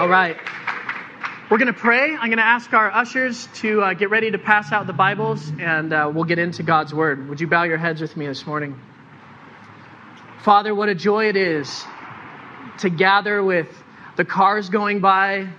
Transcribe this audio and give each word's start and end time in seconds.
All 0.00 0.08
right. 0.08 0.38
We're 1.50 1.58
going 1.58 1.66
to 1.66 1.78
pray. 1.78 2.14
I'm 2.14 2.30
going 2.30 2.38
to 2.38 2.42
ask 2.42 2.72
our 2.72 2.90
ushers 2.90 3.46
to 3.56 3.82
uh, 3.82 3.92
get 3.92 4.08
ready 4.08 4.30
to 4.30 4.38
pass 4.38 4.72
out 4.72 4.86
the 4.86 4.94
Bibles, 4.94 5.52
and 5.60 5.92
uh, 5.92 6.10
we'll 6.10 6.24
get 6.24 6.38
into 6.38 6.62
God's 6.62 6.94
Word. 6.94 7.28
Would 7.28 7.38
you 7.38 7.46
bow 7.46 7.64
your 7.64 7.76
heads 7.76 8.00
with 8.00 8.16
me 8.16 8.26
this 8.26 8.46
morning? 8.46 8.80
Father, 10.38 10.74
what 10.74 10.88
a 10.88 10.94
joy 10.94 11.28
it 11.28 11.36
is 11.36 11.84
to 12.78 12.88
gather 12.88 13.44
with 13.44 13.68
the 14.16 14.24
cars 14.24 14.70
going 14.70 15.00
by, 15.00 15.50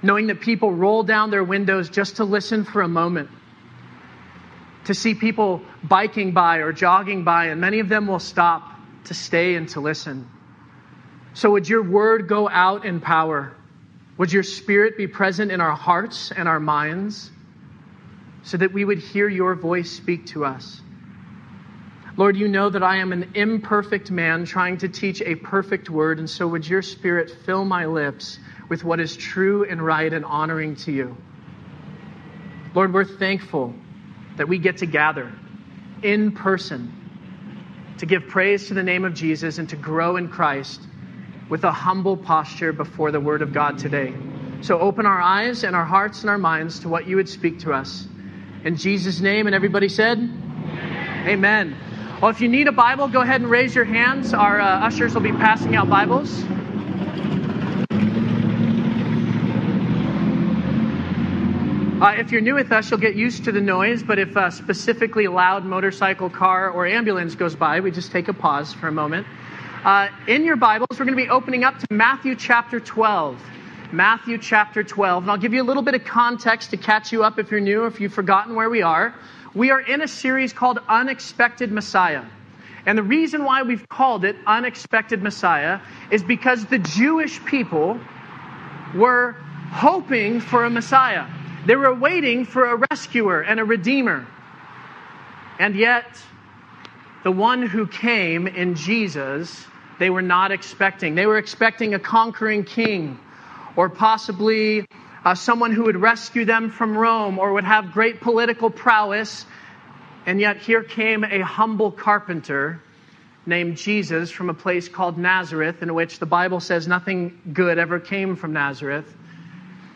knowing 0.00 0.28
that 0.28 0.42
people 0.42 0.70
roll 0.70 1.02
down 1.02 1.32
their 1.32 1.42
windows 1.42 1.90
just 1.90 2.18
to 2.18 2.24
listen 2.24 2.62
for 2.62 2.82
a 2.82 2.88
moment 2.88 3.30
to 4.84 4.94
see 4.94 5.14
people 5.16 5.60
biking 5.82 6.30
by 6.30 6.58
or 6.58 6.72
jogging 6.72 7.24
by, 7.24 7.46
and 7.46 7.60
many 7.60 7.80
of 7.80 7.88
them 7.88 8.06
will 8.06 8.20
stop 8.20 8.62
to 9.06 9.14
stay 9.14 9.56
and 9.56 9.68
to 9.70 9.80
listen. 9.80 10.30
So, 11.34 11.50
would 11.52 11.68
your 11.68 11.82
word 11.82 12.28
go 12.28 12.48
out 12.48 12.84
in 12.84 13.00
power? 13.00 13.52
Would 14.18 14.32
your 14.32 14.42
spirit 14.42 14.96
be 14.96 15.06
present 15.06 15.50
in 15.50 15.60
our 15.60 15.74
hearts 15.74 16.30
and 16.30 16.48
our 16.48 16.60
minds 16.60 17.30
so 18.42 18.56
that 18.56 18.72
we 18.72 18.84
would 18.84 18.98
hear 18.98 19.28
your 19.28 19.54
voice 19.54 19.90
speak 19.90 20.26
to 20.26 20.44
us? 20.44 20.82
Lord, 22.16 22.36
you 22.36 22.48
know 22.48 22.68
that 22.68 22.82
I 22.82 22.96
am 22.96 23.12
an 23.12 23.30
imperfect 23.34 24.10
man 24.10 24.44
trying 24.44 24.78
to 24.78 24.88
teach 24.88 25.22
a 25.22 25.36
perfect 25.36 25.88
word, 25.88 26.18
and 26.18 26.28
so 26.28 26.46
would 26.48 26.68
your 26.68 26.82
spirit 26.82 27.30
fill 27.46 27.64
my 27.64 27.86
lips 27.86 28.38
with 28.68 28.84
what 28.84 29.00
is 29.00 29.16
true 29.16 29.64
and 29.64 29.80
right 29.80 30.12
and 30.12 30.24
honoring 30.24 30.76
to 30.76 30.92
you. 30.92 31.16
Lord, 32.74 32.92
we're 32.92 33.04
thankful 33.04 33.74
that 34.36 34.48
we 34.48 34.58
get 34.58 34.78
to 34.78 34.86
gather 34.86 35.32
in 36.02 36.32
person 36.32 36.92
to 37.98 38.06
give 38.06 38.28
praise 38.28 38.68
to 38.68 38.74
the 38.74 38.82
name 38.82 39.04
of 39.04 39.14
Jesus 39.14 39.58
and 39.58 39.68
to 39.68 39.76
grow 39.76 40.16
in 40.16 40.28
Christ 40.28 40.80
with 41.50 41.64
a 41.64 41.72
humble 41.72 42.16
posture 42.16 42.72
before 42.72 43.10
the 43.10 43.20
Word 43.20 43.42
of 43.42 43.52
God 43.52 43.76
today. 43.76 44.14
So 44.62 44.78
open 44.78 45.04
our 45.04 45.20
eyes 45.20 45.64
and 45.64 45.74
our 45.74 45.84
hearts 45.84 46.20
and 46.20 46.30
our 46.30 46.38
minds 46.38 46.78
to 46.80 46.88
what 46.88 47.06
you 47.08 47.16
would 47.16 47.28
speak 47.28 47.58
to 47.60 47.72
us. 47.72 48.06
In 48.64 48.76
Jesus' 48.76 49.20
name, 49.20 49.46
and 49.46 49.54
everybody 49.54 49.88
said, 49.88 50.18
Amen. 50.18 51.26
Amen. 51.26 51.76
Well, 52.22 52.30
if 52.30 52.40
you 52.40 52.48
need 52.48 52.68
a 52.68 52.72
Bible, 52.72 53.08
go 53.08 53.22
ahead 53.22 53.40
and 53.40 53.50
raise 53.50 53.74
your 53.74 53.86
hands. 53.86 54.32
Our 54.34 54.60
uh, 54.60 54.86
ushers 54.86 55.14
will 55.14 55.22
be 55.22 55.32
passing 55.32 55.74
out 55.74 55.88
Bibles. 55.88 56.44
Uh, 62.00 62.14
if 62.18 62.30
you're 62.30 62.40
new 62.40 62.54
with 62.54 62.72
us, 62.72 62.90
you'll 62.90 63.00
get 63.00 63.14
used 63.14 63.44
to 63.44 63.52
the 63.52 63.60
noise, 63.60 64.02
but 64.02 64.18
if 64.18 64.36
a 64.36 64.50
specifically 64.50 65.26
loud 65.26 65.64
motorcycle, 65.64 66.30
car, 66.30 66.70
or 66.70 66.86
ambulance 66.86 67.34
goes 67.34 67.56
by, 67.56 67.80
we 67.80 67.90
just 67.90 68.12
take 68.12 68.28
a 68.28 68.32
pause 68.32 68.72
for 68.72 68.88
a 68.88 68.92
moment. 68.92 69.26
Uh, 69.84 70.10
in 70.28 70.44
your 70.44 70.56
Bibles, 70.56 70.88
we're 70.90 71.06
going 71.06 71.16
to 71.16 71.24
be 71.24 71.30
opening 71.30 71.64
up 71.64 71.78
to 71.78 71.86
Matthew 71.90 72.36
chapter 72.36 72.80
12. 72.80 73.42
Matthew 73.92 74.36
chapter 74.36 74.84
12. 74.84 75.24
And 75.24 75.30
I'll 75.30 75.38
give 75.38 75.54
you 75.54 75.62
a 75.62 75.64
little 75.64 75.82
bit 75.82 75.94
of 75.94 76.04
context 76.04 76.72
to 76.72 76.76
catch 76.76 77.12
you 77.12 77.24
up 77.24 77.38
if 77.38 77.50
you're 77.50 77.60
new, 77.60 77.84
or 77.84 77.86
if 77.86 77.98
you've 77.98 78.12
forgotten 78.12 78.54
where 78.54 78.68
we 78.68 78.82
are. 78.82 79.14
We 79.54 79.70
are 79.70 79.80
in 79.80 80.02
a 80.02 80.08
series 80.08 80.52
called 80.52 80.80
Unexpected 80.86 81.72
Messiah. 81.72 82.24
And 82.84 82.98
the 82.98 83.02
reason 83.02 83.42
why 83.42 83.62
we've 83.62 83.88
called 83.88 84.26
it 84.26 84.36
Unexpected 84.46 85.22
Messiah 85.22 85.80
is 86.10 86.22
because 86.22 86.66
the 86.66 86.78
Jewish 86.78 87.42
people 87.46 87.98
were 88.94 89.34
hoping 89.70 90.40
for 90.40 90.66
a 90.66 90.70
Messiah. 90.70 91.24
They 91.64 91.76
were 91.76 91.94
waiting 91.94 92.44
for 92.44 92.66
a 92.66 92.86
rescuer 92.90 93.40
and 93.40 93.58
a 93.58 93.64
redeemer. 93.64 94.26
And 95.58 95.74
yet, 95.74 96.04
the 97.22 97.32
one 97.32 97.62
who 97.62 97.86
came 97.86 98.46
in 98.46 98.74
Jesus, 98.74 99.66
they 99.98 100.10
were 100.10 100.22
not 100.22 100.52
expecting. 100.52 101.14
They 101.14 101.26
were 101.26 101.38
expecting 101.38 101.94
a 101.94 101.98
conquering 101.98 102.64
king 102.64 103.18
or 103.76 103.88
possibly 103.88 104.86
uh, 105.24 105.34
someone 105.34 105.72
who 105.72 105.84
would 105.84 105.96
rescue 105.96 106.44
them 106.44 106.70
from 106.70 106.96
Rome 106.96 107.38
or 107.38 107.52
would 107.52 107.64
have 107.64 107.92
great 107.92 108.20
political 108.20 108.70
prowess. 108.70 109.46
And 110.26 110.40
yet, 110.40 110.58
here 110.58 110.82
came 110.82 111.24
a 111.24 111.40
humble 111.40 111.90
carpenter 111.90 112.80
named 113.46 113.76
Jesus 113.76 114.30
from 114.30 114.50
a 114.50 114.54
place 114.54 114.88
called 114.88 115.18
Nazareth, 115.18 115.82
in 115.82 115.94
which 115.94 116.18
the 116.18 116.26
Bible 116.26 116.60
says 116.60 116.86
nothing 116.86 117.40
good 117.52 117.78
ever 117.78 117.98
came 117.98 118.36
from 118.36 118.52
Nazareth 118.52 119.06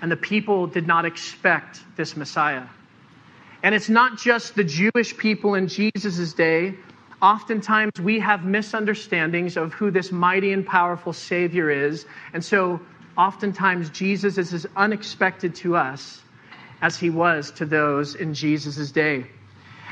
and 0.04 0.12
the 0.12 0.16
people 0.18 0.66
did 0.66 0.86
not 0.86 1.06
expect 1.06 1.80
this 1.96 2.14
Messiah. 2.14 2.66
And 3.62 3.74
it's 3.74 3.88
not 3.88 4.18
just 4.18 4.54
the 4.54 4.62
Jewish 4.62 5.16
people 5.16 5.54
in 5.54 5.66
Jesus' 5.66 6.34
day. 6.34 6.74
Oftentimes 7.24 7.92
we 8.02 8.20
have 8.20 8.44
misunderstandings 8.44 9.56
of 9.56 9.72
who 9.72 9.90
this 9.90 10.12
mighty 10.12 10.52
and 10.52 10.66
powerful 10.66 11.14
Savior 11.14 11.70
is. 11.70 12.04
And 12.34 12.44
so 12.44 12.78
oftentimes 13.16 13.88
Jesus 13.88 14.36
is 14.36 14.52
as 14.52 14.66
unexpected 14.76 15.54
to 15.54 15.74
us 15.74 16.20
as 16.82 16.98
he 16.98 17.08
was 17.08 17.50
to 17.52 17.64
those 17.64 18.14
in 18.14 18.34
Jesus' 18.34 18.90
day. 18.90 19.24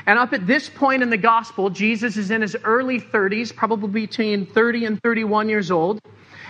And 0.05 0.19
up 0.19 0.33
at 0.33 0.45
this 0.45 0.69
point 0.69 1.01
in 1.01 1.09
the 1.09 1.17
gospel, 1.17 1.71
Jesus 1.71 2.17
is 2.17 2.29
in 2.29 2.43
his 2.43 2.55
early 2.63 3.01
30s, 3.01 3.55
probably 3.55 4.05
between 4.05 4.45
30 4.45 4.85
and 4.85 5.01
31 5.01 5.49
years 5.49 5.71
old. 5.71 5.99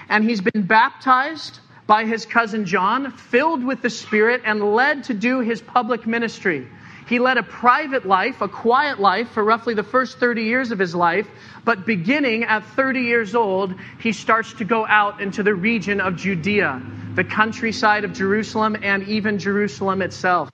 And 0.10 0.26
he's 0.26 0.42
been 0.42 0.64
baptized 0.64 1.62
by 1.88 2.04
his 2.04 2.26
cousin 2.26 2.66
John, 2.66 3.14
filled 3.14 3.64
with 3.64 3.82
the 3.82 3.90
Spirit, 3.90 4.42
and 4.44 4.74
led 4.76 5.06
to 5.06 5.14
do 5.14 5.40
his 5.40 5.62
public 5.62 6.06
ministry. 6.06 6.68
He 7.14 7.20
led 7.20 7.38
a 7.38 7.44
private 7.44 8.08
life, 8.08 8.42
a 8.42 8.48
quiet 8.48 9.00
life, 9.00 9.30
for 9.30 9.44
roughly 9.44 9.76
the 9.76 9.84
first 9.84 10.18
30 10.18 10.46
years 10.46 10.72
of 10.72 10.80
his 10.80 10.96
life. 10.96 11.28
But 11.64 11.86
beginning 11.86 12.44
at 12.44 12.66
30 12.66 13.02
years 13.02 13.36
old, 13.36 13.76
he 14.00 14.14
starts 14.14 14.54
to 14.54 14.66
go 14.66 14.84
out 14.88 15.22
into 15.22 15.44
the 15.44 15.54
region 15.54 16.02
of 16.02 16.16
Judea, 16.16 16.82
the 17.14 17.24
countryside 17.24 18.04
of 18.04 18.14
Jerusalem, 18.14 18.76
and 18.82 19.08
even 19.08 19.38
Jerusalem 19.38 20.02
itself. 20.02 20.50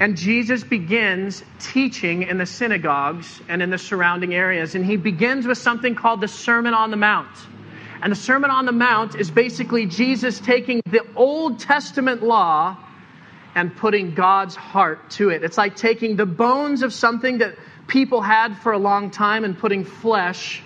And 0.00 0.16
Jesus 0.16 0.64
begins 0.64 1.44
teaching 1.60 2.22
in 2.22 2.38
the 2.38 2.46
synagogues 2.46 3.42
and 3.46 3.60
in 3.60 3.68
the 3.68 3.76
surrounding 3.76 4.34
areas. 4.34 4.74
And 4.74 4.82
he 4.82 4.96
begins 4.96 5.46
with 5.46 5.58
something 5.58 5.94
called 5.94 6.22
the 6.22 6.28
Sermon 6.28 6.72
on 6.72 6.90
the 6.90 6.96
Mount. 6.96 7.36
And 8.00 8.10
the 8.10 8.16
Sermon 8.16 8.50
on 8.50 8.64
the 8.64 8.72
Mount 8.72 9.14
is 9.14 9.30
basically 9.30 9.84
Jesus 9.84 10.40
taking 10.40 10.80
the 10.86 11.06
Old 11.14 11.58
Testament 11.58 12.22
law 12.22 12.78
and 13.54 13.76
putting 13.76 14.14
God's 14.14 14.56
heart 14.56 15.10
to 15.10 15.30
it. 15.30 15.44
It's 15.44 15.56
like 15.56 15.76
taking 15.76 16.16
the 16.16 16.26
bones 16.26 16.82
of 16.82 16.92
something 16.92 17.38
that 17.38 17.56
people 17.86 18.20
had 18.20 18.58
for 18.58 18.72
a 18.72 18.78
long 18.78 19.10
time 19.10 19.44
and 19.44 19.56
putting 19.56 19.84
flesh 19.84 20.62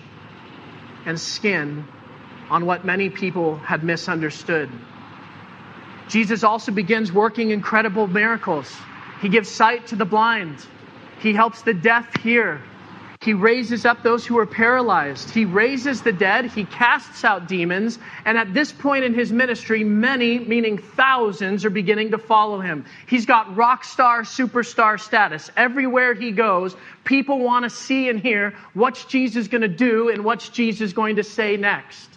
and 1.05 1.19
skin 1.19 1.85
on 2.49 2.65
what 2.65 2.85
many 2.85 3.09
people 3.09 3.57
had 3.57 3.83
misunderstood. 3.83 4.69
Jesus 6.07 6.43
also 6.43 6.71
begins 6.71 7.11
working 7.11 7.51
incredible 7.51 8.07
miracles. 8.07 8.75
He 9.21 9.29
gives 9.29 9.49
sight 9.49 9.87
to 9.87 9.95
the 9.95 10.05
blind. 10.05 10.65
He 11.19 11.33
helps 11.33 11.61
the 11.61 11.73
deaf 11.73 12.15
hear. 12.21 12.63
He 13.21 13.33
raises 13.33 13.85
up 13.85 14.01
those 14.01 14.25
who 14.25 14.37
are 14.39 14.45
paralyzed. 14.45 15.31
He 15.31 15.43
raises 15.43 16.01
the 16.01 16.13
dead. 16.13 16.45
He 16.45 16.63
casts 16.63 17.25
out 17.25 17.49
demons. 17.49 17.99
And 18.23 18.37
at 18.37 18.53
this 18.53 18.71
point 18.71 19.03
in 19.03 19.13
his 19.13 19.29
ministry, 19.29 19.83
many, 19.83 20.39
meaning 20.39 20.77
thousands, 20.77 21.65
are 21.65 21.69
beginning 21.69 22.11
to 22.11 22.17
follow 22.17 22.61
him. 22.61 22.85
He's 23.07 23.25
got 23.25 23.57
rock 23.57 23.83
star, 23.83 24.21
superstar 24.21 24.97
status. 24.97 25.51
Everywhere 25.57 26.13
he 26.13 26.31
goes, 26.31 26.77
people 27.03 27.39
want 27.39 27.63
to 27.63 27.69
see 27.69 28.07
and 28.07 28.21
hear 28.21 28.55
what's 28.73 29.03
Jesus 29.03 29.49
going 29.49 29.63
to 29.63 29.67
do 29.67 30.07
and 30.07 30.23
what's 30.23 30.47
Jesus 30.47 30.93
going 30.93 31.17
to 31.17 31.23
say 31.23 31.57
next. 31.57 32.09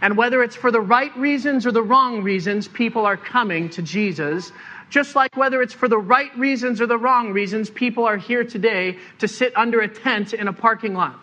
And 0.00 0.16
whether 0.16 0.44
it's 0.44 0.56
for 0.56 0.70
the 0.70 0.80
right 0.80 1.14
reasons 1.16 1.66
or 1.66 1.72
the 1.72 1.82
wrong 1.82 2.22
reasons, 2.22 2.68
people 2.68 3.04
are 3.04 3.16
coming 3.16 3.68
to 3.70 3.82
Jesus 3.82 4.52
just 4.90 5.14
like 5.14 5.36
whether 5.36 5.62
it's 5.62 5.72
for 5.72 5.88
the 5.88 5.98
right 5.98 6.36
reasons 6.36 6.80
or 6.80 6.86
the 6.86 6.98
wrong 6.98 7.32
reasons, 7.32 7.70
people 7.70 8.04
are 8.04 8.16
here 8.16 8.44
today 8.44 8.98
to 9.20 9.28
sit 9.28 9.56
under 9.56 9.80
a 9.80 9.88
tent 9.88 10.34
in 10.34 10.48
a 10.48 10.52
parking 10.52 10.94
lot. 10.94 11.18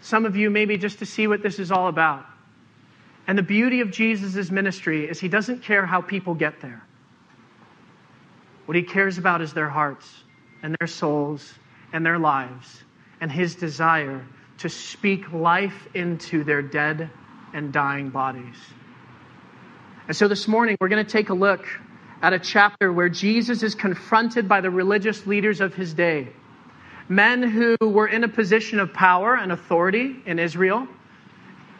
Some 0.00 0.24
of 0.24 0.36
you, 0.36 0.48
maybe 0.48 0.78
just 0.78 1.00
to 1.00 1.06
see 1.06 1.26
what 1.26 1.42
this 1.42 1.58
is 1.58 1.72
all 1.72 1.88
about. 1.88 2.24
And 3.26 3.36
the 3.36 3.42
beauty 3.42 3.80
of 3.80 3.90
Jesus' 3.90 4.50
ministry 4.50 5.06
is 5.08 5.20
he 5.20 5.28
doesn't 5.28 5.62
care 5.64 5.84
how 5.84 6.00
people 6.00 6.34
get 6.34 6.60
there. 6.60 6.82
What 8.66 8.76
he 8.76 8.84
cares 8.84 9.18
about 9.18 9.42
is 9.42 9.52
their 9.52 9.68
hearts 9.68 10.08
and 10.62 10.76
their 10.78 10.86
souls 10.86 11.52
and 11.92 12.06
their 12.06 12.18
lives 12.18 12.84
and 13.20 13.30
his 13.30 13.56
desire 13.56 14.24
to 14.58 14.68
speak 14.68 15.32
life 15.32 15.88
into 15.94 16.44
their 16.44 16.62
dead 16.62 17.10
and 17.52 17.72
dying 17.72 18.10
bodies. 18.10 18.56
And 20.06 20.16
so 20.16 20.28
this 20.28 20.46
morning, 20.46 20.76
we're 20.80 20.88
going 20.88 21.04
to 21.04 21.10
take 21.10 21.30
a 21.30 21.34
look 21.34 21.66
at 22.22 22.32
a 22.32 22.38
chapter 22.38 22.92
where 22.92 23.08
Jesus 23.08 23.62
is 23.62 23.74
confronted 23.74 24.48
by 24.48 24.60
the 24.60 24.70
religious 24.70 25.26
leaders 25.26 25.60
of 25.60 25.74
his 25.74 25.94
day. 25.94 26.28
Men 27.08 27.42
who 27.42 27.76
were 27.80 28.06
in 28.06 28.24
a 28.24 28.28
position 28.28 28.80
of 28.80 28.92
power 28.92 29.36
and 29.36 29.52
authority 29.52 30.16
in 30.26 30.38
Israel. 30.38 30.86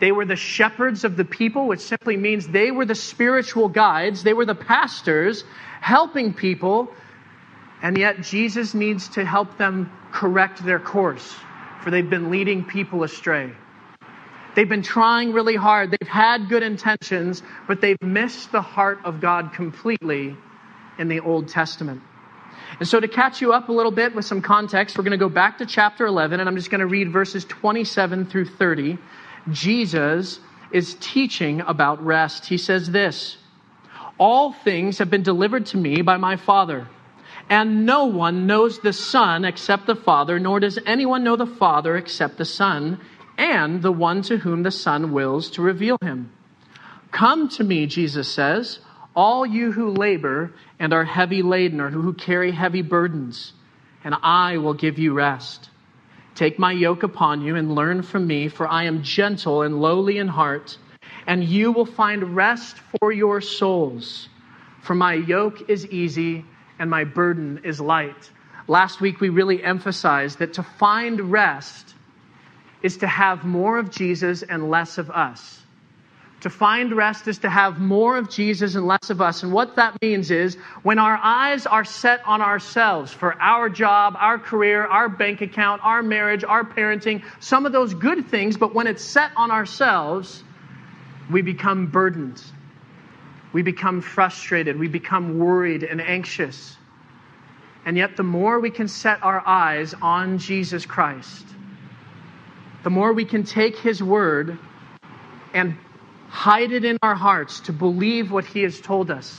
They 0.01 0.13
were 0.13 0.25
the 0.25 0.37
shepherds 0.37 1.05
of 1.05 1.17
the 1.17 1.25
people, 1.25 1.67
which 1.67 1.81
simply 1.81 2.17
means 2.17 2.47
they 2.47 2.71
were 2.71 2.85
the 2.87 2.95
spiritual 2.95 3.69
guides. 3.69 4.23
They 4.23 4.33
were 4.33 4.47
the 4.47 4.55
pastors 4.55 5.45
helping 5.81 6.33
people. 6.33 6.89
And 7.83 7.99
yet, 7.99 8.23
Jesus 8.23 8.75
needs 8.75 9.09
to 9.11 9.25
help 9.25 9.59
them 9.59 9.91
correct 10.13 10.65
their 10.65 10.79
course, 10.79 11.37
for 11.83 11.91
they've 11.91 12.09
been 12.09 12.31
leading 12.31 12.65
people 12.65 13.03
astray. 13.03 13.53
They've 14.59 14.69
been 14.69 14.83
trying 14.83 15.33
really 15.33 15.55
hard. 15.55 15.93
They've 15.93 16.09
had 16.09 16.49
good 16.49 16.65
intentions, 16.65 17.45
but 17.69 17.81
they've 17.81 18.03
missed 18.03 18.51
the 18.51 18.61
heart 18.61 18.99
of 19.05 19.21
God 19.21 19.53
completely 19.53 20.37
in 20.99 21.07
the 21.07 21.21
Old 21.21 21.47
Testament. 21.47 22.03
And 22.81 22.89
so, 22.89 22.99
to 22.99 23.07
catch 23.07 23.41
you 23.41 23.53
up 23.53 23.69
a 23.69 23.73
little 23.73 23.93
bit 23.93 24.17
with 24.17 24.25
some 24.25 24.43
context, 24.43 24.99
we're 24.99 25.05
going 25.05 25.13
to 25.13 25.17
go 25.17 25.29
back 25.29 25.59
to 25.59 25.67
chapter 25.67 26.07
11, 26.07 26.41
and 26.41 26.49
I'm 26.49 26.57
just 26.57 26.71
going 26.71 26.81
to 26.81 26.89
read 26.89 27.13
verses 27.13 27.45
27 27.45 28.27
through 28.27 28.47
30. 28.47 28.99
Jesus 29.53 30.41
is 30.73 30.97
teaching 30.99 31.61
about 31.61 32.05
rest. 32.05 32.45
He 32.45 32.59
says 32.59 32.91
this 32.91 33.37
All 34.19 34.53
things 34.53 34.99
have 34.99 35.09
been 35.09 35.23
delivered 35.23 35.67
to 35.67 35.77
me 35.77 36.03
by 36.03 36.17
my 36.17 36.35
Father. 36.35 36.89
And 37.49 37.87
no 37.87 38.07
one 38.07 38.49
knows 38.49 38.81
the 38.81 38.93
Son 38.93 39.45
except 39.45 39.87
the 39.87 39.95
Father, 39.95 40.41
nor 40.41 40.59
does 40.59 40.81
anyone 40.85 41.23
know 41.23 41.37
the 41.37 41.47
Father 41.47 41.97
except 41.97 42.39
the 42.39 42.45
Son, 42.45 43.01
and 43.39 43.81
the 43.81 43.93
one 43.93 44.21
to 44.23 44.37
whom 44.37 44.65
the 44.65 44.71
Son 44.71 45.13
wills 45.13 45.51
to 45.53 45.63
reveal 45.63 45.97
him. 46.03 46.33
Come 47.13 47.49
to 47.51 47.65
me, 47.65 47.87
Jesus 47.87 48.31
says, 48.31 48.81
all 49.15 49.47
you 49.47 49.73
who 49.73 49.91
labor 49.91 50.53
and 50.79 50.93
are 50.93 51.05
heavy 51.05 51.43
laden 51.43 51.81
or 51.81 51.89
who 51.91 52.13
carry 52.13 52.53
heavy 52.53 52.83
burdens, 52.83 53.53
and 54.05 54.15
I 54.23 54.59
will 54.59 54.75
give 54.75 54.99
you 54.99 55.13
rest. 55.13 55.71
Take 56.35 56.59
my 56.59 56.73
yoke 56.73 57.03
upon 57.03 57.41
you 57.41 57.57
and 57.57 57.75
learn 57.75 58.03
from 58.03 58.27
me, 58.27 58.49
for 58.49 58.69
I 58.69 58.85
am 58.85 59.03
gentle 59.03 59.63
and 59.63 59.81
lowly 59.81 60.19
in 60.19 60.29
heart, 60.29 60.79
and 61.27 61.43
you 61.43 61.73
will 61.73 61.87
find 61.87 62.37
rest 62.37 62.77
for 63.01 63.11
your 63.11 63.41
souls. 63.41 64.29
For 64.83 64.95
my 64.95 65.15
yoke 65.15 65.69
is 65.69 65.87
easy 65.87 66.45
and 66.79 66.89
my 66.89 67.05
burden 67.05 67.61
is 67.65 67.81
light. 67.81 68.31
Last 68.69 69.01
week 69.01 69.21
we 69.21 69.31
really 69.31 69.63
emphasized 69.63 70.39
that 70.39 70.55
to 70.55 70.63
find 70.63 71.33
rest 71.33 71.88
is 72.83 72.99
to 72.99 73.07
have 73.07 73.45
more 73.45 73.79
of 73.79 73.91
Jesus 73.91 74.43
and 74.43 74.71
less 74.71 74.99
of 74.99 75.11
us. 75.11 75.61
To 76.43 76.51
find 76.51 76.93
rest 76.93 77.27
is 77.27 77.39
to 77.39 77.51
have 77.51 77.81
more 77.81 78.17
of 78.17 78.31
Jesus 78.31 78.77
and 78.77 78.87
less 78.87 79.11
of 79.11 79.21
us. 79.21 79.43
And 79.43 79.53
what 79.53 79.75
that 79.75 80.01
means 80.01 80.31
is 80.31 80.55
when 80.85 81.01
our 81.01 81.19
eyes 81.21 81.67
are 81.67 81.85
set 81.85 82.21
on 82.25 82.41
ourselves 82.41 83.13
for 83.13 83.35
our 83.43 83.69
job, 83.69 84.15
our 84.17 84.39
career, 84.39 84.87
our 84.87 85.09
bank 85.09 85.41
account, 85.41 85.85
our 85.85 86.01
marriage, 86.01 86.45
our 86.45 86.63
parenting, 86.63 87.25
some 87.41 87.67
of 87.67 87.73
those 87.73 87.93
good 87.93 88.29
things, 88.29 88.57
but 88.57 88.73
when 88.73 88.87
it's 88.87 89.03
set 89.03 89.33
on 89.37 89.51
ourselves, 89.51 90.45
we 91.29 91.43
become 91.43 91.89
burdened. 91.89 92.41
We 93.53 93.63
become 93.63 94.01
frustrated. 94.01 94.79
We 94.79 94.87
become 94.87 95.41
worried 95.41 95.83
and 95.83 96.01
anxious. 96.01 96.77
And 97.85 97.97
yet, 97.97 98.17
the 98.17 98.23
more 98.23 98.61
we 98.61 98.71
can 98.71 98.87
set 98.87 99.25
our 99.25 99.43
eyes 99.45 99.95
on 100.01 100.39
Jesus 100.39 100.87
Christ, 100.87 101.47
the 102.89 102.95
more 102.95 103.13
we 103.13 103.27
can 103.27 103.45
take 103.45 103.77
His 103.77 104.03
word 104.03 104.59
and 105.53 105.77
hide 106.31 106.73
it 106.73 106.87
in 106.87 106.97
our 107.03 107.15
hearts 107.15 107.61
to 107.61 107.73
believe 107.75 108.33
what 108.33 108.47
He 108.47 108.63
has 108.63 108.81
told 108.81 109.11
us. 109.11 109.39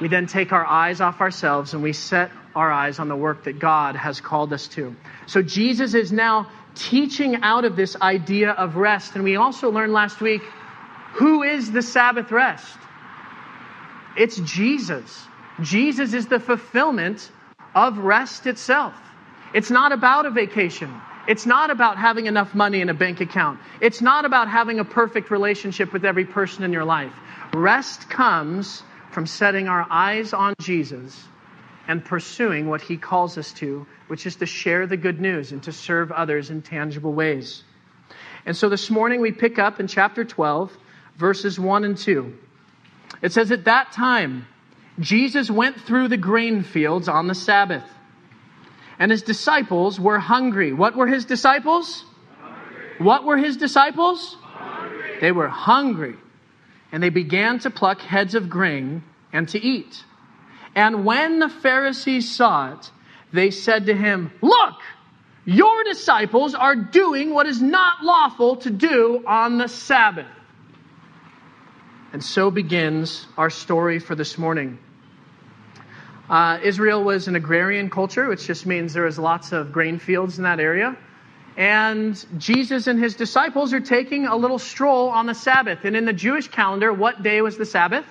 We 0.00 0.08
then 0.08 0.26
take 0.26 0.52
our 0.52 0.64
eyes 0.64 1.02
off 1.02 1.20
ourselves 1.20 1.74
and 1.74 1.82
we 1.82 1.92
set 1.92 2.30
our 2.54 2.72
eyes 2.72 2.98
on 2.98 3.08
the 3.08 3.16
work 3.16 3.44
that 3.44 3.58
God 3.58 3.94
has 3.94 4.22
called 4.22 4.54
us 4.54 4.68
to. 4.68 4.96
So 5.26 5.42
Jesus 5.42 5.92
is 5.92 6.12
now 6.12 6.48
teaching 6.76 7.42
out 7.42 7.66
of 7.66 7.76
this 7.76 7.94
idea 8.00 8.52
of 8.52 8.76
rest. 8.76 9.14
And 9.14 9.22
we 9.22 9.36
also 9.36 9.70
learned 9.70 9.92
last 9.92 10.22
week 10.22 10.40
who 11.12 11.42
is 11.42 11.70
the 11.70 11.82
Sabbath 11.82 12.32
rest? 12.32 12.78
It's 14.16 14.38
Jesus. 14.38 15.26
Jesus 15.60 16.14
is 16.14 16.26
the 16.26 16.40
fulfillment 16.40 17.30
of 17.74 17.98
rest 17.98 18.46
itself. 18.46 18.94
It's 19.52 19.70
not 19.70 19.92
about 19.92 20.24
a 20.24 20.30
vacation. 20.30 21.02
It's 21.26 21.46
not 21.46 21.70
about 21.70 21.96
having 21.96 22.26
enough 22.26 22.54
money 22.54 22.80
in 22.80 22.88
a 22.88 22.94
bank 22.94 23.20
account. 23.20 23.58
It's 23.80 24.02
not 24.02 24.24
about 24.24 24.48
having 24.48 24.78
a 24.78 24.84
perfect 24.84 25.30
relationship 25.30 25.92
with 25.92 26.04
every 26.04 26.24
person 26.24 26.64
in 26.64 26.72
your 26.72 26.84
life. 26.84 27.12
Rest 27.54 28.10
comes 28.10 28.82
from 29.10 29.26
setting 29.26 29.68
our 29.68 29.86
eyes 29.88 30.32
on 30.32 30.54
Jesus 30.60 31.24
and 31.88 32.04
pursuing 32.04 32.68
what 32.68 32.80
he 32.80 32.96
calls 32.96 33.38
us 33.38 33.52
to, 33.54 33.86
which 34.08 34.26
is 34.26 34.36
to 34.36 34.46
share 34.46 34.86
the 34.86 34.96
good 34.96 35.20
news 35.20 35.52
and 35.52 35.62
to 35.62 35.72
serve 35.72 36.12
others 36.12 36.50
in 36.50 36.62
tangible 36.62 37.12
ways. 37.12 37.62
And 38.46 38.56
so 38.56 38.68
this 38.68 38.90
morning 38.90 39.20
we 39.20 39.32
pick 39.32 39.58
up 39.58 39.80
in 39.80 39.86
chapter 39.86 40.24
12, 40.24 40.76
verses 41.16 41.58
1 41.58 41.84
and 41.84 41.96
2. 41.96 42.36
It 43.22 43.32
says, 43.32 43.50
At 43.50 43.64
that 43.64 43.92
time, 43.92 44.46
Jesus 44.98 45.50
went 45.50 45.80
through 45.80 46.08
the 46.08 46.16
grain 46.16 46.62
fields 46.62 47.08
on 47.08 47.28
the 47.28 47.34
Sabbath 47.34 47.84
and 48.98 49.10
his 49.10 49.22
disciples 49.22 49.98
were 49.98 50.18
hungry. 50.18 50.72
What 50.72 50.96
were 50.96 51.06
his 51.06 51.24
disciples? 51.24 52.04
Hungry. 52.40 52.84
What 52.98 53.24
were 53.24 53.36
his 53.36 53.56
disciples? 53.56 54.36
Hungry. 54.42 55.18
They 55.20 55.32
were 55.32 55.48
hungry. 55.48 56.16
And 56.92 57.02
they 57.02 57.10
began 57.10 57.58
to 57.60 57.70
pluck 57.70 58.00
heads 58.00 58.34
of 58.34 58.48
grain 58.48 59.02
and 59.32 59.48
to 59.48 59.60
eat. 59.60 60.04
And 60.74 61.04
when 61.04 61.38
the 61.38 61.48
Pharisees 61.48 62.34
saw 62.34 62.72
it, 62.72 62.90
they 63.32 63.50
said 63.50 63.86
to 63.86 63.94
him, 63.94 64.30
Look, 64.40 64.74
your 65.44 65.84
disciples 65.84 66.54
are 66.54 66.76
doing 66.76 67.34
what 67.34 67.46
is 67.46 67.60
not 67.60 68.02
lawful 68.02 68.56
to 68.56 68.70
do 68.70 69.24
on 69.26 69.58
the 69.58 69.68
Sabbath. 69.68 70.26
And 72.12 72.22
so 72.22 72.50
begins 72.50 73.26
our 73.36 73.50
story 73.50 73.98
for 73.98 74.14
this 74.14 74.38
morning. 74.38 74.78
Uh, 76.28 76.58
Israel 76.62 77.04
was 77.04 77.28
an 77.28 77.36
agrarian 77.36 77.90
culture, 77.90 78.28
which 78.28 78.46
just 78.46 78.64
means 78.66 78.94
there 78.94 79.04
was 79.04 79.18
lots 79.18 79.52
of 79.52 79.72
grain 79.72 79.98
fields 79.98 80.38
in 80.38 80.44
that 80.44 80.60
area. 80.60 80.96
And 81.56 82.24
Jesus 82.38 82.86
and 82.86 82.98
his 82.98 83.14
disciples 83.14 83.72
are 83.72 83.80
taking 83.80 84.26
a 84.26 84.36
little 84.36 84.58
stroll 84.58 85.08
on 85.08 85.26
the 85.26 85.34
Sabbath. 85.34 85.84
And 85.84 85.94
in 85.94 86.04
the 86.04 86.12
Jewish 86.12 86.48
calendar, 86.48 86.92
what 86.92 87.22
day 87.22 87.42
was 87.42 87.56
the 87.56 87.66
Sabbath? 87.66 88.06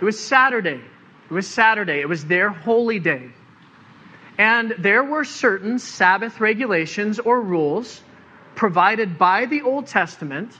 It 0.00 0.04
was 0.04 0.18
Saturday. 0.18 0.80
It 1.30 1.32
was 1.32 1.46
Saturday. 1.46 2.00
It 2.00 2.08
was 2.08 2.24
their 2.24 2.48
holy 2.48 2.98
day. 2.98 3.30
And 4.38 4.74
there 4.78 5.04
were 5.04 5.24
certain 5.24 5.78
Sabbath 5.78 6.40
regulations 6.40 7.18
or 7.18 7.42
rules 7.42 8.00
provided 8.54 9.18
by 9.18 9.46
the 9.46 9.62
Old 9.62 9.86
Testament 9.86 10.58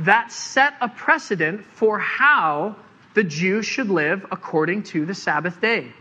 that 0.00 0.30
set 0.30 0.74
a 0.80 0.88
precedent 0.88 1.64
for 1.64 1.98
how 1.98 2.76
the 3.14 3.24
Jews 3.24 3.66
should 3.66 3.90
live 3.90 4.26
according 4.30 4.84
to 4.84 5.04
the 5.04 5.14
Sabbath 5.14 5.60
day. 5.60 5.92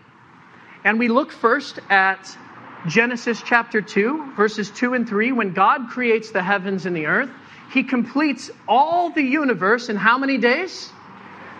And 0.83 0.99
we 0.99 1.07
look 1.07 1.31
first 1.31 1.79
at 1.89 2.37
Genesis 2.87 3.41
chapter 3.43 3.81
2, 3.81 4.33
verses 4.35 4.69
2 4.71 4.93
and 4.93 5.07
3. 5.07 5.31
When 5.31 5.53
God 5.53 5.89
creates 5.89 6.31
the 6.31 6.41
heavens 6.41 6.85
and 6.85 6.95
the 6.95 7.07
earth, 7.07 7.29
he 7.73 7.83
completes 7.83 8.49
all 8.67 9.09
the 9.09 9.21
universe 9.21 9.89
in 9.89 9.95
how 9.95 10.17
many 10.17 10.37
days? 10.37 10.91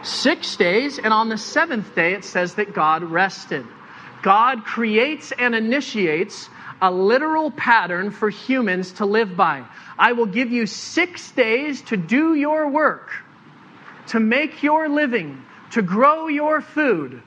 Six 0.04 0.56
days. 0.56 0.98
And 1.00 1.14
on 1.14 1.30
the 1.30 1.38
seventh 1.38 1.94
day, 1.96 2.14
it 2.14 2.24
says 2.24 2.56
that 2.56 2.74
God 2.74 3.04
rested. 3.04 3.66
God 4.22 4.64
creates 4.64 5.32
and 5.32 5.56
initiates 5.56 6.50
a 6.82 6.92
literal 6.92 7.52
pattern 7.52 8.12
for 8.12 8.30
humans 8.30 8.94
to 8.94 9.06
live 9.06 9.36
by. 9.36 9.66
I 9.98 10.14
will 10.14 10.26
give 10.26 10.52
you 10.52 10.66
six 10.66 11.32
days 11.32 11.82
to 11.84 11.98
do 11.98 12.34
your 12.34 12.70
work 12.70 13.12
to 14.10 14.20
make 14.20 14.64
your 14.64 14.90
living, 14.90 15.44
to 15.72 15.84
grow 15.84 16.28
your 16.28 16.62
food. 16.62 17.22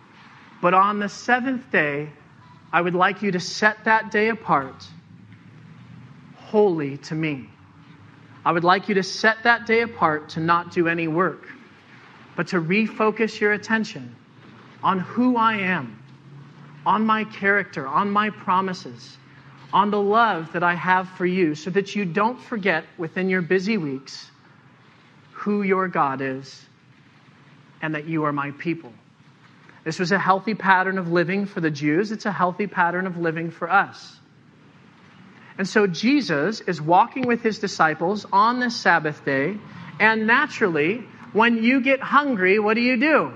But 0.61 0.75
on 0.75 0.99
the 0.99 1.09
seventh 1.09 1.71
day, 1.71 2.09
I 2.73 2.81
would 2.81 2.95
like 2.95 3.23
you 3.23 3.31
to 3.33 3.41
set 3.41 3.85
that 3.85 4.11
day 4.11 4.29
apart, 4.31 4.87
holy 6.37 6.97
to 6.99 7.15
me. 7.15 7.49
I 8.45 8.51
would 8.51 8.65
like 8.65 8.89
you 8.89 8.97
to 8.97 9.03
set 9.03 9.45
that 9.45 9.67
day 9.67 9.83
apart 9.83 10.31
to 10.31 10.41
not 10.41 10.73
do 10.73 10.89
any 10.89 11.07
work, 11.07 11.49
but 12.35 12.49
to 12.49 12.61
refocus 12.61 13.39
your 13.39 13.53
attention 13.53 14.17
on 14.83 14.99
who 14.99 15.37
I 15.37 15.55
am, 15.55 16.03
on 16.85 17.07
my 17.07 17.23
character, 17.25 17.87
on 17.87 18.11
my 18.11 18.31
promises, 18.31 19.17
on 19.73 19.93
the 19.93 20.01
love 20.01 20.53
that 20.53 20.65
I 20.65 20.75
have 20.75 21.09
for 21.11 21.27
you, 21.27 21.55
so 21.55 21.71
that 21.71 21.95
you 21.95 22.05
don't 22.05 22.41
forget 22.41 22.85
within 22.99 23.29
your 23.29 23.43
busy 23.43 23.79
weeks 23.79 24.33
who 25.31 25.63
your 25.63 25.87
God 25.87 26.21
is 26.21 26.67
and 27.83 27.95
that 27.95 28.07
you 28.07 28.25
are 28.25 28.33
my 28.33 28.53
people. 28.53 28.93
This 29.85 29.99
was 29.99 30.13
a 30.13 30.19
healthy 30.19 30.55
pattern 30.55 30.97
of 30.97 31.11
living 31.11 31.47
for 31.47 31.61
the 31.61 31.71
Jews. 31.71 32.13
It's 32.13 32.25
a 32.25 32.33
healthy 32.33 32.69
pattern 32.69 33.07
of 33.07 33.19
living 33.19 33.51
for 33.51 33.69
us. 33.69 34.17
And 35.59 35.69
so 35.69 35.87
Jesus 35.87 36.61
is 36.61 36.81
walking 36.81 37.27
with 37.27 37.43
his 37.43 37.59
disciples 37.59 38.25
on 38.33 38.61
this 38.61 38.77
Sabbath 38.77 39.25
day, 39.25 39.59
and 40.01 40.27
naturally, 40.27 41.05
when 41.33 41.63
you 41.63 41.83
get 41.83 42.01
hungry, 42.01 42.59
what 42.59 42.75
do 42.75 42.81
you 42.81 42.97
do? 42.97 43.33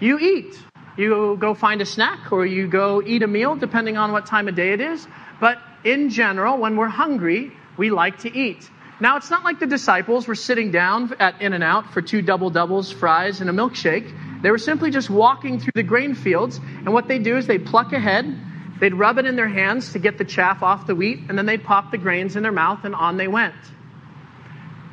You 0.00 0.18
eat. 0.18 0.58
You 0.96 1.36
go 1.38 1.54
find 1.54 1.80
a 1.80 1.86
snack 1.86 2.32
or 2.32 2.44
you 2.44 2.66
go 2.66 3.02
eat 3.02 3.22
a 3.22 3.28
meal, 3.28 3.54
depending 3.54 3.96
on 3.96 4.12
what 4.12 4.26
time 4.26 4.48
of 4.48 4.56
day 4.56 4.72
it 4.72 4.80
is. 4.80 5.06
But 5.40 5.58
in 5.84 6.10
general, 6.10 6.58
when 6.58 6.76
we're 6.76 6.88
hungry, 6.88 7.52
we 7.76 7.90
like 7.90 8.18
to 8.20 8.36
eat. 8.36 8.68
Now, 9.00 9.16
it's 9.16 9.30
not 9.30 9.44
like 9.44 9.60
the 9.60 9.66
disciples 9.66 10.26
were 10.26 10.34
sitting 10.34 10.72
down 10.72 11.14
at 11.20 11.40
In 11.40 11.54
N 11.54 11.62
Out 11.62 11.92
for 11.92 12.02
two 12.02 12.20
double 12.20 12.50
doubles, 12.50 12.90
fries, 12.90 13.40
and 13.40 13.48
a 13.48 13.52
milkshake. 13.52 14.42
They 14.42 14.50
were 14.50 14.58
simply 14.58 14.90
just 14.90 15.08
walking 15.08 15.60
through 15.60 15.72
the 15.76 15.84
grain 15.84 16.14
fields, 16.14 16.58
and 16.84 16.92
what 16.92 17.06
they 17.06 17.20
do 17.20 17.36
is 17.36 17.46
they 17.46 17.58
pluck 17.58 17.92
a 17.92 18.00
head, 18.00 18.36
they'd 18.80 18.94
rub 18.94 19.18
it 19.18 19.26
in 19.26 19.36
their 19.36 19.48
hands 19.48 19.92
to 19.92 20.00
get 20.00 20.18
the 20.18 20.24
chaff 20.24 20.64
off 20.64 20.88
the 20.88 20.96
wheat, 20.96 21.20
and 21.28 21.38
then 21.38 21.46
they'd 21.46 21.62
pop 21.62 21.92
the 21.92 21.98
grains 21.98 22.34
in 22.34 22.42
their 22.42 22.52
mouth, 22.52 22.84
and 22.84 22.94
on 22.96 23.16
they 23.16 23.28
went. 23.28 23.54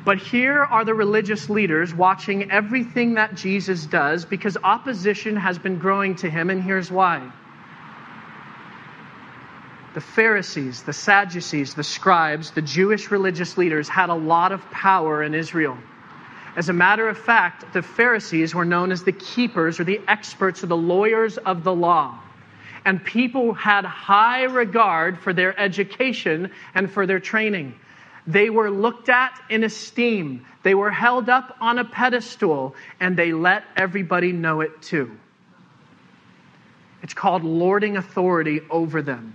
But 0.04 0.18
here 0.18 0.62
are 0.62 0.84
the 0.84 0.94
religious 0.94 1.50
leaders 1.50 1.92
watching 1.92 2.48
everything 2.52 3.14
that 3.14 3.34
Jesus 3.34 3.86
does 3.86 4.24
because 4.24 4.56
opposition 4.62 5.34
has 5.34 5.58
been 5.58 5.78
growing 5.78 6.14
to 6.16 6.30
him, 6.30 6.48
and 6.50 6.62
here's 6.62 6.92
why. 6.92 7.32
The 9.96 10.02
Pharisees, 10.02 10.82
the 10.82 10.92
Sadducees, 10.92 11.72
the 11.72 11.82
scribes, 11.82 12.50
the 12.50 12.60
Jewish 12.60 13.10
religious 13.10 13.56
leaders 13.56 13.88
had 13.88 14.10
a 14.10 14.14
lot 14.14 14.52
of 14.52 14.60
power 14.70 15.22
in 15.22 15.32
Israel. 15.32 15.78
As 16.54 16.68
a 16.68 16.74
matter 16.74 17.08
of 17.08 17.16
fact, 17.16 17.72
the 17.72 17.80
Pharisees 17.80 18.54
were 18.54 18.66
known 18.66 18.92
as 18.92 19.04
the 19.04 19.12
keepers 19.12 19.80
or 19.80 19.84
the 19.84 20.02
experts 20.06 20.62
or 20.62 20.66
the 20.66 20.76
lawyers 20.76 21.38
of 21.38 21.64
the 21.64 21.74
law. 21.74 22.20
And 22.84 23.02
people 23.02 23.54
had 23.54 23.86
high 23.86 24.42
regard 24.42 25.18
for 25.18 25.32
their 25.32 25.58
education 25.58 26.50
and 26.74 26.90
for 26.90 27.06
their 27.06 27.18
training. 27.18 27.74
They 28.26 28.50
were 28.50 28.70
looked 28.70 29.08
at 29.08 29.40
in 29.48 29.64
esteem. 29.64 30.44
They 30.62 30.74
were 30.74 30.90
held 30.90 31.30
up 31.30 31.56
on 31.58 31.78
a 31.78 31.86
pedestal, 31.86 32.74
and 33.00 33.16
they 33.16 33.32
let 33.32 33.64
everybody 33.76 34.32
know 34.32 34.60
it 34.60 34.82
too. 34.82 35.16
It's 37.02 37.14
called 37.14 37.44
lording 37.44 37.96
authority 37.96 38.60
over 38.68 39.00
them. 39.00 39.32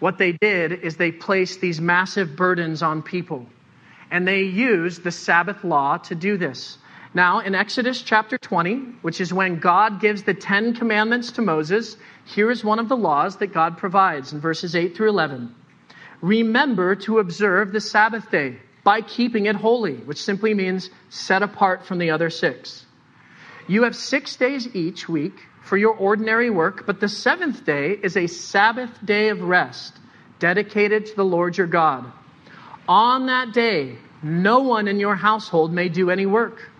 What 0.00 0.18
they 0.18 0.32
did 0.32 0.72
is 0.72 0.96
they 0.96 1.12
placed 1.12 1.60
these 1.60 1.80
massive 1.80 2.36
burdens 2.36 2.82
on 2.82 3.02
people, 3.02 3.46
and 4.10 4.26
they 4.26 4.42
used 4.42 5.02
the 5.02 5.12
Sabbath 5.12 5.64
law 5.64 5.98
to 5.98 6.14
do 6.14 6.36
this. 6.36 6.78
Now, 7.14 7.38
in 7.38 7.54
Exodus 7.54 8.02
chapter 8.02 8.36
20, 8.38 8.74
which 9.02 9.20
is 9.20 9.32
when 9.32 9.60
God 9.60 10.00
gives 10.00 10.24
the 10.24 10.34
Ten 10.34 10.74
Commandments 10.74 11.32
to 11.32 11.42
Moses, 11.42 11.96
here 12.24 12.50
is 12.50 12.64
one 12.64 12.80
of 12.80 12.88
the 12.88 12.96
laws 12.96 13.36
that 13.36 13.54
God 13.54 13.78
provides 13.78 14.32
in 14.32 14.40
verses 14.40 14.74
8 14.74 14.96
through 14.96 15.10
11 15.10 15.54
remember 16.24 16.96
to 16.96 17.18
observe 17.18 17.70
the 17.70 17.80
Sabbath 17.80 18.30
day 18.30 18.56
by 18.82 19.02
keeping 19.02 19.44
it 19.46 19.56
holy, 19.56 19.96
which 19.96 20.22
simply 20.22 20.54
means 20.54 20.88
set 21.10 21.42
apart 21.42 21.84
from 21.84 21.98
the 21.98 22.10
other 22.10 22.30
six. 22.30 22.86
You 23.68 23.82
have 23.82 23.94
six 23.94 24.36
days 24.36 24.74
each 24.74 25.08
week 25.08 25.34
for 25.64 25.76
your 25.76 25.94
ordinary 25.94 26.50
work, 26.50 26.86
but 26.86 27.00
the 27.00 27.08
seventh 27.08 27.64
day 27.64 27.98
is 28.02 28.16
a 28.16 28.26
Sabbath 28.26 28.90
day 29.04 29.30
of 29.30 29.40
rest 29.40 29.94
dedicated 30.38 31.06
to 31.06 31.16
the 31.16 31.24
Lord 31.24 31.56
your 31.56 31.66
God. 31.66 32.04
On 32.86 33.26
that 33.26 33.52
day, 33.52 33.96
no 34.22 34.60
one 34.60 34.88
in 34.88 35.00
your 35.00 35.14
household 35.14 35.72
may 35.72 35.88
do 35.88 36.10
any 36.10 36.26
work. 36.26 36.70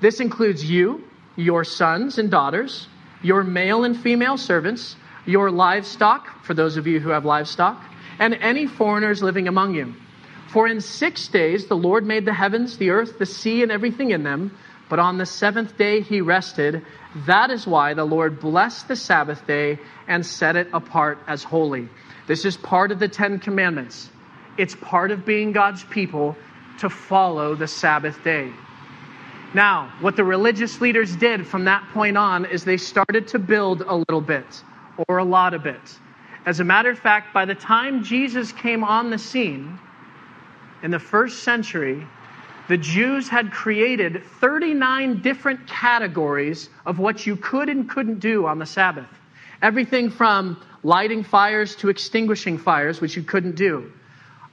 This 0.00 0.20
includes 0.20 0.64
you, 0.64 1.04
your 1.36 1.64
sons 1.64 2.18
and 2.18 2.30
daughters, 2.30 2.86
your 3.22 3.42
male 3.42 3.84
and 3.84 4.00
female 4.00 4.36
servants, 4.36 4.96
your 5.26 5.50
livestock, 5.50 6.44
for 6.44 6.54
those 6.54 6.76
of 6.76 6.86
you 6.86 7.00
who 7.00 7.10
have 7.10 7.24
livestock, 7.24 7.82
and 8.18 8.34
any 8.34 8.66
foreigners 8.66 9.22
living 9.22 9.48
among 9.48 9.74
you. 9.74 9.94
For 10.52 10.66
in 10.66 10.80
six 10.80 11.28
days 11.28 11.66
the 11.66 11.76
Lord 11.76 12.04
made 12.04 12.24
the 12.24 12.32
heavens, 12.32 12.76
the 12.76 12.90
earth, 12.90 13.18
the 13.18 13.26
sea, 13.26 13.62
and 13.62 13.70
everything 13.70 14.10
in 14.10 14.22
them, 14.22 14.56
but 14.90 14.98
on 14.98 15.16
the 15.16 15.24
seventh 15.24 15.78
day 15.78 16.02
he 16.02 16.20
rested. 16.20 16.84
That 17.24 17.50
is 17.50 17.66
why 17.66 17.94
the 17.94 18.04
Lord 18.04 18.40
blessed 18.40 18.88
the 18.88 18.96
Sabbath 18.96 19.46
day 19.46 19.78
and 20.06 20.26
set 20.26 20.56
it 20.56 20.68
apart 20.74 21.18
as 21.26 21.42
holy. 21.42 21.88
This 22.26 22.44
is 22.44 22.56
part 22.56 22.92
of 22.92 22.98
the 22.98 23.08
Ten 23.08 23.38
Commandments. 23.38 24.10
It's 24.58 24.74
part 24.74 25.12
of 25.12 25.24
being 25.24 25.52
God's 25.52 25.84
people 25.84 26.36
to 26.80 26.90
follow 26.90 27.54
the 27.54 27.68
Sabbath 27.68 28.22
day. 28.24 28.52
Now, 29.54 29.92
what 30.00 30.16
the 30.16 30.24
religious 30.24 30.80
leaders 30.80 31.16
did 31.16 31.46
from 31.46 31.64
that 31.64 31.84
point 31.92 32.16
on 32.16 32.44
is 32.44 32.64
they 32.64 32.76
started 32.76 33.28
to 33.28 33.38
build 33.38 33.82
a 33.82 33.94
little 33.94 34.20
bit 34.20 34.62
or 35.08 35.18
a 35.18 35.24
lot 35.24 35.54
of 35.54 35.66
it. 35.66 35.98
As 36.46 36.60
a 36.60 36.64
matter 36.64 36.90
of 36.90 36.98
fact, 36.98 37.32
by 37.32 37.44
the 37.44 37.54
time 37.54 38.02
Jesus 38.02 38.52
came 38.52 38.82
on 38.82 39.10
the 39.10 39.18
scene 39.18 39.78
in 40.82 40.90
the 40.90 40.98
first 40.98 41.42
century, 41.42 42.06
the 42.70 42.78
Jews 42.78 43.28
had 43.28 43.50
created 43.50 44.22
39 44.38 45.22
different 45.22 45.66
categories 45.66 46.68
of 46.86 47.00
what 47.00 47.26
you 47.26 47.34
could 47.34 47.68
and 47.68 47.90
couldn't 47.90 48.20
do 48.20 48.46
on 48.46 48.60
the 48.60 48.64
Sabbath. 48.64 49.08
Everything 49.60 50.08
from 50.08 50.56
lighting 50.84 51.24
fires 51.24 51.74
to 51.74 51.88
extinguishing 51.88 52.56
fires, 52.56 53.00
which 53.00 53.16
you 53.16 53.24
couldn't 53.24 53.56
do. 53.56 53.90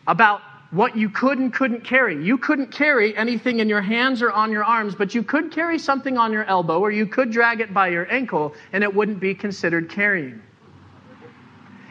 About 0.08 0.42
what 0.72 0.98
you 0.98 1.12
could 1.12 1.38
and 1.38 1.54
couldn't 1.54 1.84
carry. 1.84 2.26
You 2.26 2.40
couldn't 2.40 2.72
carry 2.72 3.16
anything 3.16 3.60
in 3.60 3.70
your 3.70 3.82
hands 3.82 4.24
or 4.24 4.32
on 4.32 4.52
your 4.52 4.64
arms, 4.64 4.96
but 4.96 5.14
you 5.14 5.22
could 5.22 5.52
carry 5.52 5.78
something 5.78 6.18
on 6.18 6.34
your 6.34 6.46
elbow 6.46 6.80
or 6.80 6.90
you 6.90 7.06
could 7.06 7.30
drag 7.30 7.62
it 7.62 7.72
by 7.72 7.90
your 7.90 8.12
ankle 8.12 8.56
and 8.74 8.84
it 8.84 8.92
wouldn't 8.96 9.20
be 9.20 9.36
considered 9.36 9.92
carrying. 9.92 10.42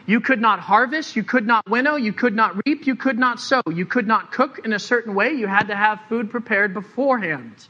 You 0.07 0.21
could 0.21 0.39
not 0.39 0.61
harvest, 0.61 1.17
you 1.17 1.23
could 1.23 1.45
not 1.45 1.69
winnow, 1.69 1.97
you 1.97 2.13
could 2.13 2.33
not 2.33 2.55
reap, 2.65 2.87
you 2.87 2.95
could 2.95 3.19
not 3.19 3.41
sow, 3.41 3.61
you 3.69 3.85
could 3.85 4.07
not 4.07 4.31
cook 4.31 4.61
in 4.63 4.71
a 4.71 4.79
certain 4.79 5.13
way, 5.13 5.33
you 5.33 5.47
had 5.47 5.67
to 5.67 5.75
have 5.75 5.99
food 6.07 6.31
prepared 6.31 6.73
beforehand. 6.73 7.67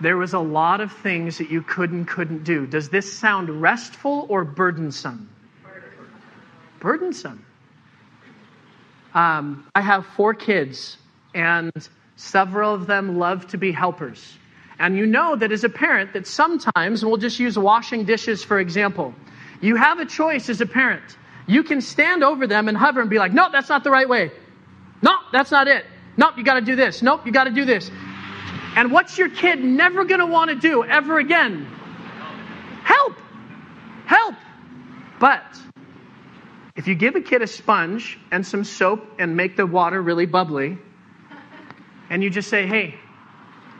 There 0.00 0.16
was 0.16 0.32
a 0.32 0.38
lot 0.38 0.80
of 0.80 0.90
things 0.90 1.36
that 1.36 1.50
you 1.50 1.60
could 1.60 1.90
and 1.90 2.08
couldn't 2.08 2.44
do. 2.44 2.66
Does 2.66 2.88
this 2.88 3.12
sound 3.12 3.60
restful 3.60 4.26
or 4.30 4.42
burdensome? 4.44 5.28
Burdensome. 6.80 7.44
Um, 9.12 9.66
I 9.74 9.82
have 9.82 10.06
four 10.06 10.32
kids, 10.32 10.96
and 11.34 11.70
several 12.16 12.72
of 12.72 12.86
them 12.86 13.18
love 13.18 13.48
to 13.48 13.58
be 13.58 13.70
helpers. 13.70 14.36
And 14.78 14.96
you 14.96 15.04
know 15.04 15.36
that 15.36 15.52
as 15.52 15.64
a 15.64 15.68
parent, 15.68 16.14
that 16.14 16.26
sometimes, 16.26 17.02
and 17.02 17.10
we'll 17.10 17.20
just 17.20 17.38
use 17.38 17.58
washing 17.58 18.04
dishes 18.04 18.42
for 18.42 18.58
example, 18.58 19.14
you 19.60 19.76
have 19.76 19.98
a 19.98 20.06
choice 20.06 20.48
as 20.48 20.60
a 20.60 20.66
parent. 20.66 21.16
You 21.46 21.62
can 21.62 21.80
stand 21.80 22.24
over 22.24 22.46
them 22.46 22.68
and 22.68 22.76
hover 22.76 23.00
and 23.00 23.08
be 23.08 23.18
like, 23.18 23.32
nope, 23.32 23.52
that's 23.52 23.68
not 23.68 23.84
the 23.84 23.90
right 23.90 24.08
way. 24.08 24.32
Nope, 25.02 25.20
that's 25.32 25.50
not 25.50 25.68
it. 25.68 25.84
Nope, 26.16 26.34
you 26.36 26.44
got 26.44 26.54
to 26.54 26.60
do 26.60 26.76
this. 26.76 27.02
Nope, 27.02 27.26
you 27.26 27.32
got 27.32 27.44
to 27.44 27.50
do 27.50 27.64
this. 27.64 27.90
And 28.74 28.90
what's 28.90 29.16
your 29.16 29.28
kid 29.28 29.62
never 29.62 30.04
going 30.04 30.20
to 30.20 30.26
want 30.26 30.50
to 30.50 30.56
do 30.56 30.84
ever 30.84 31.18
again? 31.18 31.66
Help! 32.84 33.14
Help! 34.06 34.34
But 35.18 35.44
if 36.76 36.86
you 36.86 36.94
give 36.94 37.16
a 37.16 37.20
kid 37.20 37.42
a 37.42 37.46
sponge 37.46 38.18
and 38.30 38.46
some 38.46 38.64
soap 38.64 39.02
and 39.18 39.36
make 39.36 39.56
the 39.56 39.66
water 39.66 40.02
really 40.02 40.26
bubbly, 40.26 40.78
and 42.10 42.22
you 42.22 42.30
just 42.30 42.50
say, 42.50 42.66
hey, 42.66 42.94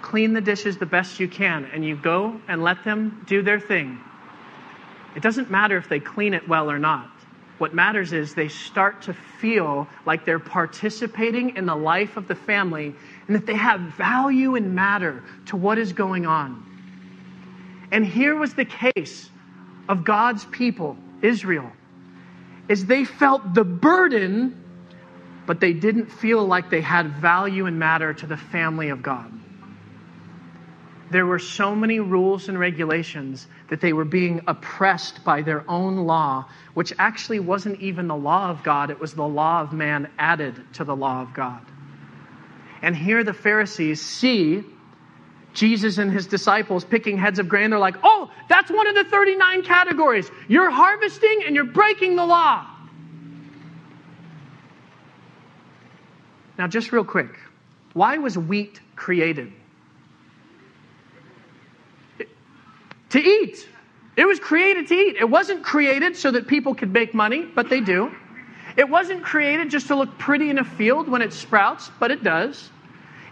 clean 0.02 0.32
the 0.32 0.40
dishes 0.40 0.78
the 0.78 0.86
best 0.86 1.20
you 1.20 1.28
can, 1.28 1.66
and 1.66 1.84
you 1.84 1.96
go 1.96 2.40
and 2.48 2.62
let 2.62 2.84
them 2.84 3.24
do 3.26 3.42
their 3.42 3.60
thing, 3.60 4.00
it 5.16 5.22
doesn't 5.22 5.50
matter 5.50 5.78
if 5.78 5.88
they 5.88 5.98
clean 5.98 6.34
it 6.34 6.46
well 6.46 6.70
or 6.70 6.78
not. 6.78 7.10
What 7.56 7.74
matters 7.74 8.12
is 8.12 8.34
they 8.34 8.48
start 8.48 9.00
to 9.02 9.14
feel 9.14 9.88
like 10.04 10.26
they're 10.26 10.38
participating 10.38 11.56
in 11.56 11.64
the 11.64 11.74
life 11.74 12.18
of 12.18 12.28
the 12.28 12.34
family 12.34 12.94
and 13.26 13.34
that 13.34 13.46
they 13.46 13.54
have 13.54 13.80
value 13.80 14.56
and 14.56 14.74
matter 14.74 15.24
to 15.46 15.56
what 15.56 15.78
is 15.78 15.94
going 15.94 16.26
on. 16.26 16.62
And 17.90 18.04
here 18.04 18.36
was 18.36 18.52
the 18.52 18.66
case 18.66 19.30
of 19.88 20.04
God's 20.04 20.44
people, 20.46 20.98
Israel, 21.22 21.72
is 22.68 22.84
they 22.84 23.04
felt 23.06 23.54
the 23.54 23.64
burden, 23.64 24.54
but 25.46 25.60
they 25.60 25.72
didn't 25.72 26.12
feel 26.12 26.44
like 26.44 26.68
they 26.68 26.82
had 26.82 27.10
value 27.22 27.64
and 27.64 27.78
matter 27.78 28.12
to 28.12 28.26
the 28.26 28.36
family 28.36 28.90
of 28.90 29.02
God 29.02 29.32
there 31.10 31.26
were 31.26 31.38
so 31.38 31.74
many 31.74 32.00
rules 32.00 32.48
and 32.48 32.58
regulations 32.58 33.46
that 33.68 33.80
they 33.80 33.92
were 33.92 34.04
being 34.04 34.40
oppressed 34.46 35.24
by 35.24 35.42
their 35.42 35.68
own 35.70 35.98
law, 35.98 36.46
which 36.74 36.92
actually 36.98 37.40
wasn't 37.40 37.80
even 37.80 38.08
the 38.08 38.16
law 38.16 38.50
of 38.50 38.62
God, 38.62 38.90
it 38.90 38.98
was 38.98 39.14
the 39.14 39.26
law 39.26 39.60
of 39.60 39.72
man 39.72 40.10
added 40.18 40.54
to 40.74 40.84
the 40.84 40.96
law 40.96 41.22
of 41.22 41.32
God. 41.32 41.64
And 42.82 42.94
here 42.96 43.24
the 43.24 43.32
Pharisees 43.32 44.02
see 44.02 44.64
Jesus 45.54 45.98
and 45.98 46.12
his 46.12 46.26
disciples 46.26 46.84
picking 46.84 47.16
heads 47.16 47.38
of 47.38 47.48
grain. 47.48 47.70
They're 47.70 47.78
like, 47.78 47.96
oh, 48.02 48.30
that's 48.48 48.70
one 48.70 48.86
of 48.86 48.94
the 48.94 49.04
39 49.04 49.62
categories. 49.62 50.30
You're 50.48 50.70
harvesting 50.70 51.42
and 51.46 51.54
you're 51.54 51.64
breaking 51.64 52.16
the 52.16 52.26
law. 52.26 52.66
Now, 56.58 56.66
just 56.66 56.92
real 56.92 57.04
quick, 57.04 57.38
why 57.92 58.18
was 58.18 58.36
wheat 58.36 58.80
created? 58.96 59.52
To 63.16 63.22
eat. 63.22 63.68
It 64.16 64.26
was 64.26 64.38
created 64.38 64.86
to 64.88 64.94
eat. 64.94 65.16
It 65.16 65.28
wasn't 65.28 65.62
created 65.62 66.16
so 66.16 66.30
that 66.30 66.46
people 66.46 66.74
could 66.74 66.92
make 66.92 67.14
money, 67.14 67.44
but 67.44 67.68
they 67.68 67.80
do. 67.80 68.10
It 68.76 68.88
wasn't 68.88 69.22
created 69.22 69.70
just 69.70 69.88
to 69.88 69.96
look 69.96 70.18
pretty 70.18 70.50
in 70.50 70.58
a 70.58 70.64
field 70.64 71.08
when 71.08 71.22
it 71.22 71.32
sprouts, 71.32 71.90
but 71.98 72.10
it 72.10 72.22
does. 72.22 72.70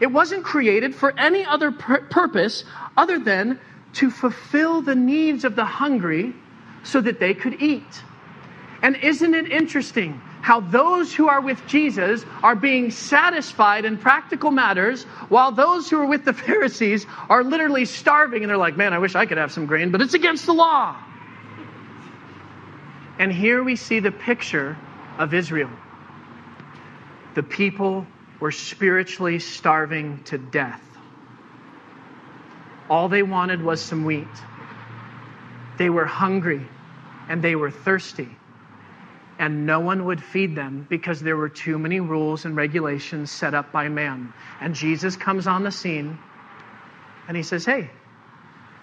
It 0.01 0.07
wasn't 0.07 0.45
created 0.45 0.95
for 0.95 1.19
any 1.19 1.45
other 1.45 1.71
pur- 1.71 2.03
purpose 2.11 2.65
other 2.97 3.19
than 3.19 3.61
to 3.95 4.11
fulfill 4.11 4.83
the 4.83 4.95
needs 4.95 5.45
of 5.45 5.55
the 5.55 5.65
hungry 5.65 6.35
so 6.83 7.01
that 7.01 7.21
they 7.21 7.35
could 7.35 7.63
eat. 7.63 8.03
And 8.83 8.97
isn't 8.97 9.35
it 9.35 9.51
interesting 9.51 10.21
how 10.45 10.61
those 10.61 11.15
who 11.15 11.27
are 11.27 11.41
with 11.41 11.67
Jesus 11.67 12.23
are 12.43 12.55
being 12.55 12.91
satisfied 12.91 13.87
in 13.87 13.97
practical 13.97 14.51
matters, 14.51 15.05
while 15.31 15.51
those 15.51 15.89
who 15.89 15.99
are 15.99 16.05
with 16.05 16.27
the 16.27 16.33
Pharisees 16.45 17.07
are 17.31 17.43
literally 17.43 17.87
starving 17.87 18.43
and 18.43 18.51
they're 18.51 18.59
like, 18.59 18.77
man, 18.77 18.93
I 18.93 18.99
wish 18.99 19.15
I 19.15 19.25
could 19.25 19.39
have 19.39 19.51
some 19.51 19.65
grain, 19.65 19.91
but 19.91 20.03
it's 20.03 20.13
against 20.13 20.45
the 20.45 20.53
law. 20.53 21.01
And 23.19 23.33
here 23.33 23.65
we 23.65 23.75
see 23.75 24.01
the 24.01 24.13
picture 24.13 24.77
of 25.17 25.33
Israel. 25.33 25.71
The 27.35 27.43
people 27.43 28.07
were 28.39 28.53
spiritually 28.53 29.39
starving 29.39 30.25
to 30.25 30.37
death. 30.37 30.83
All 32.91 33.09
they 33.09 33.23
wanted 33.23 33.63
was 33.63 33.81
some 33.81 34.05
wheat. 34.05 34.29
They 35.79 35.89
were 35.89 36.05
hungry 36.05 36.69
and 37.31 37.41
they 37.41 37.57
were 37.57 37.71
thirsty. 37.71 38.37
And 39.45 39.67
no 39.67 39.79
one 39.79 40.07
would 40.07 40.25
feed 40.25 40.57
them 40.57 40.87
because 40.89 41.21
there 41.21 41.37
were 41.37 41.51
too 41.51 41.79
many 41.79 42.01
rules 42.01 42.47
and 42.47 42.57
regulations 42.57 43.31
set 43.31 43.53
up 43.53 43.73
by 43.73 43.91
man. 43.91 44.33
And 44.59 44.75
Jesus 44.75 45.17
comes 45.17 45.47
on 45.47 45.65
the 45.65 45.71
scene 45.71 46.19
and 47.29 47.37
he 47.37 47.43
says, 47.43 47.67
Hey, 47.67 47.91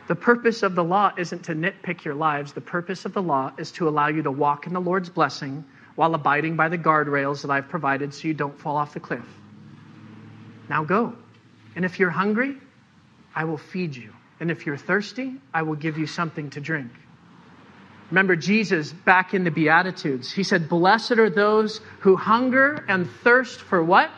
the 0.07 0.13
purpose 0.13 0.61
of 0.61 0.75
the 0.75 0.83
law 0.83 1.13
isn't 1.17 1.45
to 1.45 1.53
nitpick 1.53 2.03
your 2.03 2.13
lives. 2.13 2.53
The 2.53 2.61
purpose 2.61 3.05
of 3.05 3.13
the 3.13 3.23
law 3.23 3.51
is 3.57 3.71
to 3.71 3.89
allow 3.89 4.09
you 4.09 4.21
to 4.21 4.29
walk 4.29 4.67
in 4.67 4.73
the 4.73 4.79
Lord's 4.79 5.09
blessing 5.09 5.65
while 5.95 6.13
abiding 6.13 6.57
by 6.57 6.69
the 6.69 6.77
guardrails 6.77 7.41
that 7.41 7.49
I've 7.49 7.67
provided 7.67 8.13
so 8.13 8.27
you 8.27 8.35
don't 8.35 8.59
fall 8.59 8.77
off 8.77 8.93
the 8.93 8.99
cliff. 8.99 9.25
Now 10.69 10.83
go. 10.83 11.15
And 11.75 11.85
if 11.85 11.97
you're 11.97 12.11
hungry, 12.11 12.55
I 13.33 13.45
will 13.45 13.57
feed 13.57 13.95
you. 13.95 14.13
And 14.39 14.51
if 14.51 14.67
you're 14.67 14.77
thirsty, 14.77 15.33
I 15.55 15.63
will 15.63 15.73
give 15.73 15.97
you 15.97 16.05
something 16.05 16.51
to 16.51 16.61
drink. 16.61 16.91
Remember 18.11 18.35
Jesus 18.35 18.91
back 18.91 19.33
in 19.33 19.45
the 19.45 19.51
Beatitudes. 19.51 20.31
He 20.31 20.43
said, 20.43 20.67
Blessed 20.67 21.13
are 21.13 21.29
those 21.29 21.79
who 22.01 22.17
hunger 22.17 22.83
and 22.89 23.09
thirst 23.23 23.61
for 23.61 23.81
what? 23.81 24.11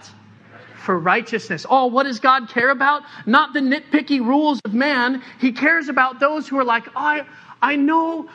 For 0.78 0.98
righteousness. 0.98 1.66
Oh, 1.70 1.86
what 1.86 2.04
does 2.04 2.20
God 2.20 2.50
care 2.50 2.72
about? 2.72 3.04
Not 3.28 3.54
the 3.54 3.60
nitpicky 3.60 4.20
rules 4.20 4.60
of 4.66 4.74
man. 4.74 5.22
He 5.40 5.52
cares 5.52 5.90
about 5.90 6.20
those 6.20 6.48
who 6.48 6.58
are 6.58 6.64
like, 6.64 6.88
I, 6.96 7.24
I 7.62 7.76
know 7.76 8.30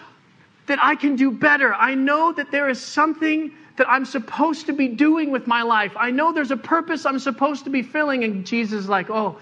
that 0.67 0.79
I 0.81 0.95
can 0.95 1.17
do 1.17 1.33
better. 1.33 1.75
I 1.75 1.95
know 1.97 2.33
that 2.33 2.53
there 2.53 2.69
is 2.69 2.81
something 2.81 3.53
that 3.79 3.91
I'm 3.91 4.05
supposed 4.05 4.67
to 4.67 4.73
be 4.73 4.87
doing 4.87 5.33
with 5.33 5.49
my 5.49 5.63
life. 5.63 5.93
I 5.97 6.13
know 6.13 6.33
there's 6.33 6.53
a 6.53 6.57
purpose 6.57 7.05
I'm 7.05 7.19
supposed 7.19 7.65
to 7.65 7.71
be 7.71 7.83
filling. 7.83 8.23
And 8.23 8.47
Jesus 8.47 8.85
is 8.85 8.89
like, 8.89 9.11
oh, 9.11 9.39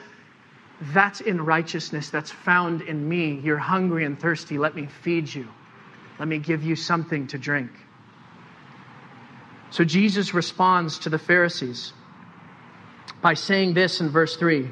that's 0.80 1.20
in 1.20 1.44
righteousness 1.44 2.08
that's 2.08 2.30
found 2.30 2.80
in 2.82 3.06
me. 3.06 3.40
You're 3.44 3.58
hungry 3.58 4.06
and 4.06 4.18
thirsty. 4.18 4.56
Let 4.56 4.75
me 4.75 4.87
feed 4.87 5.32
you. 5.32 5.46
Let 6.18 6.28
me 6.28 6.38
give 6.38 6.62
you 6.62 6.76
something 6.76 7.26
to 7.28 7.38
drink. 7.38 7.70
So 9.70 9.85
Jesus 9.85 10.32
responds 10.32 11.00
to 11.00 11.11
the 11.11 11.18
Pharisees 11.18 11.92
by 13.20 13.35
saying 13.35 13.75
this 13.75 14.00
in 14.00 14.08
verse 14.08 14.37
3. 14.37 14.70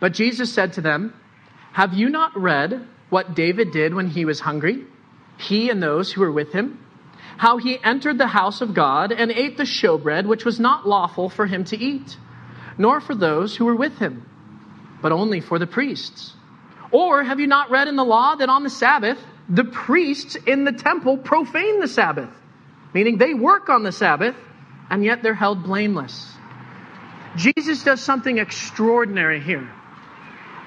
But 0.00 0.12
Jesus 0.12 0.52
said 0.52 0.74
to 0.74 0.80
them, 0.80 1.14
Have 1.72 1.94
you 1.94 2.08
not 2.08 2.38
read 2.38 2.86
what 3.10 3.34
David 3.34 3.70
did 3.70 3.94
when 3.94 4.08
he 4.08 4.24
was 4.24 4.40
hungry? 4.40 4.84
He 5.38 5.70
and 5.70 5.82
those 5.82 6.12
who 6.12 6.20
were 6.20 6.32
with 6.32 6.52
him? 6.52 6.78
How 7.36 7.58
he 7.58 7.82
entered 7.82 8.18
the 8.18 8.26
house 8.26 8.60
of 8.60 8.74
God 8.74 9.12
and 9.12 9.30
ate 9.30 9.56
the 9.56 9.64
showbread, 9.64 10.26
which 10.26 10.44
was 10.44 10.60
not 10.60 10.86
lawful 10.86 11.28
for 11.28 11.46
him 11.46 11.64
to 11.64 11.78
eat, 11.78 12.16
nor 12.78 13.00
for 13.00 13.14
those 13.14 13.56
who 13.56 13.64
were 13.64 13.74
with 13.74 13.98
him, 13.98 14.28
but 15.02 15.12
only 15.12 15.40
for 15.40 15.58
the 15.58 15.66
priests. 15.66 16.34
Or 16.92 17.24
have 17.24 17.40
you 17.40 17.46
not 17.46 17.70
read 17.70 17.88
in 17.88 17.96
the 17.96 18.04
law 18.04 18.36
that 18.36 18.48
on 18.48 18.62
the 18.62 18.70
Sabbath, 18.70 19.18
the 19.48 19.64
priests 19.64 20.36
in 20.36 20.64
the 20.64 20.72
temple 20.72 21.16
profane 21.16 21.80
the 21.80 21.88
Sabbath, 21.88 22.30
meaning 22.92 23.18
they 23.18 23.34
work 23.34 23.68
on 23.68 23.82
the 23.82 23.92
Sabbath, 23.92 24.36
and 24.90 25.04
yet 25.04 25.22
they're 25.22 25.34
held 25.34 25.62
blameless. 25.62 26.32
Jesus 27.36 27.82
does 27.82 28.00
something 28.00 28.38
extraordinary 28.38 29.40
here. 29.40 29.68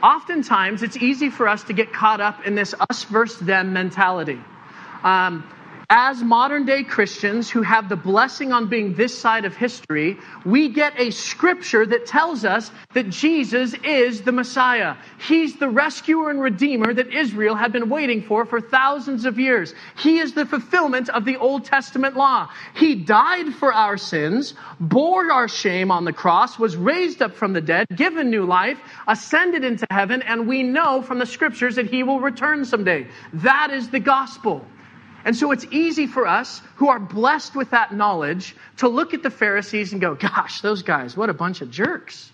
Oftentimes, 0.04 0.84
it's 0.84 0.98
easy 0.98 1.30
for 1.30 1.48
us 1.48 1.64
to 1.64 1.74
get 1.74 1.92
caught 1.92 2.22
up 2.22 2.46
in 2.46 2.54
this 2.56 2.76
us 2.90 3.04
versus 3.06 3.40
them 3.40 3.74
mentality. 3.74 4.40
Um, 5.04 5.44
as 5.90 6.22
modern 6.22 6.66
day 6.66 6.84
Christians 6.84 7.50
who 7.50 7.62
have 7.62 7.88
the 7.88 7.96
blessing 7.96 8.52
on 8.52 8.68
being 8.68 8.94
this 8.94 9.18
side 9.18 9.46
of 9.46 9.56
history, 9.56 10.18
we 10.46 10.68
get 10.68 11.00
a 11.00 11.12
scripture 11.12 11.86
that 11.86 12.06
tells 12.06 12.44
us 12.44 12.72
that 12.94 13.10
Jesus 13.10 13.74
is 13.86 14.22
the 14.22 14.34
Messiah. 14.34 14.96
He's 15.18 15.56
the 15.56 15.70
rescuer 15.70 16.30
and 16.30 16.42
redeemer 16.42 16.94
that 16.94 17.14
Israel 17.14 17.56
had 17.56 17.72
been 17.72 17.88
waiting 17.88 18.22
for 18.22 18.46
for 18.46 18.60
thousands 18.60 19.24
of 19.24 19.40
years. 19.40 19.74
He 19.98 20.20
is 20.20 20.34
the 20.34 20.46
fulfillment 20.46 21.08
of 21.08 21.24
the 21.24 21.38
Old 21.38 21.64
Testament 21.64 22.18
law. 22.18 22.50
He 22.76 22.96
died 22.96 23.54
for 23.54 23.72
our 23.72 23.98
sins, 23.98 24.56
bore 24.82 25.32
our 25.32 25.48
shame 25.48 25.90
on 25.90 26.04
the 26.04 26.12
cross, 26.12 26.60
was 26.60 26.76
raised 26.76 27.22
up 27.22 27.34
from 27.34 27.54
the 27.54 27.62
dead, 27.62 27.88
given 27.96 28.30
new 28.30 28.46
life, 28.46 28.78
ascended 29.08 29.64
into 29.64 29.88
heaven, 29.90 30.22
and 30.22 30.50
we 30.50 30.64
know 30.64 31.02
from 31.02 31.20
the 31.20 31.26
scriptures 31.26 31.76
that 31.76 31.90
he 31.90 32.04
will 32.04 32.20
return 32.20 32.66
someday. 32.66 33.08
That 33.32 33.72
is 33.72 33.90
the 33.90 34.02
gospel. 34.02 34.66
And 35.28 35.36
so 35.36 35.52
it's 35.52 35.66
easy 35.72 36.08
for 36.08 36.26
us 36.26 36.62
who 36.78 36.88
are 36.88 37.02
blessed 37.02 37.54
with 37.54 37.72
that 37.72 37.94
knowledge 37.94 38.56
to 38.78 38.88
look 38.88 39.14
at 39.14 39.24
the 39.24 39.30
Pharisees 39.30 39.92
and 39.92 40.00
go, 40.00 40.16
gosh, 40.16 40.62
those 40.62 40.84
guys, 40.84 41.18
what 41.18 41.30
a 41.30 41.34
bunch 41.34 41.60
of 41.60 41.70
jerks. 41.70 42.32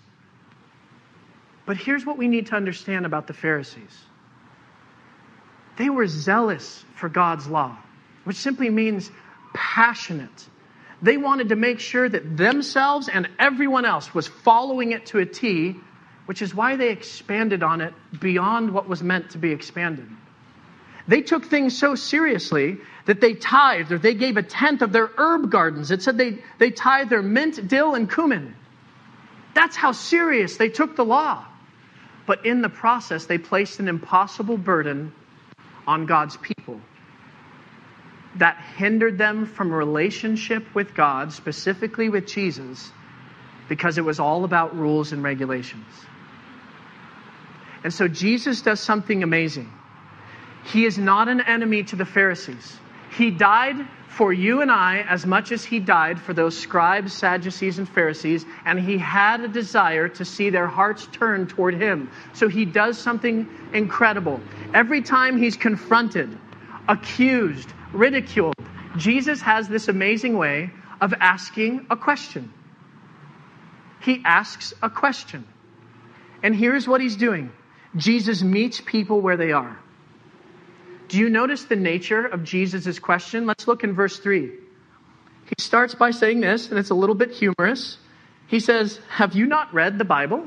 But 1.66 1.76
here's 1.76 2.06
what 2.06 2.18
we 2.18 2.28
need 2.28 2.46
to 2.46 2.54
understand 2.54 3.04
about 3.04 3.26
the 3.26 3.32
Pharisees 3.32 3.98
they 5.76 5.90
were 5.90 6.06
zealous 6.06 6.84
for 6.94 7.08
God's 7.08 7.48
law, 7.48 7.76
which 8.22 8.36
simply 8.36 8.70
means 8.70 9.10
passionate. 9.52 10.48
They 11.02 11.16
wanted 11.16 11.48
to 11.48 11.56
make 11.56 11.80
sure 11.80 12.08
that 12.08 12.36
themselves 12.36 13.08
and 13.08 13.28
everyone 13.40 13.86
else 13.86 14.14
was 14.14 14.28
following 14.28 14.92
it 14.92 15.06
to 15.06 15.18
a 15.18 15.26
T, 15.26 15.74
which 16.26 16.42
is 16.42 16.54
why 16.54 16.76
they 16.76 16.90
expanded 16.90 17.64
on 17.64 17.80
it 17.80 17.92
beyond 18.20 18.72
what 18.72 18.88
was 18.88 19.02
meant 19.02 19.30
to 19.30 19.38
be 19.38 19.50
expanded. 19.50 20.08
They 21.06 21.20
took 21.20 21.44
things 21.44 21.78
so 21.78 21.94
seriously 21.94 22.78
that 23.06 23.20
they 23.20 23.34
tithed 23.34 23.92
or 23.92 23.98
they 23.98 24.14
gave 24.14 24.36
a 24.36 24.42
tenth 24.42 24.80
of 24.82 24.92
their 24.92 25.10
herb 25.16 25.50
gardens. 25.50 25.90
It 25.90 26.02
said 26.02 26.16
they, 26.16 26.38
they 26.58 26.70
tithed 26.70 27.10
their 27.10 27.22
mint, 27.22 27.68
dill, 27.68 27.94
and 27.94 28.10
cumin. 28.10 28.54
That's 29.54 29.76
how 29.76 29.92
serious 29.92 30.56
they 30.56 30.70
took 30.70 30.96
the 30.96 31.04
law. 31.04 31.44
But 32.26 32.46
in 32.46 32.62
the 32.62 32.70
process, 32.70 33.26
they 33.26 33.38
placed 33.38 33.80
an 33.80 33.88
impossible 33.88 34.56
burden 34.56 35.12
on 35.86 36.06
God's 36.06 36.38
people 36.38 36.80
that 38.36 38.56
hindered 38.76 39.18
them 39.18 39.46
from 39.46 39.72
relationship 39.72 40.74
with 40.74 40.94
God, 40.94 41.32
specifically 41.32 42.08
with 42.08 42.26
Jesus, 42.26 42.90
because 43.68 43.98
it 43.98 44.04
was 44.04 44.18
all 44.18 44.44
about 44.44 44.76
rules 44.76 45.12
and 45.12 45.22
regulations. 45.22 45.86
And 47.84 47.92
so 47.92 48.08
Jesus 48.08 48.62
does 48.62 48.80
something 48.80 49.22
amazing. 49.22 49.70
He 50.64 50.84
is 50.84 50.98
not 50.98 51.28
an 51.28 51.40
enemy 51.40 51.84
to 51.84 51.96
the 51.96 52.04
Pharisees. 52.04 52.78
He 53.16 53.30
died 53.30 53.76
for 54.08 54.32
you 54.32 54.62
and 54.62 54.70
I 54.70 55.04
as 55.08 55.26
much 55.26 55.50
as 55.50 55.64
he 55.64 55.80
died 55.80 56.20
for 56.20 56.32
those 56.32 56.56
scribes, 56.56 57.12
Sadducees, 57.12 57.78
and 57.78 57.88
Pharisees, 57.88 58.46
and 58.64 58.78
he 58.78 58.96
had 58.96 59.40
a 59.40 59.48
desire 59.48 60.08
to 60.08 60.24
see 60.24 60.50
their 60.50 60.68
hearts 60.68 61.08
turn 61.12 61.48
toward 61.48 61.74
him. 61.74 62.10
So 62.32 62.48
he 62.48 62.64
does 62.64 62.96
something 62.96 63.48
incredible. 63.72 64.40
Every 64.72 65.02
time 65.02 65.36
he's 65.36 65.56
confronted, 65.56 66.38
accused, 66.88 67.72
ridiculed, 67.92 68.54
Jesus 68.96 69.40
has 69.40 69.68
this 69.68 69.88
amazing 69.88 70.38
way 70.38 70.70
of 71.00 71.12
asking 71.14 71.86
a 71.90 71.96
question. 71.96 72.52
He 74.00 74.22
asks 74.24 74.72
a 74.82 74.90
question. 74.90 75.44
And 76.42 76.54
here's 76.54 76.86
what 76.86 77.00
he's 77.00 77.16
doing 77.16 77.50
Jesus 77.96 78.42
meets 78.42 78.80
people 78.80 79.20
where 79.20 79.36
they 79.36 79.52
are. 79.52 79.78
Do 81.14 81.20
you 81.20 81.30
notice 81.30 81.62
the 81.62 81.76
nature 81.76 82.26
of 82.26 82.42
Jesus' 82.42 82.98
question? 82.98 83.46
Let's 83.46 83.68
look 83.68 83.84
in 83.84 83.92
verse 83.92 84.18
3. 84.18 84.50
He 85.44 85.54
starts 85.60 85.94
by 85.94 86.10
saying 86.10 86.40
this, 86.40 86.70
and 86.70 86.76
it's 86.76 86.90
a 86.90 86.94
little 86.96 87.14
bit 87.14 87.30
humorous. 87.30 87.98
He 88.48 88.58
says, 88.58 88.98
Have 89.10 89.32
you 89.32 89.46
not 89.46 89.72
read 89.72 89.96
the 89.96 90.04
Bible? 90.04 90.44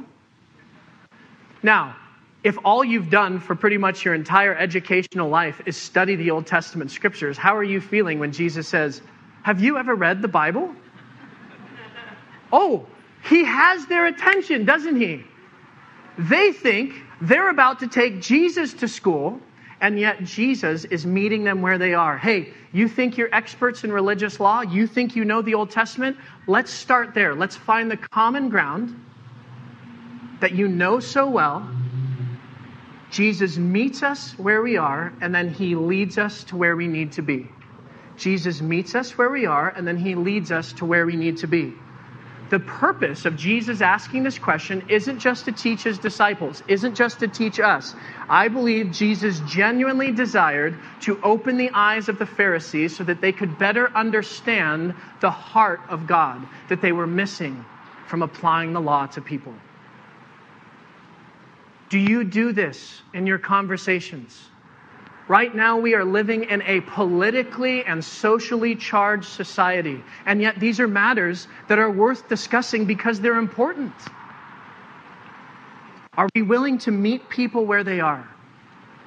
Now, 1.64 1.96
if 2.44 2.58
all 2.66 2.84
you've 2.84 3.10
done 3.10 3.40
for 3.40 3.56
pretty 3.56 3.78
much 3.78 4.04
your 4.04 4.14
entire 4.14 4.54
educational 4.54 5.30
life 5.30 5.62
is 5.66 5.78
study 5.78 6.18
the 6.18 6.32
Old 6.32 6.46
Testament 6.46 6.92
scriptures, 6.92 7.38
how 7.38 7.56
are 7.56 7.64
you 7.64 7.80
feeling 7.80 8.20
when 8.20 8.34
Jesus 8.34 8.68
says, 8.68 9.02
Have 9.44 9.64
you 9.64 9.78
ever 9.78 9.96
read 9.96 10.22
the 10.22 10.28
Bible? 10.28 10.76
oh, 12.52 12.86
he 13.24 13.46
has 13.46 13.86
their 13.86 14.06
attention, 14.06 14.66
doesn't 14.66 15.00
he? 15.00 15.24
They 16.18 16.52
think 16.52 16.94
they're 17.22 17.50
about 17.50 17.80
to 17.80 17.88
take 17.88 18.20
Jesus 18.20 18.74
to 18.74 18.90
school 18.90 19.42
and 19.82 20.00
yet 20.00 20.24
Jesus 20.24 20.86
is 20.86 21.06
meeting 21.06 21.44
them 21.44 21.62
where 21.62 21.78
they 21.78 21.94
are. 21.94 22.18
Hey, 22.18 22.54
you 22.74 22.88
think 22.88 23.18
you're 23.18 23.34
experts 23.34 23.84
in 23.84 23.92
religious 23.92 24.40
law? 24.40 24.62
You 24.62 24.88
think 24.88 25.16
you 25.16 25.26
know 25.26 25.42
the 25.42 25.54
Old 25.54 25.72
Testament? 25.72 26.18
Let's 26.48 26.72
start 26.72 27.13
there. 27.13 27.36
Let's 27.36 27.56
find 27.56 27.90
the 27.90 27.98
common 27.98 28.50
ground 28.50 29.00
that 30.40 30.54
you 30.54 30.68
know 30.68 31.00
so 31.00 31.30
well, 31.30 31.70
Jesus 33.10 33.58
meets 33.58 34.04
us 34.04 34.34
where 34.38 34.62
we 34.62 34.78
are, 34.78 35.13
and 35.22 35.34
then 35.34 35.50
he 35.50 35.76
leads 35.76 36.18
us 36.18 36.44
to 36.46 36.58
where 36.58 36.76
we 36.76 36.88
need 36.88 37.13
to 37.13 37.22
be. 37.22 37.50
Jesus 38.18 38.62
meets 38.62 38.96
us 38.96 39.18
where 39.18 39.30
we 39.30 39.46
are, 39.46 39.70
and 39.70 39.88
then 39.88 39.98
he 39.98 40.16
leads 40.16 40.52
us 40.52 40.74
to 40.74 40.86
where 40.86 41.06
we 41.06 41.16
need 41.16 41.38
to 41.38 41.48
be. 41.48 41.74
The 42.50 42.60
purpose 42.60 43.26
of 43.26 43.36
Jesus 43.36 43.82
asking 43.82 44.24
this 44.24 44.40
question 44.40 44.86
isn't 44.90 45.20
just 45.20 45.46
to 45.46 45.52
teach 45.52 45.84
his 45.84 46.00
disciples, 46.00 46.64
isn't 46.68 46.96
just 46.96 47.20
to 47.20 47.28
teach 47.28 47.60
us. 47.60 47.94
I 48.30 48.48
believe 48.48 48.92
Jesus 48.92 49.42
genuinely 49.42 50.12
desired 50.12 50.78
to 51.02 51.20
open 51.22 51.58
the 51.58 51.72
eyes 51.74 52.08
of 52.08 52.20
the 52.20 52.26
Pharisees 52.26 52.96
so 52.96 53.04
that 53.04 53.20
they 53.20 53.34
could 53.34 53.58
better 53.58 53.92
understand 53.94 54.96
the 55.20 55.32
heart 55.32 55.82
of 55.90 56.08
God 56.08 56.48
that 56.70 56.82
they 56.82 56.94
were 56.94 57.08
missing 57.08 57.66
from 58.08 58.22
applying 58.22 58.72
the 58.72 58.82
law 58.82 59.08
to 59.08 59.22
people. 59.22 59.54
Do 61.90 62.00
you 62.00 62.24
do 62.24 62.54
this 62.54 63.02
in 63.14 63.28
your 63.28 63.38
conversations? 63.38 64.38
Right 65.28 65.54
now, 65.54 65.78
we 65.78 65.94
are 65.94 66.06
living 66.06 66.46
in 66.46 66.62
a 66.62 66.80
politically 66.82 67.84
and 67.84 68.04
socially 68.04 68.76
charged 68.76 69.26
society, 69.26 70.02
and 70.26 70.42
yet 70.42 70.58
these 70.58 70.80
are 70.80 70.88
matters 70.88 71.50
that 71.68 71.80
are 71.80 71.92
worth 71.92 72.30
discussing 72.30 72.86
because 72.86 73.20
they're 73.20 73.38
important. 73.38 73.94
Are 76.18 76.30
we 76.34 76.44
willing 76.44 76.78
to 76.80 76.92
meet 76.92 77.28
people 77.28 77.66
where 77.66 77.84
they 77.84 78.00
are? 78.00 78.26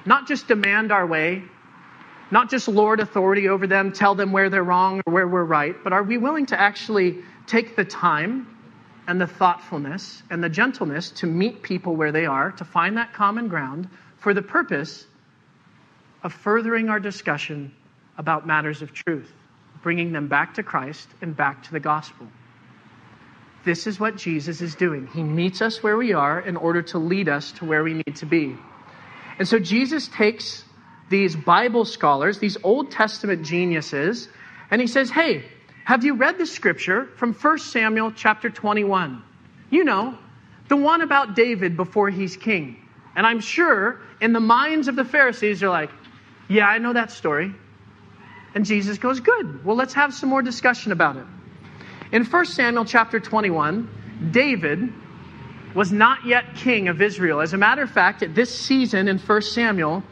Not 0.05 0.27
just 0.27 0.47
demand 0.47 0.91
our 0.91 1.07
way, 1.07 1.43
not 2.29 2.51
just 2.51 2.67
lord 2.67 2.99
authority 2.99 3.49
over 3.49 3.65
them, 3.65 3.91
tell 3.91 4.13
them 4.13 4.31
where 4.31 4.49
they're 4.49 4.63
wrong 4.63 5.01
or 5.07 5.13
where 5.13 5.27
we're 5.27 5.43
right, 5.43 5.75
but 5.83 5.91
are 5.91 6.03
we 6.03 6.19
willing 6.19 6.45
to 6.47 6.59
actually 6.59 7.17
take 7.47 7.75
the 7.75 7.83
time 7.83 8.47
and 9.07 9.19
the 9.19 9.27
thoughtfulness 9.27 10.21
and 10.29 10.43
the 10.43 10.49
gentleness 10.49 11.09
to 11.09 11.25
meet 11.25 11.63
people 11.63 11.95
where 11.95 12.11
they 12.11 12.27
are, 12.27 12.51
to 12.51 12.63
find 12.63 12.97
that 12.97 13.11
common 13.11 13.47
ground 13.47 13.89
for 14.17 14.35
the 14.35 14.41
purpose 14.41 15.07
of 16.23 16.33
furthering 16.33 16.89
our 16.89 16.99
discussion 16.99 17.73
about 18.17 18.45
matters 18.45 18.81
of 18.81 18.93
truth, 18.93 19.31
bringing 19.81 20.11
them 20.11 20.27
back 20.27 20.55
to 20.55 20.63
Christ 20.63 21.07
and 21.21 21.35
back 21.35 21.63
to 21.63 21.71
the 21.71 21.79
gospel. 21.79 22.27
This 23.63 23.85
is 23.85 23.99
what 23.99 24.15
Jesus 24.15 24.61
is 24.61 24.75
doing. 24.75 25.07
He 25.07 25.23
meets 25.23 25.61
us 25.61 25.83
where 25.83 25.97
we 25.97 26.13
are 26.13 26.39
in 26.39 26.57
order 26.57 26.81
to 26.83 26.97
lead 26.97 27.29
us 27.29 27.51
to 27.53 27.65
where 27.65 27.83
we 27.83 27.93
need 27.93 28.15
to 28.17 28.25
be. 28.25 28.55
And 29.37 29.47
so 29.47 29.59
Jesus 29.59 30.07
takes 30.07 30.63
these 31.09 31.35
Bible 31.35 31.85
scholars, 31.85 32.39
these 32.39 32.57
Old 32.63 32.91
Testament 32.91 33.45
geniuses, 33.45 34.29
and 34.71 34.81
he 34.81 34.87
says, 34.87 35.09
Hey, 35.09 35.43
have 35.83 36.03
you 36.03 36.15
read 36.15 36.37
the 36.37 36.45
scripture 36.45 37.07
from 37.17 37.33
1 37.33 37.59
Samuel 37.59 38.11
chapter 38.11 38.49
21? 38.49 39.21
You 39.69 39.83
know, 39.83 40.17
the 40.69 40.77
one 40.77 41.01
about 41.01 41.35
David 41.35 41.75
before 41.75 42.09
he's 42.09 42.37
king. 42.37 42.77
And 43.15 43.27
I'm 43.27 43.41
sure 43.41 43.99
in 44.21 44.31
the 44.31 44.39
minds 44.39 44.87
of 44.87 44.95
the 44.95 45.03
Pharisees, 45.03 45.59
they're 45.59 45.69
like, 45.69 45.89
yeah, 46.51 46.67
I 46.67 46.77
know 46.79 46.93
that 46.93 47.11
story. 47.11 47.53
And 48.53 48.65
Jesus 48.65 48.97
goes, 48.97 49.19
Good. 49.19 49.63
Well, 49.63 49.75
let's 49.75 49.93
have 49.93 50.13
some 50.13 50.29
more 50.29 50.41
discussion 50.41 50.91
about 50.91 51.15
it. 51.15 51.25
In 52.11 52.25
1 52.25 52.45
Samuel 52.45 52.85
chapter 52.85 53.19
21, 53.19 54.29
David 54.31 54.91
was 55.73 55.93
not 55.93 56.25
yet 56.25 56.55
king 56.55 56.89
of 56.89 57.01
Israel. 57.01 57.39
As 57.39 57.53
a 57.53 57.57
matter 57.57 57.81
of 57.81 57.89
fact, 57.89 58.21
at 58.21 58.35
this 58.35 58.53
season 58.53 59.07
in 59.07 59.17
1 59.17 59.41
Samuel, 59.43 60.03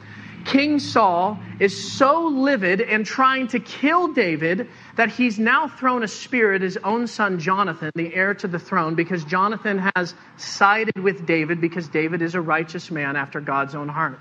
King 0.46 0.80
Saul 0.80 1.38
is 1.60 1.92
so 1.94 2.28
livid 2.28 2.80
and 2.80 3.06
trying 3.06 3.48
to 3.50 3.60
kill 3.60 4.14
David 4.14 4.70
that 4.96 5.10
he's 5.10 5.38
now 5.38 5.68
thrown 5.68 6.04
a 6.04 6.08
spear 6.08 6.54
at 6.54 6.62
his 6.62 6.78
own 6.78 7.08
son 7.08 7.40
Jonathan, 7.40 7.92
the 7.96 8.16
heir 8.16 8.34
to 8.36 8.48
the 8.48 8.60
throne, 8.60 8.96
because 8.96 9.26
Jonathan 9.26 9.92
has 9.96 10.16
sided 10.38 10.98
with 10.98 11.26
David 11.26 11.60
because 11.60 11.90
David 11.90 12.22
is 12.22 12.36
a 12.36 12.42
righteous 12.42 12.90
man 12.90 13.18
after 13.18 13.42
God's 13.42 13.76
own 13.76 13.90
heart. 13.90 14.20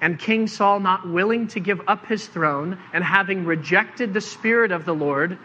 And 0.00 0.18
King 0.18 0.46
Saul, 0.46 0.80
not 0.80 1.08
willing 1.08 1.48
to 1.48 1.60
give 1.60 1.80
up 1.88 2.06
his 2.06 2.26
throne 2.26 2.78
and 2.92 3.02
having 3.02 3.44
rejected 3.44 4.14
the 4.14 4.20
Spirit 4.20 4.70
of 4.70 4.84
the 4.84 4.94
Lord, 4.94 5.38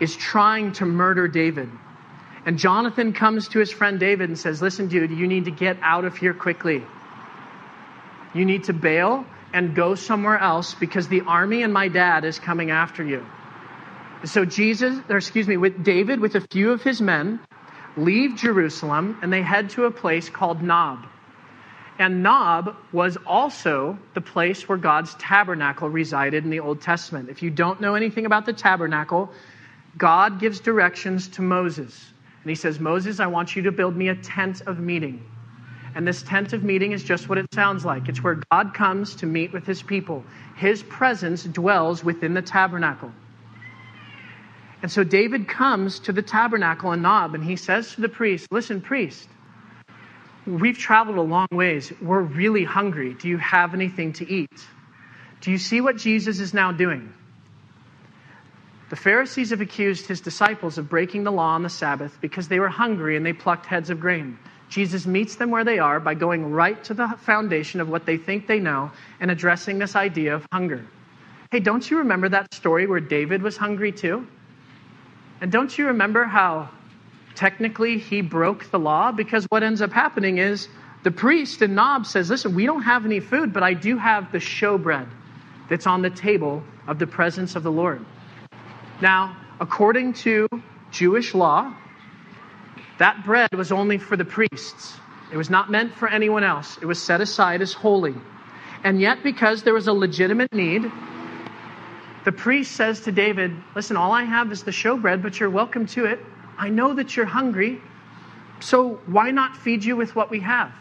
is 0.00 0.16
trying 0.16 0.72
to 0.72 0.86
murder 0.86 1.28
David. 1.28 1.70
And 2.46 2.58
Jonathan 2.58 3.12
comes 3.12 3.48
to 3.48 3.58
his 3.58 3.72
friend 3.72 3.98
David 3.98 4.28
and 4.28 4.38
says, 4.38 4.60
Listen, 4.60 4.88
dude, 4.88 5.10
you 5.10 5.26
need 5.26 5.46
to 5.46 5.50
get 5.50 5.78
out 5.82 6.04
of 6.04 6.16
here 6.16 6.34
quickly. 6.34 6.82
You 8.34 8.44
need 8.44 8.64
to 8.64 8.72
bail 8.72 9.26
and 9.52 9.74
go 9.74 9.94
somewhere 9.94 10.38
else 10.38 10.74
because 10.74 11.08
the 11.08 11.22
army 11.22 11.62
and 11.62 11.72
my 11.72 11.88
dad 11.88 12.24
is 12.24 12.38
coming 12.38 12.70
after 12.70 13.04
you. 13.04 13.24
So 14.24 14.44
Jesus, 14.44 14.98
or 15.08 15.18
excuse 15.18 15.46
me, 15.46 15.56
with 15.56 15.84
David, 15.84 16.20
with 16.20 16.34
a 16.34 16.40
few 16.40 16.72
of 16.72 16.82
his 16.82 17.00
men, 17.00 17.40
leave 17.96 18.36
Jerusalem 18.36 19.18
and 19.22 19.32
they 19.32 19.42
head 19.42 19.70
to 19.70 19.84
a 19.84 19.90
place 19.90 20.28
called 20.28 20.62
Nob. 20.62 21.06
And 21.98 22.22
Nob 22.22 22.76
was 22.92 23.16
also 23.24 23.98
the 24.14 24.20
place 24.20 24.68
where 24.68 24.78
God's 24.78 25.14
tabernacle 25.14 25.88
resided 25.88 26.44
in 26.44 26.50
the 26.50 26.60
Old 26.60 26.80
Testament. 26.80 27.28
If 27.28 27.42
you 27.42 27.50
don't 27.50 27.80
know 27.80 27.94
anything 27.94 28.26
about 28.26 28.46
the 28.46 28.52
tabernacle, 28.52 29.30
God 29.96 30.40
gives 30.40 30.58
directions 30.58 31.28
to 31.28 31.42
Moses. 31.42 32.12
And 32.42 32.50
he 32.50 32.56
says, 32.56 32.80
Moses, 32.80 33.20
I 33.20 33.26
want 33.26 33.54
you 33.54 33.62
to 33.62 33.72
build 33.72 33.96
me 33.96 34.08
a 34.08 34.16
tent 34.16 34.62
of 34.62 34.80
meeting. 34.80 35.24
And 35.94 36.06
this 36.06 36.22
tent 36.22 36.52
of 36.52 36.64
meeting 36.64 36.90
is 36.90 37.04
just 37.04 37.28
what 37.28 37.38
it 37.38 37.46
sounds 37.54 37.84
like 37.84 38.08
it's 38.08 38.22
where 38.22 38.40
God 38.50 38.74
comes 38.74 39.14
to 39.16 39.26
meet 39.26 39.52
with 39.52 39.64
his 39.64 39.82
people. 39.82 40.24
His 40.56 40.82
presence 40.82 41.44
dwells 41.44 42.02
within 42.02 42.34
the 42.34 42.42
tabernacle. 42.42 43.12
And 44.82 44.90
so 44.90 45.04
David 45.04 45.48
comes 45.48 46.00
to 46.00 46.12
the 46.12 46.20
tabernacle 46.20 46.92
in 46.92 47.02
Nob 47.02 47.34
and 47.34 47.44
he 47.44 47.56
says 47.56 47.94
to 47.94 48.00
the 48.00 48.08
priest, 48.08 48.48
Listen, 48.50 48.80
priest, 48.80 49.28
We've 50.46 50.76
traveled 50.76 51.16
a 51.16 51.22
long 51.22 51.48
ways. 51.50 51.92
We're 52.02 52.20
really 52.20 52.64
hungry. 52.64 53.14
Do 53.14 53.28
you 53.28 53.38
have 53.38 53.72
anything 53.72 54.12
to 54.14 54.30
eat? 54.30 54.64
Do 55.40 55.50
you 55.50 55.58
see 55.58 55.80
what 55.80 55.96
Jesus 55.96 56.38
is 56.40 56.52
now 56.52 56.72
doing? 56.72 57.12
The 58.90 58.96
Pharisees 58.96 59.50
have 59.50 59.62
accused 59.62 60.06
his 60.06 60.20
disciples 60.20 60.76
of 60.76 60.88
breaking 60.90 61.24
the 61.24 61.32
law 61.32 61.54
on 61.54 61.62
the 61.62 61.70
Sabbath 61.70 62.18
because 62.20 62.48
they 62.48 62.60
were 62.60 62.68
hungry 62.68 63.16
and 63.16 63.24
they 63.24 63.32
plucked 63.32 63.66
heads 63.66 63.88
of 63.90 64.00
grain. 64.00 64.38
Jesus 64.68 65.06
meets 65.06 65.36
them 65.36 65.50
where 65.50 65.64
they 65.64 65.78
are 65.78 66.00
by 66.00 66.14
going 66.14 66.50
right 66.50 66.82
to 66.84 66.94
the 66.94 67.08
foundation 67.20 67.80
of 67.80 67.88
what 67.88 68.06
they 68.06 68.16
think 68.16 68.46
they 68.46 68.60
know 68.60 68.90
and 69.20 69.30
addressing 69.30 69.78
this 69.78 69.96
idea 69.96 70.34
of 70.34 70.46
hunger. 70.52 70.84
Hey, 71.50 71.60
don't 71.60 71.88
you 71.90 71.98
remember 71.98 72.28
that 72.28 72.52
story 72.52 72.86
where 72.86 73.00
David 73.00 73.42
was 73.42 73.56
hungry 73.56 73.92
too? 73.92 74.26
And 75.40 75.50
don't 75.50 75.76
you 75.76 75.86
remember 75.86 76.24
how 76.24 76.70
technically 77.34 77.98
he 77.98 78.20
broke 78.20 78.70
the 78.70 78.78
law 78.78 79.12
because 79.12 79.44
what 79.50 79.62
ends 79.62 79.82
up 79.82 79.92
happening 79.92 80.38
is 80.38 80.68
the 81.02 81.10
priest 81.10 81.60
in 81.62 81.74
Nob 81.74 82.06
says, 82.06 82.30
Listen, 82.30 82.54
we 82.54 82.66
don't 82.66 82.82
have 82.82 83.04
any 83.04 83.20
food, 83.20 83.52
but 83.52 83.62
I 83.62 83.74
do 83.74 83.98
have 83.98 84.32
the 84.32 84.38
showbread 84.38 85.06
that's 85.68 85.86
on 85.86 86.02
the 86.02 86.10
table 86.10 86.62
of 86.86 86.98
the 86.98 87.06
presence 87.06 87.56
of 87.56 87.62
the 87.62 87.72
Lord. 87.72 88.04
Now, 89.00 89.36
according 89.60 90.14
to 90.14 90.46
Jewish 90.90 91.34
law, 91.34 91.74
that 92.98 93.24
bread 93.24 93.52
was 93.54 93.72
only 93.72 93.98
for 93.98 94.16
the 94.16 94.24
priests. 94.24 94.98
It 95.32 95.36
was 95.36 95.50
not 95.50 95.70
meant 95.70 95.92
for 95.94 96.08
anyone 96.08 96.44
else. 96.44 96.78
It 96.80 96.86
was 96.86 97.02
set 97.02 97.20
aside 97.20 97.60
as 97.60 97.72
holy. 97.72 98.14
And 98.84 99.00
yet, 99.00 99.22
because 99.22 99.62
there 99.62 99.74
was 99.74 99.88
a 99.88 99.92
legitimate 99.92 100.52
need, 100.52 100.90
the 102.24 102.32
priest 102.32 102.72
says 102.72 103.00
to 103.00 103.12
David, 103.12 103.54
Listen, 103.74 103.96
all 103.96 104.12
I 104.12 104.22
have 104.22 104.52
is 104.52 104.62
the 104.62 104.70
showbread, 104.70 105.22
but 105.22 105.40
you're 105.40 105.50
welcome 105.50 105.86
to 105.88 106.06
it. 106.06 106.20
I 106.58 106.68
know 106.68 106.94
that 106.94 107.16
you're 107.16 107.26
hungry, 107.26 107.80
so 108.60 109.00
why 109.06 109.30
not 109.30 109.56
feed 109.56 109.84
you 109.84 109.96
with 109.96 110.14
what 110.14 110.30
we 110.30 110.40
have? 110.40 110.72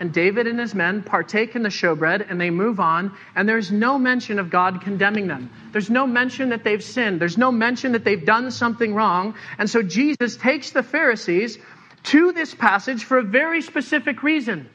And 0.00 0.12
David 0.12 0.48
and 0.48 0.58
his 0.58 0.74
men 0.74 1.02
partake 1.02 1.54
in 1.54 1.62
the 1.62 1.68
showbread 1.68 2.28
and 2.28 2.40
they 2.40 2.50
move 2.50 2.80
on, 2.80 3.16
and 3.36 3.48
there's 3.48 3.70
no 3.70 3.98
mention 3.98 4.38
of 4.38 4.50
God 4.50 4.80
condemning 4.80 5.28
them. 5.28 5.50
There's 5.70 5.90
no 5.90 6.06
mention 6.06 6.48
that 6.48 6.64
they've 6.64 6.82
sinned. 6.82 7.20
There's 7.20 7.38
no 7.38 7.52
mention 7.52 7.92
that 7.92 8.04
they've 8.04 8.24
done 8.24 8.50
something 8.50 8.94
wrong. 8.94 9.36
And 9.58 9.70
so 9.70 9.82
Jesus 9.82 10.36
takes 10.36 10.70
the 10.70 10.82
Pharisees 10.82 11.58
to 12.04 12.32
this 12.32 12.52
passage 12.52 13.04
for 13.04 13.18
a 13.18 13.22
very 13.22 13.62
specific 13.62 14.24
reason. 14.24 14.68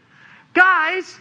Guys, 0.54 1.20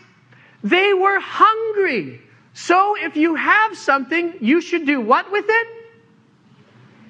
they 0.62 0.94
were 0.94 1.18
hungry. 1.20 2.20
So 2.54 2.96
if 2.96 3.16
you 3.16 3.34
have 3.34 3.76
something, 3.76 4.34
you 4.40 4.60
should 4.60 4.86
do 4.86 5.00
what 5.00 5.32
with 5.32 5.46
it? 5.48 5.68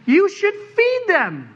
You 0.07 0.29
should 0.29 0.55
feed 0.55 1.05
them 1.09 1.56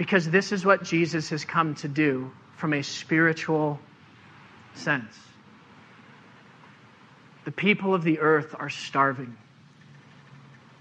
because 0.00 0.30
this 0.30 0.50
is 0.50 0.64
what 0.64 0.82
Jesus 0.82 1.28
has 1.28 1.44
come 1.44 1.74
to 1.74 1.86
do 1.86 2.30
from 2.56 2.72
a 2.72 2.82
spiritual 2.82 3.78
sense. 4.72 5.14
The 7.44 7.50
people 7.50 7.94
of 7.94 8.02
the 8.02 8.20
earth 8.20 8.54
are 8.58 8.70
starving, 8.70 9.36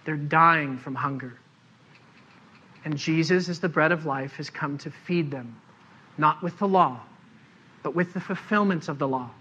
they're 0.05 0.15
dying 0.15 0.77
from 0.77 0.95
hunger. 0.95 1.38
And 2.86 2.97
Jesus, 2.97 3.49
as 3.49 3.60
the 3.60 3.67
bread 3.67 3.91
of 3.91 4.05
life, 4.05 4.36
has 4.38 4.49
come 4.49 4.77
to 4.77 4.89
feed 4.89 5.32
them, 5.32 5.58
not 6.17 6.41
with 6.41 6.58
the 6.58 6.67
law, 6.69 7.01
but 7.84 7.93
with 7.93 8.13
the 8.13 8.21
fulfillment 8.21 8.88
of 8.88 8.99
the 8.99 9.08
law. 9.10 9.32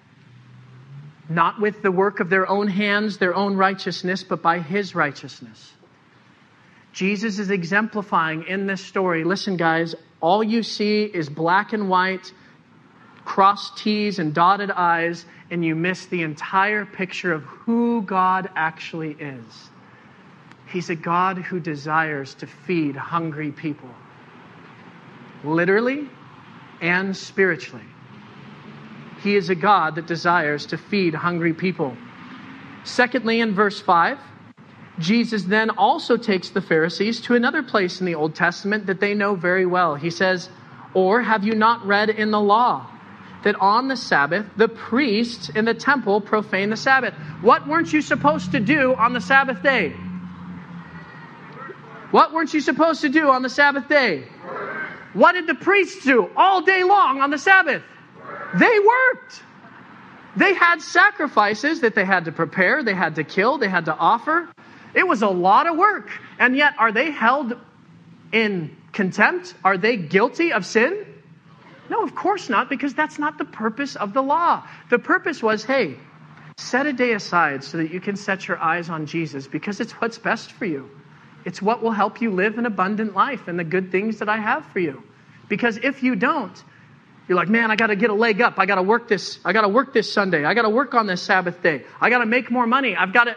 Not 1.31 1.61
with 1.61 1.83
the 1.83 1.93
work 1.93 2.19
of 2.19 2.31
their 2.31 2.49
own 2.49 2.67
hands, 2.67 3.19
their 3.19 3.37
own 3.37 3.55
righteousness, 3.55 4.25
but 4.25 4.43
by 4.43 4.59
his 4.59 4.97
righteousness. 4.97 5.73
Jesus 6.99 7.39
is 7.39 7.51
exemplifying 7.51 8.43
in 8.49 8.67
this 8.67 8.85
story 8.85 9.23
listen, 9.23 9.57
guys, 9.57 9.95
all 10.21 10.43
you 10.43 10.65
see 10.65 11.05
is 11.05 11.29
black 11.29 11.73
and 11.73 11.89
white, 11.89 12.33
crossed 13.25 13.77
T's 13.79 14.19
and 14.19 14.35
dotted 14.35 14.73
I's, 14.73 15.25
and 15.53 15.65
you 15.65 15.77
miss 15.77 16.07
the 16.07 16.23
entire 16.23 16.85
picture 16.85 17.33
of 17.33 17.45
who 17.45 18.03
God 18.03 18.51
actually 18.57 19.13
is. 19.13 19.71
He's 20.67 20.91
a 20.91 20.97
God 20.97 21.39
who 21.39 21.61
desires 21.61 22.35
to 22.35 22.49
feed 22.49 22.97
hungry 22.97 23.53
people, 23.53 23.91
literally 25.45 26.11
and 26.81 27.17
spiritually. 27.17 27.87
He 29.23 29.37
is 29.37 29.51
a 29.51 29.55
God 29.55 29.95
that 29.95 30.09
desires 30.09 30.67
to 30.67 30.77
feed 30.77 31.15
hungry 31.15 31.55
people. 31.55 31.97
Secondly, 32.83 33.39
in 33.39 33.55
verse 33.55 33.81
5, 33.81 34.19
Jesus 34.99 35.45
then 35.45 35.71
also 35.71 36.17
takes 36.17 36.51
the 36.51 36.61
Pharisees 36.61 37.21
to 37.23 37.35
another 37.35 37.63
place 37.63 38.01
in 38.01 38.07
the 38.07 38.15
Old 38.15 38.35
Testament 38.35 38.87
that 38.87 39.01
they 39.01 39.15
know 39.15 39.35
very 39.35 39.67
well. 39.67 39.95
He 39.95 40.11
says, 40.11 40.49
Or 40.95 41.23
have 41.23 41.45
you 41.45 41.55
not 41.55 41.87
read 41.87 42.11
in 42.11 42.31
the 42.31 42.41
law 42.41 42.87
that 43.45 43.55
on 43.61 43.89
the 43.89 43.97
Sabbath 43.97 44.47
the 44.57 44.69
priests 44.69 45.49
in 45.49 45.65
the 45.65 45.75
temple 45.75 46.21
profane 46.21 46.71
the 46.71 46.77
Sabbath? 46.77 47.15
What 47.41 47.69
weren't 47.69 47.93
you 47.93 48.03
supposed 48.03 48.53
to 48.53 48.61
do 48.61 48.95
on 48.95 49.13
the 49.13 49.21
Sabbath 49.21 49.63
day? 49.63 49.95
What 52.11 52.33
weren't 52.33 52.55
you 52.55 52.61
supposed 52.61 53.03
to 53.03 53.09
do 53.09 53.29
on 53.29 53.43
the 53.43 53.51
Sabbath 53.51 53.89
day? 53.89 54.25
What 55.13 55.33
did 55.33 55.47
the 55.47 55.55
priests 55.55 56.05
do 56.05 56.31
all 56.37 56.63
day 56.63 56.83
long 56.83 57.21
on 57.21 57.31
the 57.31 57.39
Sabbath? 57.39 57.83
They 58.55 58.79
worked. 58.79 59.43
They 60.37 60.55
had 60.55 60.81
sacrifices 60.81 61.81
that 61.81 61.95
they 61.95 62.05
had 62.05 62.27
to 62.27 62.33
prepare, 62.33 62.83
they 62.83 62.95
had 62.95 63.17
to 63.17 63.25
kill, 63.25 63.59
they 63.59 63.69
had 63.69 63.87
to 63.87 63.95
offer. 63.97 64.49
It 64.95 65.07
was 65.07 65.23
a 65.23 65.29
lot 65.29 65.67
of 65.67 65.77
work. 65.77 66.11
And 66.39 66.57
yet, 66.57 66.75
are 66.79 66.93
they 66.93 67.11
held 67.11 67.55
in 68.33 68.77
contempt? 68.93 69.55
Are 69.65 69.79
they 69.79 69.97
guilty 69.97 70.53
of 70.53 70.65
sin? 70.65 71.07
No, 71.91 72.03
of 72.03 72.15
course 72.15 72.49
not, 72.49 72.69
because 72.69 72.95
that's 72.95 73.19
not 73.19 73.39
the 73.39 73.45
purpose 73.45 73.97
of 73.97 74.13
the 74.13 74.23
law. 74.23 74.67
The 74.91 74.99
purpose 74.99 75.43
was 75.43 75.65
hey, 75.65 75.97
set 76.59 76.87
a 76.87 76.93
day 76.93 77.13
aside 77.13 77.65
so 77.65 77.79
that 77.79 77.91
you 77.91 78.01
can 78.01 78.17
set 78.17 78.47
your 78.47 78.59
eyes 78.59 78.91
on 78.91 79.07
Jesus 79.07 79.47
because 79.47 79.81
it's 79.81 79.93
what's 79.93 80.19
best 80.19 80.53
for 80.53 80.67
you. 80.67 80.91
It's 81.45 81.63
what 81.63 81.83
will 81.83 81.93
help 81.93 82.21
you 82.21 82.31
live 82.31 82.59
an 82.59 82.67
abundant 82.67 83.15
life 83.15 83.49
and 83.49 83.59
the 83.59 83.65
good 83.65 83.91
things 83.91 84.19
that 84.19 84.29
I 84.29 84.37
have 84.37 84.67
for 84.67 84.81
you. 84.81 85.03
Because 85.49 85.79
if 85.79 86.03
you 86.03 86.15
don't, 86.15 86.63
you're 87.27 87.37
like, 87.37 87.49
man, 87.49 87.71
I 87.71 87.77
got 87.77 87.87
to 87.87 87.97
get 87.97 88.11
a 88.11 88.15
leg 88.15 88.41
up. 88.41 88.59
I 88.59 88.67
got 88.67 88.75
to 88.75 88.83
work 88.83 89.09
this. 89.09 89.39
I 89.45 89.53
got 89.53 89.63
to 89.63 89.69
work 89.69 89.95
this 89.95 90.13
Sunday. 90.13 90.45
I 90.45 90.55
got 90.55 90.63
to 90.63 90.71
work 90.71 90.95
on 90.95 91.07
this 91.07 91.23
Sabbath 91.23 91.63
day. 91.63 91.85
I 92.01 92.11
got 92.11 92.19
to 92.19 92.27
make 92.27 92.51
more 92.51 92.67
money. 92.67 92.97
I've 92.97 93.13
got 93.13 93.25
to. 93.25 93.37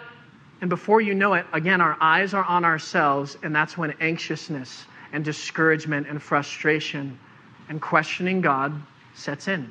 And 0.61 0.69
before 0.69 1.01
you 1.01 1.15
know 1.15 1.33
it, 1.33 1.45
again, 1.53 1.81
our 1.81 1.97
eyes 1.99 2.33
are 2.33 2.43
on 2.43 2.63
ourselves, 2.63 3.37
and 3.43 3.53
that's 3.53 3.77
when 3.77 3.91
anxiousness 3.99 4.85
and 5.11 5.25
discouragement 5.25 6.07
and 6.07 6.21
frustration 6.21 7.19
and 7.67 7.81
questioning 7.81 8.41
God 8.41 8.79
sets 9.15 9.47
in. 9.47 9.69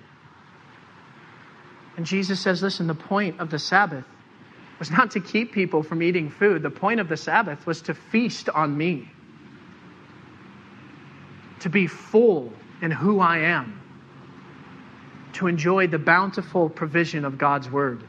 And 1.97 2.05
Jesus 2.05 2.41
says, 2.41 2.63
listen, 2.63 2.87
the 2.87 2.95
point 2.95 3.41
of 3.41 3.51
the 3.51 3.59
Sabbath 3.59 4.05
was 4.79 4.91
not 4.91 5.13
to 5.13 5.21
keep 5.21 5.53
people 5.53 5.83
from 5.83 6.03
eating 6.03 6.31
food. 6.31 6.63
The 6.63 6.71
point 6.71 6.99
of 6.99 7.09
the 7.09 7.17
Sabbath 7.17 7.67
was 7.67 7.83
to 7.83 7.95
feast 7.95 8.49
on 8.49 8.77
me, 8.77 9.09
to 11.61 11.69
be 11.69 11.87
full 11.87 12.53
in 12.83 12.91
who 12.91 13.21
I 13.21 13.39
am 13.39 13.81
to 15.35 15.47
enjoy 15.47 15.87
the 15.87 15.99
bountiful 15.99 16.69
provision 16.69 17.25
of 17.25 17.39
God's 17.39 17.71
Word. 17.71 18.03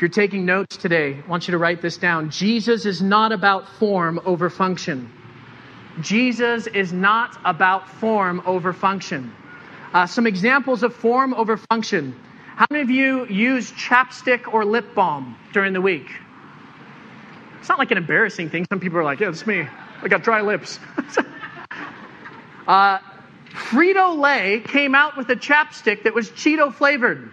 If 0.00 0.02
you're 0.04 0.08
taking 0.24 0.46
notes 0.46 0.78
today, 0.78 1.22
I 1.22 1.28
want 1.28 1.46
you 1.46 1.52
to 1.52 1.58
write 1.58 1.82
this 1.82 1.98
down. 1.98 2.30
Jesus 2.30 2.86
is 2.86 3.02
not 3.02 3.32
about 3.32 3.68
form 3.68 4.18
over 4.24 4.48
function. 4.48 5.12
Jesus 6.00 6.66
is 6.66 6.90
not 6.90 7.38
about 7.44 7.86
form 7.86 8.40
over 8.46 8.72
function. 8.72 9.30
Uh, 9.92 10.06
some 10.06 10.26
examples 10.26 10.82
of 10.82 10.96
form 10.96 11.34
over 11.34 11.58
function. 11.58 12.18
How 12.56 12.64
many 12.70 12.82
of 12.82 12.88
you 12.88 13.26
use 13.26 13.70
chapstick 13.72 14.50
or 14.50 14.64
lip 14.64 14.94
balm 14.94 15.36
during 15.52 15.74
the 15.74 15.82
week? 15.82 16.10
It's 17.58 17.68
not 17.68 17.78
like 17.78 17.90
an 17.90 17.98
embarrassing 17.98 18.48
thing. 18.48 18.64
Some 18.72 18.80
people 18.80 18.98
are 19.00 19.04
like, 19.04 19.20
yeah, 19.20 19.28
it's 19.28 19.46
me. 19.46 19.68
I 20.02 20.08
got 20.08 20.22
dry 20.22 20.40
lips. 20.40 20.80
uh, 22.66 23.00
Frito 23.50 24.16
Lay 24.18 24.60
came 24.60 24.94
out 24.94 25.18
with 25.18 25.28
a 25.28 25.36
chapstick 25.36 26.04
that 26.04 26.14
was 26.14 26.30
Cheeto 26.30 26.72
flavored. 26.72 27.30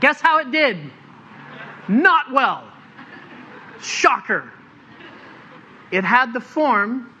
Guess 0.00 0.22
how 0.22 0.38
it 0.38 0.50
did? 0.50 0.90
Not 1.88 2.32
well. 2.32 2.64
Shocker. 3.80 4.52
It 5.90 6.04
had 6.04 6.32
the 6.32 6.40
form, 6.40 7.12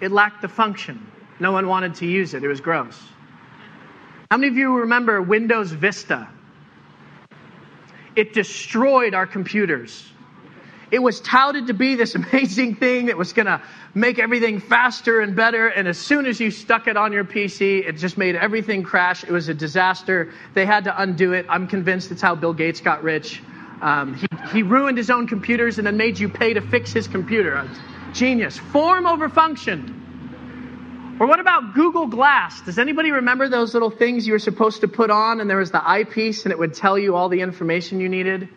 it 0.00 0.12
lacked 0.12 0.42
the 0.42 0.48
function. 0.48 1.06
No 1.38 1.52
one 1.52 1.66
wanted 1.66 1.94
to 1.96 2.06
use 2.06 2.34
it, 2.34 2.44
it 2.44 2.48
was 2.48 2.60
gross. 2.60 3.00
How 4.30 4.36
many 4.36 4.48
of 4.48 4.56
you 4.56 4.78
remember 4.80 5.22
Windows 5.22 5.72
Vista? 5.72 6.28
It 8.14 8.34
destroyed 8.34 9.14
our 9.14 9.26
computers. 9.26 10.06
It 10.90 10.98
was 10.98 11.20
touted 11.20 11.68
to 11.68 11.74
be 11.74 11.94
this 11.94 12.14
amazing 12.32 12.74
thing 12.76 13.06
that 13.06 13.16
was 13.16 13.32
going 13.32 13.46
to 13.46 13.62
make 13.94 14.18
everything 14.18 14.60
faster 14.60 15.20
and 15.20 15.34
better. 15.34 15.68
And 15.68 15.88
as 15.88 15.98
soon 15.98 16.26
as 16.26 16.38
you 16.38 16.50
stuck 16.50 16.88
it 16.88 16.96
on 16.96 17.12
your 17.12 17.24
PC, 17.24 17.88
it 17.88 17.92
just 17.96 18.18
made 18.18 18.36
everything 18.36 18.82
crash. 18.82 19.24
It 19.24 19.30
was 19.30 19.48
a 19.48 19.54
disaster. 19.54 20.32
They 20.54 20.66
had 20.66 20.84
to 20.84 21.02
undo 21.02 21.32
it. 21.32 21.46
I'm 21.48 21.66
convinced 21.66 22.10
that's 22.10 22.22
how 22.22 22.34
Bill 22.34 22.52
Gates 22.52 22.80
got 22.80 23.02
rich. 23.02 23.42
Um, 23.80 24.14
he, 24.14 24.26
he 24.52 24.62
ruined 24.62 24.98
his 24.98 25.10
own 25.10 25.26
computers 25.26 25.78
and 25.78 25.86
then 25.86 25.96
made 25.96 26.18
you 26.18 26.28
pay 26.28 26.54
to 26.54 26.60
fix 26.60 26.92
his 26.92 27.08
computer. 27.08 27.68
Genius. 28.12 28.58
Form 28.58 29.06
over 29.06 29.28
function. 29.28 29.96
Or 31.20 31.26
what 31.26 31.38
about 31.38 31.74
Google 31.74 32.06
Glass? 32.06 32.62
Does 32.62 32.78
anybody 32.78 33.10
remember 33.10 33.48
those 33.48 33.74
little 33.74 33.90
things 33.90 34.26
you 34.26 34.32
were 34.32 34.38
supposed 34.38 34.80
to 34.80 34.88
put 34.88 35.10
on 35.10 35.40
and 35.40 35.50
there 35.50 35.58
was 35.58 35.70
the 35.70 35.86
eyepiece 35.86 36.44
and 36.44 36.52
it 36.52 36.58
would 36.58 36.74
tell 36.74 36.98
you 36.98 37.14
all 37.14 37.28
the 37.28 37.40
information 37.42 38.00
you 38.00 38.08
needed? 38.08 38.48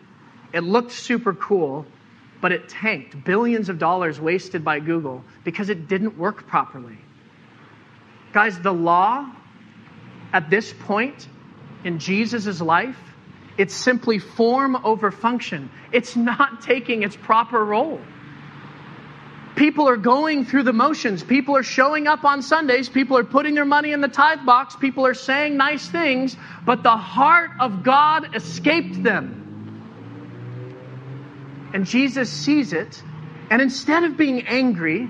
It 0.52 0.60
looked 0.60 0.92
super 0.92 1.34
cool, 1.34 1.84
but 2.40 2.52
it 2.52 2.68
tanked. 2.68 3.22
Billions 3.22 3.68
of 3.68 3.78
dollars 3.78 4.18
wasted 4.18 4.64
by 4.64 4.80
Google 4.80 5.24
because 5.44 5.68
it 5.68 5.88
didn't 5.88 6.16
work 6.16 6.46
properly. 6.46 6.96
Guys, 8.32 8.58
the 8.60 8.72
law 8.72 9.30
at 10.32 10.48
this 10.48 10.72
point 10.72 11.28
in 11.84 11.98
Jesus' 11.98 12.60
life, 12.60 12.98
it's 13.56 13.74
simply 13.74 14.18
form 14.18 14.76
over 14.84 15.10
function. 15.10 15.70
It's 15.92 16.16
not 16.16 16.62
taking 16.62 17.02
its 17.02 17.16
proper 17.16 17.64
role. 17.64 18.00
People 19.56 19.88
are 19.88 19.96
going 19.96 20.44
through 20.44 20.64
the 20.64 20.72
motions. 20.72 21.22
People 21.22 21.56
are 21.56 21.62
showing 21.62 22.08
up 22.08 22.24
on 22.24 22.42
Sundays. 22.42 22.88
People 22.88 23.16
are 23.18 23.24
putting 23.24 23.54
their 23.54 23.64
money 23.64 23.92
in 23.92 24.00
the 24.00 24.08
tithe 24.08 24.44
box. 24.44 24.74
People 24.74 25.06
are 25.06 25.14
saying 25.14 25.56
nice 25.56 25.86
things, 25.86 26.36
but 26.66 26.82
the 26.82 26.96
heart 26.96 27.50
of 27.60 27.84
God 27.84 28.34
escaped 28.34 29.00
them. 29.00 29.40
And 31.72 31.86
Jesus 31.86 32.30
sees 32.30 32.72
it, 32.72 33.00
and 33.50 33.62
instead 33.62 34.02
of 34.04 34.16
being 34.16 34.46
angry, 34.46 35.08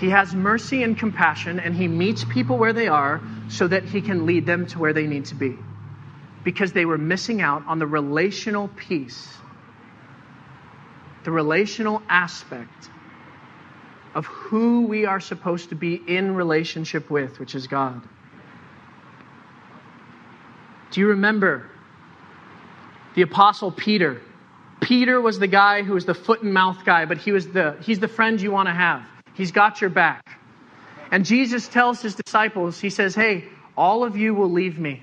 he 0.00 0.10
has 0.10 0.34
mercy 0.34 0.82
and 0.82 0.98
compassion, 0.98 1.60
and 1.60 1.74
he 1.74 1.88
meets 1.88 2.24
people 2.24 2.56
where 2.56 2.72
they 2.72 2.88
are 2.88 3.22
so 3.48 3.68
that 3.68 3.84
he 3.84 4.00
can 4.00 4.26
lead 4.26 4.46
them 4.46 4.66
to 4.68 4.78
where 4.78 4.92
they 4.92 5.06
need 5.06 5.26
to 5.26 5.34
be. 5.34 5.58
Because 6.44 6.72
they 6.72 6.84
were 6.84 6.98
missing 6.98 7.40
out 7.40 7.64
on 7.66 7.78
the 7.78 7.86
relational 7.86 8.68
piece, 8.68 9.28
the 11.24 11.30
relational 11.30 12.02
aspect 12.08 12.90
of 14.14 14.26
who 14.26 14.82
we 14.82 15.06
are 15.06 15.20
supposed 15.20 15.70
to 15.70 15.74
be 15.74 15.94
in 15.94 16.34
relationship 16.34 17.10
with, 17.10 17.40
which 17.40 17.54
is 17.54 17.66
God. 17.66 18.00
Do 20.90 21.00
you 21.00 21.08
remember 21.08 21.68
the 23.16 23.22
Apostle 23.22 23.72
Peter? 23.72 24.20
Peter 24.80 25.20
was 25.20 25.38
the 25.38 25.48
guy 25.48 25.82
who 25.82 25.94
was 25.94 26.04
the 26.04 26.14
foot 26.14 26.42
and 26.42 26.52
mouth 26.52 26.84
guy, 26.84 27.06
but 27.06 27.18
he 27.18 27.32
was 27.32 27.48
the, 27.48 27.76
he's 27.82 27.98
the 27.98 28.06
friend 28.06 28.40
you 28.40 28.52
want 28.52 28.68
to 28.68 28.72
have. 28.72 29.02
He's 29.34 29.50
got 29.50 29.80
your 29.80 29.90
back. 29.90 30.38
And 31.10 31.24
Jesus 31.24 31.66
tells 31.68 32.00
his 32.02 32.14
disciples, 32.14 32.78
he 32.78 32.90
says, 32.90 33.14
Hey, 33.14 33.44
all 33.76 34.04
of 34.04 34.16
you 34.16 34.34
will 34.34 34.50
leave 34.50 34.78
me 34.78 35.02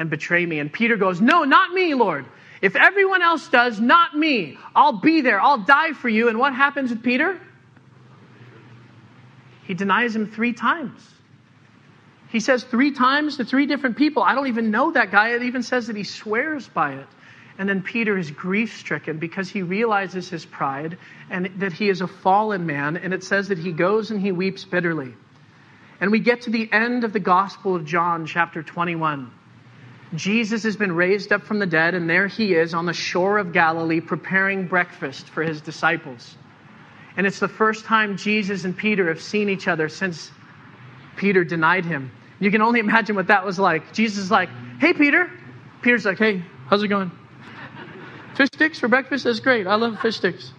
and 0.00 0.08
betray 0.08 0.46
me. 0.46 0.58
And 0.58 0.72
Peter 0.72 0.96
goes, 0.96 1.20
No, 1.20 1.44
not 1.44 1.72
me, 1.72 1.94
Lord. 1.94 2.24
If 2.62 2.74
everyone 2.74 3.20
else 3.20 3.48
does, 3.48 3.78
not 3.78 4.16
me. 4.16 4.58
I'll 4.74 4.98
be 5.00 5.20
there. 5.20 5.40
I'll 5.40 5.58
die 5.58 5.92
for 5.92 6.08
you. 6.08 6.28
And 6.28 6.38
what 6.38 6.54
happens 6.54 6.90
with 6.90 7.02
Peter? 7.02 7.38
He 9.64 9.74
denies 9.74 10.16
him 10.16 10.26
three 10.26 10.54
times. 10.54 11.06
He 12.30 12.40
says 12.40 12.64
three 12.64 12.92
times 12.92 13.36
to 13.36 13.44
three 13.44 13.66
different 13.66 13.96
people. 13.98 14.22
I 14.22 14.34
don't 14.34 14.48
even 14.48 14.70
know 14.70 14.90
that 14.92 15.10
guy. 15.10 15.30
It 15.30 15.42
even 15.42 15.62
says 15.62 15.88
that 15.88 15.96
he 15.96 16.04
swears 16.04 16.66
by 16.66 16.94
it. 16.94 17.06
And 17.58 17.68
then 17.68 17.82
Peter 17.82 18.16
is 18.16 18.30
grief 18.30 18.78
stricken 18.78 19.18
because 19.18 19.50
he 19.50 19.60
realizes 19.60 20.30
his 20.30 20.46
pride 20.46 20.96
and 21.28 21.50
that 21.58 21.74
he 21.74 21.90
is 21.90 22.00
a 22.00 22.06
fallen 22.06 22.64
man. 22.64 22.96
And 22.96 23.12
it 23.12 23.22
says 23.22 23.48
that 23.48 23.58
he 23.58 23.72
goes 23.72 24.10
and 24.10 24.18
he 24.20 24.32
weeps 24.32 24.64
bitterly. 24.64 25.12
And 26.00 26.10
we 26.10 26.20
get 26.20 26.42
to 26.42 26.50
the 26.50 26.72
end 26.72 27.04
of 27.04 27.12
the 27.12 27.20
Gospel 27.20 27.76
of 27.76 27.84
John, 27.84 28.24
chapter 28.24 28.62
21. 28.62 29.30
Jesus 30.14 30.64
has 30.64 30.76
been 30.76 30.92
raised 30.92 31.32
up 31.32 31.42
from 31.42 31.60
the 31.60 31.66
dead, 31.66 31.94
and 31.94 32.10
there 32.10 32.26
he 32.26 32.54
is 32.54 32.74
on 32.74 32.86
the 32.86 32.92
shore 32.92 33.38
of 33.38 33.52
Galilee 33.52 34.00
preparing 34.00 34.66
breakfast 34.66 35.28
for 35.28 35.42
his 35.42 35.60
disciples. 35.60 36.36
And 37.16 37.26
it's 37.26 37.38
the 37.38 37.48
first 37.48 37.84
time 37.84 38.16
Jesus 38.16 38.64
and 38.64 38.76
Peter 38.76 39.08
have 39.08 39.22
seen 39.22 39.48
each 39.48 39.68
other 39.68 39.88
since 39.88 40.32
Peter 41.16 41.44
denied 41.44 41.84
him. 41.84 42.10
You 42.40 42.50
can 42.50 42.62
only 42.62 42.80
imagine 42.80 43.14
what 43.14 43.28
that 43.28 43.44
was 43.44 43.58
like. 43.58 43.92
Jesus 43.92 44.18
is 44.24 44.30
like, 44.30 44.48
hey, 44.80 44.94
Peter. 44.94 45.30
Peter's 45.82 46.04
like, 46.04 46.18
hey, 46.18 46.42
how's 46.66 46.82
it 46.82 46.88
going? 46.88 47.10
Fish 48.34 48.48
sticks 48.54 48.78
for 48.78 48.88
breakfast? 48.88 49.24
That's 49.24 49.40
great. 49.40 49.66
I 49.66 49.74
love 49.74 50.00
fish 50.00 50.16
sticks. 50.16 50.52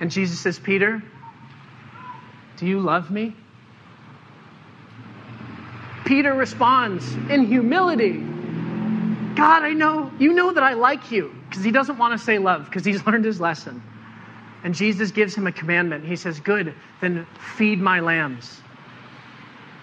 And 0.00 0.10
Jesus 0.10 0.38
says, 0.38 0.58
Peter, 0.58 1.02
do 2.58 2.66
you 2.66 2.80
love 2.80 3.10
me? 3.10 3.34
Peter 6.08 6.32
responds 6.32 7.14
in 7.30 7.46
humility 7.46 8.24
God, 9.36 9.62
I 9.62 9.72
know, 9.72 10.10
you 10.18 10.32
know 10.32 10.52
that 10.52 10.64
I 10.64 10.72
like 10.72 11.12
you. 11.12 11.32
Because 11.48 11.62
he 11.62 11.70
doesn't 11.70 11.96
want 11.96 12.18
to 12.18 12.24
say 12.24 12.38
love, 12.38 12.64
because 12.64 12.84
he's 12.84 13.06
learned 13.06 13.24
his 13.24 13.40
lesson. 13.40 13.80
And 14.64 14.74
Jesus 14.74 15.12
gives 15.12 15.32
him 15.36 15.46
a 15.46 15.52
commandment. 15.52 16.04
He 16.04 16.16
says, 16.16 16.40
Good, 16.40 16.74
then 17.00 17.24
feed 17.56 17.80
my 17.80 18.00
lambs, 18.00 18.60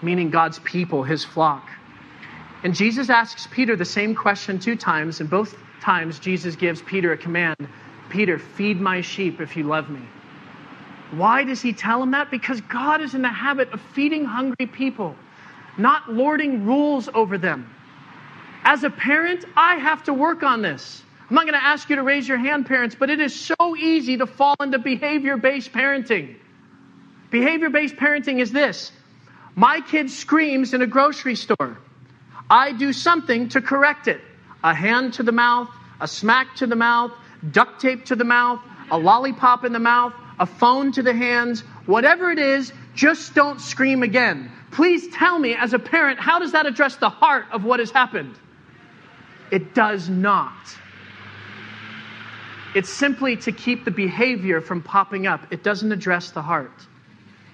meaning 0.02 0.28
God's 0.28 0.58
people, 0.58 1.04
his 1.04 1.24
flock. 1.24 1.66
And 2.62 2.74
Jesus 2.74 3.08
asks 3.08 3.48
Peter 3.50 3.76
the 3.76 3.86
same 3.86 4.14
question 4.14 4.58
two 4.58 4.76
times, 4.76 5.20
and 5.20 5.30
both 5.30 5.56
times 5.80 6.18
Jesus 6.18 6.54
gives 6.54 6.82
Peter 6.82 7.12
a 7.12 7.16
command 7.16 7.56
Peter, 8.10 8.38
feed 8.38 8.80
my 8.80 9.00
sheep 9.00 9.40
if 9.40 9.56
you 9.56 9.64
love 9.64 9.88
me. 9.88 10.02
Why 11.12 11.44
does 11.44 11.62
he 11.62 11.72
tell 11.72 12.02
him 12.02 12.10
that? 12.10 12.30
Because 12.30 12.60
God 12.62 13.00
is 13.00 13.14
in 13.14 13.22
the 13.22 13.28
habit 13.28 13.72
of 13.72 13.80
feeding 13.94 14.24
hungry 14.24 14.66
people, 14.66 15.16
not 15.78 16.12
lording 16.12 16.64
rules 16.66 17.08
over 17.12 17.38
them. 17.38 17.72
As 18.64 18.84
a 18.84 18.90
parent, 18.90 19.44
I 19.56 19.76
have 19.76 20.04
to 20.04 20.14
work 20.14 20.42
on 20.42 20.62
this. 20.62 21.02
I'm 21.28 21.34
not 21.34 21.44
going 21.44 21.58
to 21.58 21.64
ask 21.64 21.88
you 21.90 21.96
to 21.96 22.02
raise 22.02 22.26
your 22.28 22.38
hand, 22.38 22.66
parents, 22.66 22.94
but 22.98 23.10
it 23.10 23.20
is 23.20 23.34
so 23.34 23.76
easy 23.76 24.16
to 24.18 24.26
fall 24.26 24.54
into 24.60 24.78
behavior 24.78 25.36
based 25.36 25.72
parenting. 25.72 26.36
Behavior 27.30 27.70
based 27.70 27.96
parenting 27.96 28.40
is 28.40 28.52
this 28.52 28.92
my 29.54 29.80
kid 29.80 30.10
screams 30.10 30.74
in 30.74 30.82
a 30.82 30.86
grocery 30.86 31.34
store. 31.34 31.78
I 32.48 32.72
do 32.72 32.92
something 32.92 33.48
to 33.50 33.60
correct 33.60 34.06
it 34.08 34.20
a 34.62 34.74
hand 34.74 35.14
to 35.14 35.22
the 35.22 35.32
mouth, 35.32 35.68
a 36.00 36.08
smack 36.08 36.56
to 36.56 36.66
the 36.66 36.76
mouth, 36.76 37.12
duct 37.50 37.80
tape 37.80 38.04
to 38.06 38.16
the 38.16 38.24
mouth, 38.24 38.60
a 38.90 38.98
lollipop 38.98 39.64
in 39.64 39.72
the 39.72 39.78
mouth, 39.78 40.12
a 40.38 40.46
phone 40.46 40.92
to 40.92 41.02
the 41.02 41.14
hands, 41.14 41.60
whatever 41.86 42.30
it 42.30 42.38
is, 42.38 42.72
just 42.96 43.34
don't 43.34 43.60
scream 43.60 44.02
again. 44.02 44.50
Please 44.72 45.06
tell 45.08 45.38
me, 45.38 45.54
as 45.54 45.72
a 45.72 45.78
parent, 45.78 46.18
how 46.18 46.38
does 46.40 46.52
that 46.52 46.66
address 46.66 46.96
the 46.96 47.08
heart 47.08 47.44
of 47.52 47.62
what 47.62 47.78
has 47.78 47.90
happened? 47.90 48.34
It 49.50 49.74
does 49.74 50.08
not. 50.08 50.54
It's 52.74 52.90
simply 52.90 53.36
to 53.36 53.52
keep 53.52 53.84
the 53.84 53.90
behavior 53.90 54.60
from 54.60 54.82
popping 54.82 55.26
up. 55.26 55.52
It 55.52 55.62
doesn't 55.62 55.92
address 55.92 56.32
the 56.32 56.42
heart. 56.42 56.86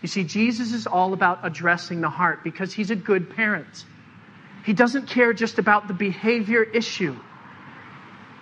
You 0.00 0.09
see, 0.09 0.24
Jesus 0.24 0.72
is 0.72 0.87
all 0.87 1.12
about 1.12 1.40
addressing 1.42 2.00
the 2.00 2.09
heart 2.09 2.42
because 2.42 2.72
he's 2.72 2.90
a 2.90 2.96
good 2.96 3.35
parent. 3.37 3.85
He 4.64 4.72
doesn't 4.72 5.07
care 5.07 5.33
just 5.33 5.59
about 5.59 5.87
the 5.88 5.94
behavior 5.94 6.62
issue, 6.62 7.16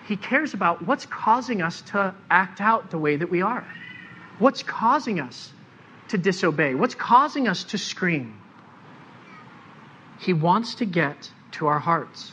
he 0.07 0.17
cares 0.17 0.55
about 0.55 0.85
what's 0.85 1.07
causing 1.07 1.63
us 1.63 1.83
to 1.83 2.15
act 2.31 2.61
out 2.61 2.91
the 2.91 2.99
way 2.99 3.15
that 3.17 3.31
we 3.31 3.43
are. 3.43 3.65
What's 4.41 4.63
causing 4.63 5.21
us 5.21 5.53
to 6.11 6.19
disobey? 6.19 6.75
What's 6.75 6.95
causing 6.95 7.49
us 7.49 7.65
to 7.65 7.79
scream? 7.79 8.41
He 10.19 10.33
wants 10.33 10.77
to 10.77 10.85
get 10.85 11.31
to 11.53 11.67
our 11.67 11.79
hearts. 11.79 12.33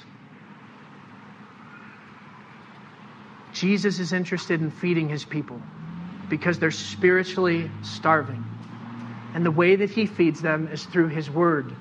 Jesus 3.54 4.00
is 4.00 4.14
interested 4.14 4.62
in 4.62 4.70
feeding 4.70 5.10
his 5.10 5.26
people 5.26 5.60
because 6.30 6.60
they're 6.60 6.72
spiritually 6.72 7.72
starving. 7.82 8.44
And 9.34 9.46
the 9.46 9.52
way 9.52 9.78
that 9.78 9.90
he 9.90 10.06
feeds 10.06 10.42
them 10.42 10.68
is 10.68 10.84
through 10.86 11.08
his 11.08 11.30
word. 11.30 11.74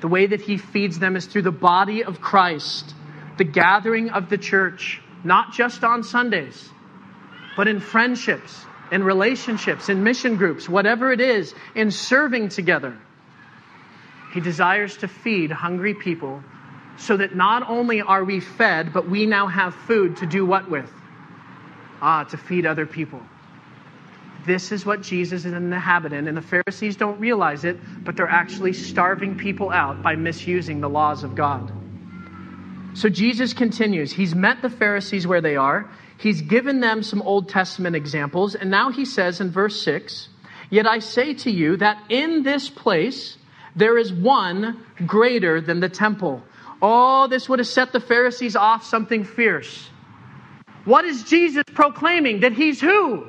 The 0.00 0.08
way 0.08 0.26
that 0.26 0.40
he 0.40 0.56
feeds 0.58 0.98
them 0.98 1.16
is 1.16 1.26
through 1.26 1.42
the 1.42 1.52
body 1.52 2.04
of 2.04 2.20
Christ, 2.20 2.94
the 3.38 3.44
gathering 3.44 4.10
of 4.10 4.28
the 4.28 4.38
church, 4.38 5.00
not 5.22 5.52
just 5.52 5.84
on 5.84 6.02
Sundays, 6.02 6.68
but 7.56 7.68
in 7.68 7.80
friendships, 7.80 8.64
in 8.92 9.02
relationships, 9.02 9.88
in 9.88 10.04
mission 10.04 10.36
groups, 10.36 10.68
whatever 10.68 11.10
it 11.10 11.20
is, 11.20 11.54
in 11.74 11.90
serving 11.90 12.50
together. 12.50 12.96
He 14.34 14.40
desires 14.40 14.98
to 14.98 15.08
feed 15.08 15.50
hungry 15.50 15.94
people 15.94 16.44
so 16.98 17.16
that 17.16 17.34
not 17.34 17.68
only 17.68 18.02
are 18.02 18.22
we 18.22 18.40
fed, 18.40 18.92
but 18.92 19.08
we 19.08 19.24
now 19.24 19.46
have 19.46 19.74
food 19.74 20.18
to 20.18 20.26
do 20.26 20.44
what 20.44 20.70
with? 20.70 20.92
Ah, 22.02 22.24
to 22.24 22.36
feed 22.36 22.66
other 22.66 22.84
people. 22.84 23.22
This 24.44 24.72
is 24.72 24.84
what 24.84 25.02
Jesus 25.02 25.44
is 25.46 25.52
in 25.52 25.70
the 25.70 25.78
habit 25.78 26.12
in, 26.12 26.28
and 26.28 26.36
the 26.36 26.42
Pharisees 26.42 26.96
don't 26.96 27.18
realize 27.18 27.64
it, 27.64 27.80
but 28.04 28.16
they're 28.16 28.28
actually 28.28 28.74
starving 28.74 29.36
people 29.36 29.70
out 29.70 30.02
by 30.02 30.16
misusing 30.16 30.80
the 30.80 30.88
laws 30.88 31.24
of 31.24 31.34
God. 31.34 31.72
So 32.94 33.08
Jesus 33.08 33.54
continues. 33.54 34.12
He's 34.12 34.34
met 34.34 34.60
the 34.60 34.68
Pharisees 34.68 35.26
where 35.26 35.40
they 35.40 35.56
are. 35.56 35.88
He's 36.22 36.40
given 36.40 36.78
them 36.78 37.02
some 37.02 37.20
Old 37.22 37.48
Testament 37.48 37.96
examples, 37.96 38.54
and 38.54 38.70
now 38.70 38.90
he 38.90 39.04
says 39.04 39.40
in 39.40 39.50
verse 39.50 39.82
6 39.82 40.28
Yet 40.70 40.86
I 40.86 41.00
say 41.00 41.34
to 41.34 41.50
you 41.50 41.76
that 41.78 41.98
in 42.08 42.44
this 42.44 42.70
place 42.70 43.36
there 43.74 43.98
is 43.98 44.12
one 44.12 44.86
greater 45.04 45.60
than 45.60 45.80
the 45.80 45.88
temple. 45.88 46.42
Oh, 46.80 47.26
this 47.26 47.48
would 47.48 47.58
have 47.58 47.66
set 47.66 47.92
the 47.92 48.00
Pharisees 48.00 48.54
off 48.54 48.84
something 48.84 49.24
fierce. 49.24 49.90
What 50.84 51.04
is 51.04 51.24
Jesus 51.24 51.64
proclaiming? 51.74 52.40
That 52.40 52.52
he's 52.52 52.80
who? 52.80 53.26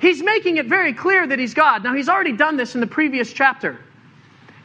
He's 0.00 0.22
making 0.22 0.58
it 0.58 0.66
very 0.66 0.92
clear 0.92 1.26
that 1.26 1.38
he's 1.38 1.54
God. 1.54 1.82
Now, 1.82 1.94
he's 1.94 2.08
already 2.08 2.36
done 2.36 2.56
this 2.56 2.74
in 2.74 2.80
the 2.82 2.86
previous 2.86 3.32
chapter. 3.32 3.78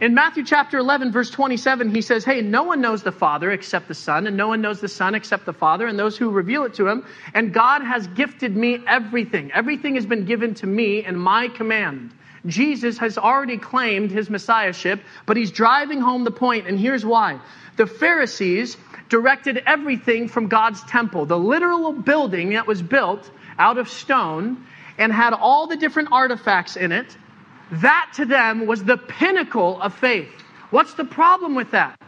In 0.01 0.13
Matthew 0.13 0.43
chapter 0.43 0.77
11, 0.77 1.13
verse 1.13 1.29
27, 1.29 1.89
he 1.89 2.01
says, 2.01 2.25
Hey, 2.25 2.41
no 2.41 2.63
one 2.63 2.81
knows 2.81 3.01
the 3.01 3.13
Father 3.13 3.51
except 3.51 3.87
the 3.87 3.93
Son, 3.93 4.27
and 4.27 4.35
no 4.35 4.49
one 4.49 4.59
knows 4.59 4.81
the 4.81 4.89
Son 4.89 5.15
except 5.15 5.45
the 5.45 5.53
Father, 5.53 5.87
and 5.87 5.97
those 5.97 6.17
who 6.17 6.31
reveal 6.31 6.65
it 6.65 6.73
to 6.73 6.87
him. 6.87 7.05
And 7.33 7.53
God 7.53 7.81
has 7.81 8.05
gifted 8.07 8.57
me 8.57 8.79
everything. 8.85 9.53
Everything 9.53 9.95
has 9.95 10.05
been 10.05 10.25
given 10.25 10.53
to 10.55 10.67
me 10.67 11.05
in 11.05 11.15
my 11.15 11.47
command. 11.47 12.11
Jesus 12.45 12.97
has 12.97 13.17
already 13.17 13.57
claimed 13.57 14.11
his 14.11 14.29
messiahship, 14.29 15.01
but 15.25 15.37
he's 15.37 15.51
driving 15.51 16.01
home 16.01 16.25
the 16.25 16.31
point, 16.31 16.67
and 16.67 16.77
here's 16.77 17.05
why. 17.05 17.39
The 17.77 17.87
Pharisees 17.87 18.75
directed 19.07 19.63
everything 19.65 20.27
from 20.27 20.47
God's 20.47 20.83
temple, 20.83 21.25
the 21.25 21.39
literal 21.39 21.93
building 21.93 22.49
that 22.49 22.67
was 22.67 22.81
built 22.81 23.31
out 23.57 23.77
of 23.77 23.87
stone 23.87 24.65
and 24.97 25.11
had 25.13 25.33
all 25.33 25.67
the 25.67 25.77
different 25.77 26.09
artifacts 26.11 26.75
in 26.75 26.91
it. 26.91 27.17
That 27.81 28.11
to 28.15 28.25
them 28.25 28.67
was 28.67 28.83
the 28.83 28.97
pinnacle 28.97 29.81
of 29.81 29.93
faith. 29.95 30.29
What's 30.69 30.93
the 30.93 31.05
problem 31.05 31.55
with 31.55 31.71
that? 31.71 31.99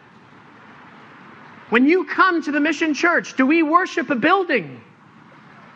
When 1.69 1.85
you 1.85 2.05
come 2.05 2.41
to 2.43 2.51
the 2.51 2.59
mission 2.59 2.93
church, 2.93 3.35
do 3.35 3.45
we 3.45 3.63
worship 3.63 4.09
a 4.09 4.15
building? 4.15 4.81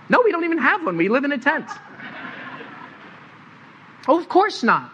No, 0.08 0.21
we 0.23 0.32
don't 0.32 0.45
even 0.45 0.60
have 0.60 0.86
one. 0.86 0.97
We 0.97 1.10
live 1.10 1.25
in 1.25 1.32
a 1.32 1.38
tent. 1.38 1.69
Oh, 4.08 4.19
of 4.19 4.30
course 4.30 4.63
not. 4.63 4.91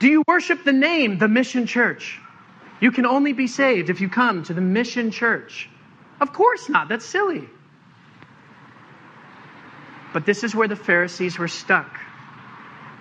Do 0.00 0.08
you 0.08 0.24
worship 0.26 0.64
the 0.64 0.72
name, 0.72 1.18
the 1.18 1.28
mission 1.28 1.66
church? 1.66 2.18
You 2.80 2.90
can 2.90 3.06
only 3.06 3.32
be 3.32 3.46
saved 3.46 3.90
if 3.90 4.00
you 4.00 4.08
come 4.08 4.42
to 4.44 4.54
the 4.54 4.60
mission 4.60 5.12
church. 5.12 5.68
Of 6.20 6.32
course 6.32 6.68
not. 6.68 6.88
That's 6.88 7.04
silly. 7.04 7.48
But 10.12 10.26
this 10.26 10.42
is 10.42 10.54
where 10.54 10.68
the 10.68 10.76
Pharisees 10.76 11.38
were 11.38 11.48
stuck. 11.48 12.00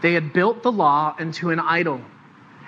They 0.02 0.14
had 0.14 0.34
built 0.34 0.64
the 0.64 0.72
law 0.72 1.16
into 1.20 1.52
an 1.52 1.60
idol, 1.60 2.02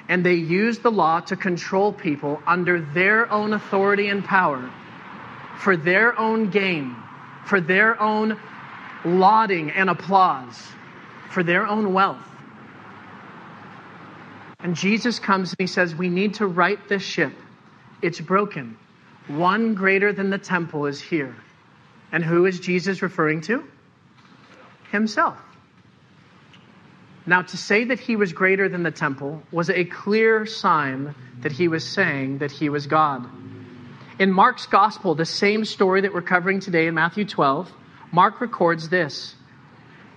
and 0.07 0.25
they 0.25 0.35
used 0.35 0.83
the 0.83 0.91
law 0.91 1.19
to 1.21 1.35
control 1.35 1.91
people 1.91 2.41
under 2.45 2.79
their 2.79 3.31
own 3.31 3.53
authority 3.53 4.09
and 4.09 4.23
power 4.23 4.71
for 5.57 5.77
their 5.77 6.17
own 6.19 6.49
gain, 6.49 6.95
for 7.45 7.61
their 7.61 7.99
own 8.01 8.37
lauding 9.05 9.71
and 9.71 9.89
applause, 9.89 10.61
for 11.29 11.41
their 11.41 11.65
own 11.65 11.93
wealth. 11.93 12.21
And 14.59 14.75
Jesus 14.75 15.19
comes 15.19 15.51
and 15.51 15.59
he 15.59 15.67
says, 15.67 15.95
We 15.95 16.09
need 16.09 16.35
to 16.35 16.47
right 16.47 16.79
this 16.87 17.03
ship. 17.03 17.33
It's 18.01 18.19
broken. 18.19 18.77
One 19.27 19.73
greater 19.73 20.13
than 20.13 20.29
the 20.29 20.37
temple 20.37 20.85
is 20.85 21.01
here. 21.01 21.35
And 22.11 22.23
who 22.23 22.45
is 22.45 22.59
Jesus 22.59 23.01
referring 23.01 23.41
to? 23.41 23.63
Himself. 24.91 25.37
Now, 27.25 27.41
to 27.41 27.57
say 27.57 27.85
that 27.85 27.99
he 27.99 28.15
was 28.15 28.33
greater 28.33 28.67
than 28.67 28.83
the 28.83 28.91
temple 28.91 29.41
was 29.51 29.69
a 29.69 29.85
clear 29.85 30.45
sign 30.45 31.15
that 31.39 31.53
he 31.53 31.67
was 31.67 31.87
saying 31.87 32.39
that 32.39 32.51
he 32.51 32.69
was 32.69 32.87
God. 32.87 33.25
In 34.19 34.31
Mark's 34.31 34.65
gospel, 34.65 35.15
the 35.15 35.25
same 35.25 35.65
story 35.65 36.01
that 36.01 36.13
we're 36.13 36.21
covering 36.21 36.59
today 36.59 36.87
in 36.87 36.95
Matthew 36.95 37.25
12, 37.25 37.71
Mark 38.11 38.41
records 38.41 38.89
this 38.89 39.35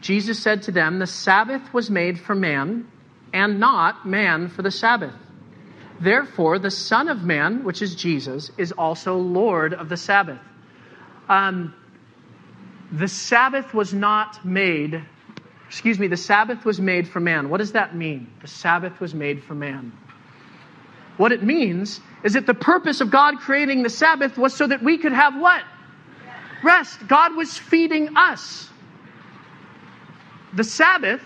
Jesus 0.00 0.42
said 0.42 0.62
to 0.64 0.72
them, 0.72 0.98
The 0.98 1.07
Sabbath 1.07 1.72
was 1.72 1.90
made 1.90 2.20
for 2.20 2.34
man 2.34 2.86
and 3.32 3.59
not 3.59 4.07
man 4.07 4.48
for 4.48 4.62
the 4.62 4.70
Sabbath. 4.70 5.14
Therefore, 6.00 6.59
the 6.59 6.70
Son 6.70 7.09
of 7.09 7.22
Man, 7.22 7.64
which 7.64 7.80
is 7.80 7.94
Jesus, 7.94 8.50
is 8.59 8.72
also 8.72 9.16
Lord 9.16 9.72
of 9.72 9.88
the 9.88 9.96
Sabbath. 9.96 10.40
Um, 11.28 11.74
the 12.92 13.09
Sabbath 13.09 13.72
was 13.72 13.94
not 13.94 14.44
made 14.44 15.02
excuse 15.68 15.98
me, 15.98 16.06
the 16.06 16.16
Sabbath 16.16 16.64
was 16.64 16.80
made 16.80 17.08
for 17.08 17.20
man. 17.20 17.48
What 17.48 17.58
does 17.58 17.72
that 17.72 17.94
mean? 17.94 18.30
The 18.40 18.48
Sabbath 18.48 19.00
was 19.00 19.14
made 19.14 19.42
for 19.42 19.54
man. 19.54 19.92
What 21.16 21.32
it 21.32 21.42
means 21.42 22.00
is 22.22 22.34
that 22.34 22.46
the 22.46 22.54
purpose 22.54 23.00
of 23.00 23.10
God 23.10 23.38
creating 23.38 23.82
the 23.82 23.90
Sabbath 23.90 24.36
was 24.36 24.54
so 24.54 24.66
that 24.66 24.82
we 24.82 24.98
could 24.98 25.12
have 25.12 25.36
what? 25.36 25.62
Rest. 26.62 27.06
God 27.08 27.34
was 27.34 27.56
feeding 27.56 28.16
us. 28.16 28.68
The 30.52 30.64
Sabbath 30.64 31.22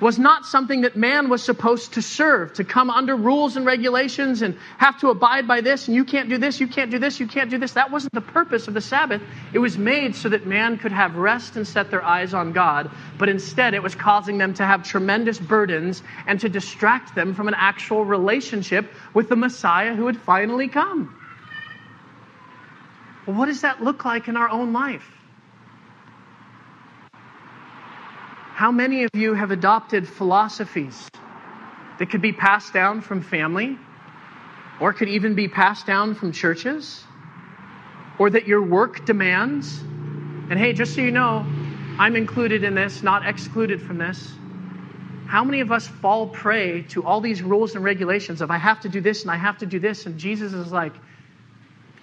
was 0.00 0.18
not 0.18 0.44
something 0.44 0.82
that 0.82 0.94
man 0.94 1.28
was 1.30 1.42
supposed 1.42 1.94
to 1.94 2.02
serve, 2.02 2.52
to 2.54 2.64
come 2.64 2.90
under 2.90 3.16
rules 3.16 3.56
and 3.56 3.64
regulations 3.64 4.42
and 4.42 4.58
have 4.76 5.00
to 5.00 5.08
abide 5.08 5.48
by 5.48 5.60
this, 5.60 5.88
and 5.88 5.94
you 5.94 6.04
can't 6.04 6.28
do 6.28 6.36
this, 6.36 6.60
you 6.60 6.66
can't 6.66 6.90
do 6.90 6.98
this, 6.98 7.18
you 7.18 7.26
can't 7.26 7.48
do 7.48 7.56
this. 7.56 7.72
That 7.72 7.90
wasn't 7.90 8.12
the 8.12 8.20
purpose 8.20 8.68
of 8.68 8.74
the 8.74 8.80
Sabbath. 8.80 9.22
It 9.54 9.58
was 9.58 9.78
made 9.78 10.14
so 10.14 10.28
that 10.28 10.46
man 10.46 10.76
could 10.76 10.92
have 10.92 11.16
rest 11.16 11.56
and 11.56 11.66
set 11.66 11.90
their 11.90 12.04
eyes 12.04 12.34
on 12.34 12.52
God, 12.52 12.90
but 13.16 13.28
instead 13.28 13.72
it 13.72 13.82
was 13.82 13.94
causing 13.94 14.36
them 14.36 14.52
to 14.54 14.66
have 14.66 14.82
tremendous 14.82 15.38
burdens 15.38 16.02
and 16.26 16.38
to 16.40 16.48
distract 16.48 17.14
them 17.14 17.34
from 17.34 17.48
an 17.48 17.54
actual 17.56 18.04
relationship 18.04 18.92
with 19.14 19.30
the 19.30 19.36
Messiah 19.36 19.94
who 19.94 20.06
had 20.06 20.16
finally 20.18 20.68
come. 20.68 21.14
Well, 23.26 23.36
what 23.36 23.46
does 23.46 23.62
that 23.62 23.82
look 23.82 24.04
like 24.04 24.28
in 24.28 24.36
our 24.36 24.48
own 24.48 24.72
life? 24.72 25.15
How 28.56 28.72
many 28.72 29.04
of 29.04 29.10
you 29.12 29.34
have 29.34 29.50
adopted 29.50 30.08
philosophies 30.08 31.10
that 31.98 32.08
could 32.08 32.22
be 32.22 32.32
passed 32.32 32.72
down 32.72 33.02
from 33.02 33.20
family 33.20 33.78
or 34.80 34.94
could 34.94 35.10
even 35.10 35.34
be 35.34 35.46
passed 35.46 35.86
down 35.86 36.14
from 36.14 36.32
churches 36.32 37.04
or 38.18 38.30
that 38.30 38.46
your 38.46 38.62
work 38.62 39.04
demands? 39.04 39.78
And 40.48 40.54
hey, 40.54 40.72
just 40.72 40.94
so 40.94 41.02
you 41.02 41.10
know, 41.10 41.44
I'm 41.98 42.16
included 42.16 42.64
in 42.64 42.74
this, 42.74 43.02
not 43.02 43.28
excluded 43.28 43.78
from 43.82 43.98
this. 43.98 44.32
How 45.26 45.44
many 45.44 45.60
of 45.60 45.70
us 45.70 45.86
fall 45.86 46.26
prey 46.26 46.80
to 46.92 47.04
all 47.04 47.20
these 47.20 47.42
rules 47.42 47.74
and 47.74 47.84
regulations 47.84 48.40
of 48.40 48.50
I 48.50 48.56
have 48.56 48.80
to 48.80 48.88
do 48.88 49.02
this 49.02 49.20
and 49.20 49.30
I 49.30 49.36
have 49.36 49.58
to 49.58 49.66
do 49.66 49.78
this? 49.78 50.06
And 50.06 50.18
Jesus 50.18 50.54
is 50.54 50.72
like, 50.72 50.94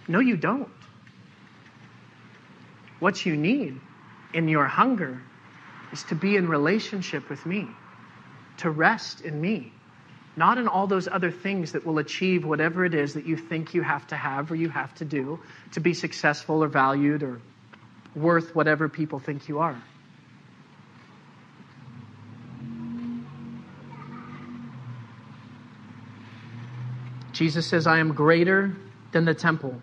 no, 0.08 0.20
you 0.20 0.38
don't. 0.38 0.70
What 2.99 3.26
you 3.26 3.36
need 3.36 3.82
in 4.36 4.47
your 4.47 4.66
hunger 4.66 5.20
is 5.94 6.04
to 6.06 6.16
be 6.16 6.36
in 6.36 6.50
relationship 6.50 7.30
with 7.30 7.46
me, 7.46 7.70
to 8.58 8.70
rest 8.70 9.22
in 9.22 9.39
me, 9.39 9.72
not 10.36 10.58
in 10.58 10.68
all 10.68 10.88
those 10.88 11.08
other 11.08 11.30
things 11.30 11.74
that 11.74 11.86
will 11.86 12.00
achieve 12.00 12.44
whatever 12.44 12.84
it 12.84 12.96
is 12.96 13.14
that 13.14 13.28
you 13.28 13.38
think 13.38 13.76
you 13.76 13.84
have 13.84 14.06
to 14.08 14.16
have 14.16 14.52
or 14.52 14.56
you 14.56 14.70
have 14.70 14.94
to 14.96 15.06
do 15.06 15.39
to 15.72 15.80
be 15.80 15.94
successful 15.94 16.64
or 16.64 16.68
valued 16.68 17.22
or 17.22 17.39
worth 18.16 18.56
whatever 18.56 18.89
people 18.89 19.20
think 19.20 19.48
you 19.48 19.60
are. 19.60 19.80
Jesus 27.34 27.68
says, 27.68 27.88
I 27.88 28.00
am 28.00 28.14
greater 28.14 28.76
than 29.12 29.26
the 29.26 29.34
temple. 29.34 29.80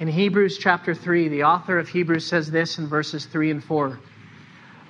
In 0.00 0.08
Hebrews 0.08 0.58
chapter 0.58 0.94
3, 0.94 1.28
the 1.28 1.44
author 1.44 1.78
of 1.78 1.88
Hebrews 1.88 2.26
says 2.26 2.50
this 2.50 2.78
in 2.78 2.88
verses 2.88 3.26
3 3.26 3.50
and 3.50 3.64
4. 3.64 3.98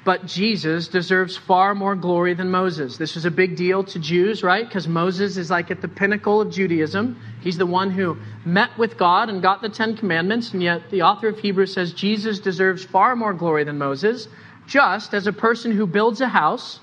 But 0.05 0.26
Jesus 0.26 0.88
deserves 0.88 1.36
far 1.36 1.74
more 1.74 1.94
glory 1.94 2.34
than 2.34 2.50
Moses. 2.50 2.96
This 2.96 3.14
was 3.14 3.24
a 3.24 3.30
big 3.30 3.55
deal 3.57 3.84
to 3.84 4.00
Jews, 4.00 4.42
right? 4.42 4.66
Because 4.66 4.88
Moses 4.88 5.36
is 5.36 5.50
like 5.50 5.70
at 5.70 5.80
the 5.80 5.86
pinnacle 5.86 6.40
of 6.40 6.50
Judaism. 6.50 7.20
He's 7.40 7.59
the 7.59 7.66
one 7.66 7.90
who 7.90 8.16
met 8.44 8.76
with 8.78 8.98
God 8.98 9.28
and 9.28 9.40
got 9.40 9.62
the 9.62 9.68
Ten 9.68 9.96
Commandments, 9.96 10.53
and 10.53 10.62
yet 10.62 10.90
the 10.90 11.03
author 11.03 11.28
of 11.28 11.38
Hebrews 11.38 11.74
says 11.74 11.92
Jesus 11.92 12.40
deserves 12.40 12.84
far 12.84 13.14
more 13.14 13.32
glory 13.32 13.62
than 13.62 13.78
Moses, 13.78 14.26
just 14.66 15.14
as 15.14 15.28
a 15.28 15.32
person 15.32 15.70
who 15.70 15.86
builds 15.86 16.20
a 16.20 16.28
house 16.28 16.80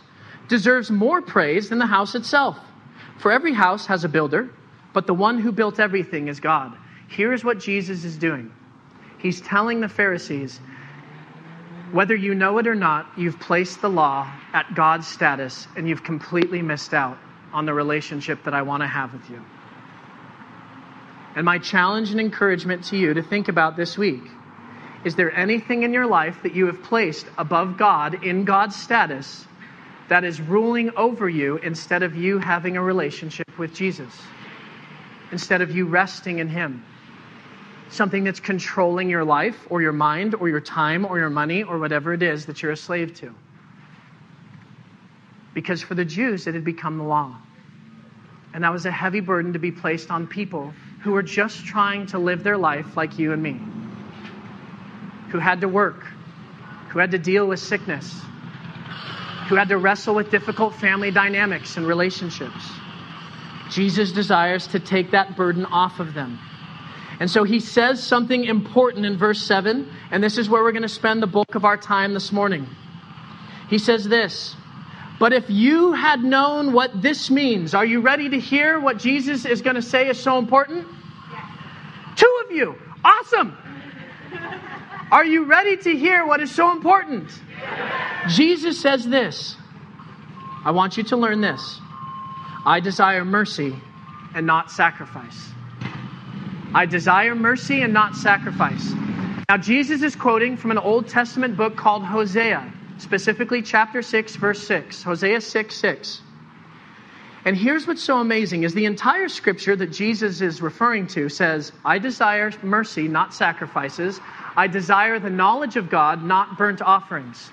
deserves 0.48 0.90
more 0.90 1.22
praise 1.22 1.70
than 1.70 1.80
the 1.80 1.86
house 1.86 2.16
itself. 2.16 2.58
For 3.18 3.32
every 3.32 3.54
house 3.54 3.86
has 3.88 4.06
a 4.06 4.10
builder, 4.10 4.50
but 4.94 5.08
the 5.08 5.14
one 5.14 5.40
who 5.40 5.52
built 5.52 5.80
everything 5.80 6.30
is 6.30 6.40
God. 6.40 6.76
Here's 7.10 7.44
what 7.44 7.60
Jesus 7.60 8.04
is 8.04 8.18
doing 8.18 8.52
He's 9.18 9.42
telling 9.42 9.82
the 9.82 9.90
Pharisees, 9.90 10.60
whether 11.92 12.16
you 12.16 12.36
know 12.36 12.58
it 12.60 12.68
or 12.68 12.76
not, 12.76 13.08
you've 13.18 13.40
placed 13.40 13.82
the 13.82 13.90
law 13.90 14.32
at 14.54 14.74
God's 14.76 15.08
status 15.08 15.68
and 15.76 15.90
you've 15.90 16.04
completely 16.04 16.62
missed 16.62 16.94
out 16.94 17.18
on 17.52 17.66
the 17.66 17.74
relationship 17.74 18.44
that 18.44 18.54
I 18.54 18.62
want 18.62 18.82
to 18.84 18.88
have 18.88 19.12
with 19.12 19.30
you. 19.30 19.44
And 21.36 21.46
my 21.46 21.58
challenge 21.58 22.12
and 22.12 22.20
encouragement 22.20 22.86
to 22.86 22.98
you 22.98 23.14
to 23.14 23.24
think 23.24 23.48
about 23.48 23.76
this 23.76 23.98
week 23.98 24.22
is 25.06 25.16
there 25.16 25.34
anything 25.34 25.84
in 25.84 25.94
your 25.94 26.06
life 26.06 26.44
that 26.44 26.54
you 26.54 26.66
have 26.66 26.84
placed 26.84 27.26
above 27.38 27.78
God 27.78 28.26
in 28.26 28.44
God's 28.44 28.76
status 28.76 29.46
that 30.10 30.26
is 30.26 30.42
ruling 30.42 30.92
over 30.98 31.30
you 31.30 31.56
instead 31.58 32.04
of 32.04 32.16
you 32.16 32.38
having 32.38 32.76
a 32.76 32.84
relationship 32.84 33.58
with 33.58 33.74
Jesus? 33.74 34.14
Instead 35.32 35.62
of 35.62 35.72
you 35.72 35.86
resting 35.86 36.40
in 36.40 36.50
Him? 36.50 36.84
Something 37.90 38.24
that's 38.24 38.40
controlling 38.40 39.10
your 39.10 39.24
life 39.24 39.68
or 39.70 39.82
your 39.82 39.92
mind 39.92 40.36
or 40.36 40.48
your 40.48 40.62
time 40.62 41.06
or 41.06 41.18
your 41.18 41.30
money 41.30 41.64
or 41.64 41.80
whatever 41.80 42.14
it 42.14 42.22
is 42.22 42.46
that 42.46 42.62
you're 42.62 42.72
a 42.72 42.78
slave 42.78 43.16
to. 43.16 43.34
Because 45.54 45.82
for 45.82 45.96
the 45.96 46.06
Jews, 46.06 46.48
it 46.48 46.54
had 46.54 46.64
become 46.64 46.98
the 46.98 47.04
law. 47.04 47.36
And 48.54 48.64
that 48.64 48.72
was 48.72 48.86
a 48.86 48.92
heavy 48.92 49.20
burden 49.20 49.54
to 49.54 49.60
be 49.60 49.72
placed 49.72 50.12
on 50.12 50.28
people 50.28 50.74
who 51.02 51.12
were 51.12 51.24
just 51.24 51.66
trying 51.66 52.06
to 52.08 52.20
live 52.20 52.44
their 52.44 52.58
life 52.58 52.96
like 52.96 53.18
you 53.18 53.34
and 53.34 53.42
me, 53.42 53.60
who 55.32 55.40
had 55.40 55.62
to 55.62 55.68
work, 55.68 56.06
who 56.90 57.00
had 57.00 57.12
to 57.12 57.18
deal 57.18 57.48
with 57.48 57.60
sickness, 57.60 58.22
who 59.48 59.56
had 59.56 59.70
to 59.70 59.78
wrestle 59.78 60.14
with 60.14 60.30
difficult 60.30 60.76
family 60.76 61.12
dynamics 61.12 61.78
and 61.78 61.88
relationships. 61.88 62.72
Jesus 63.70 64.12
desires 64.12 64.68
to 64.68 64.80
take 64.80 65.12
that 65.12 65.36
burden 65.36 65.66
off 65.66 66.00
of 66.00 66.14
them 66.14 66.40
and 67.20 67.30
so 67.30 67.44
he 67.44 67.60
says 67.60 68.02
something 68.02 68.46
important 68.46 69.06
in 69.06 69.18
verse 69.18 69.44
7, 69.44 69.92
and 70.10 70.24
this 70.24 70.38
is 70.38 70.50
where 70.50 70.64
we're 70.64 70.72
going 70.72 70.84
to 70.84 70.88
spend 70.88 71.22
the 71.22 71.28
bulk 71.28 71.56
of 71.56 71.66
our 71.66 71.76
time 71.76 72.14
this 72.14 72.32
morning. 72.32 72.66
He 73.70 73.78
says 73.78 74.08
this 74.08 74.56
But 75.20 75.34
if 75.34 75.50
you 75.50 75.92
had 75.92 76.24
known 76.24 76.72
what 76.72 77.02
this 77.02 77.30
means, 77.30 77.74
are 77.74 77.86
you 77.86 78.00
ready 78.00 78.30
to 78.30 78.40
hear 78.40 78.80
what 78.80 78.98
Jesus 78.98 79.46
is 79.46 79.62
going 79.62 79.76
to 79.76 79.82
say 79.82 80.08
is 80.08 80.18
so 80.18 80.38
important? 80.38 80.88
Yes. 81.32 82.20
Two 82.20 82.42
of 82.46 82.52
you. 82.52 82.76
Awesome. 83.04 83.58
Are 85.12 85.26
you 85.26 85.46
ready 85.46 85.76
to 85.76 85.98
hear 85.98 86.26
what 86.26 86.40
is 86.40 86.52
so 86.54 86.72
important? 86.72 87.30
Yes. 87.50 88.36
Jesus 88.36 88.80
says 88.80 89.06
this 89.06 89.58
I 90.64 90.72
want 90.72 90.96
you 90.96 91.04
to 91.04 91.18
learn 91.18 91.42
this. 91.42 91.82
I 92.66 92.80
desire 92.80 93.26
mercy 93.26 93.76
and 94.34 94.46
not 94.46 94.72
sacrifice. 94.72 95.52
I 96.74 96.86
desire 96.86 97.34
mercy 97.36 97.82
and 97.82 97.94
not 97.94 98.16
sacrifice. 98.16 98.94
Now, 99.50 99.58
Jesus 99.58 100.04
is 100.04 100.16
quoting 100.16 100.56
from 100.56 100.70
an 100.70 100.78
Old 100.78 101.08
Testament 101.08 101.58
book 101.58 101.76
called 101.76 102.04
Hosea, 102.04 102.72
specifically 103.00 103.64
chapter 103.64 104.02
6, 104.04 104.36
verse 104.36 104.66
6. 104.68 105.02
Hosea 105.02 105.42
6, 105.42 105.76
6. 105.76 106.22
And 107.46 107.58
here's 107.58 107.88
what's 107.88 108.04
so 108.04 108.20
amazing 108.20 108.64
is 108.64 108.76
the 108.76 108.86
entire 108.86 109.28
scripture 109.28 109.76
that 109.78 109.88
Jesus 109.88 110.42
is 110.42 110.62
referring 110.62 111.08
to 111.08 111.30
says, 111.30 111.72
I 111.84 111.98
desire 111.98 112.52
mercy, 112.62 113.08
not 113.08 113.34
sacrifices. 113.34 114.20
I 114.56 114.68
desire 114.68 115.20
the 115.20 115.30
knowledge 115.30 115.76
of 115.76 115.90
God, 115.90 116.24
not 116.24 116.58
burnt 116.58 116.82
offerings. 116.82 117.50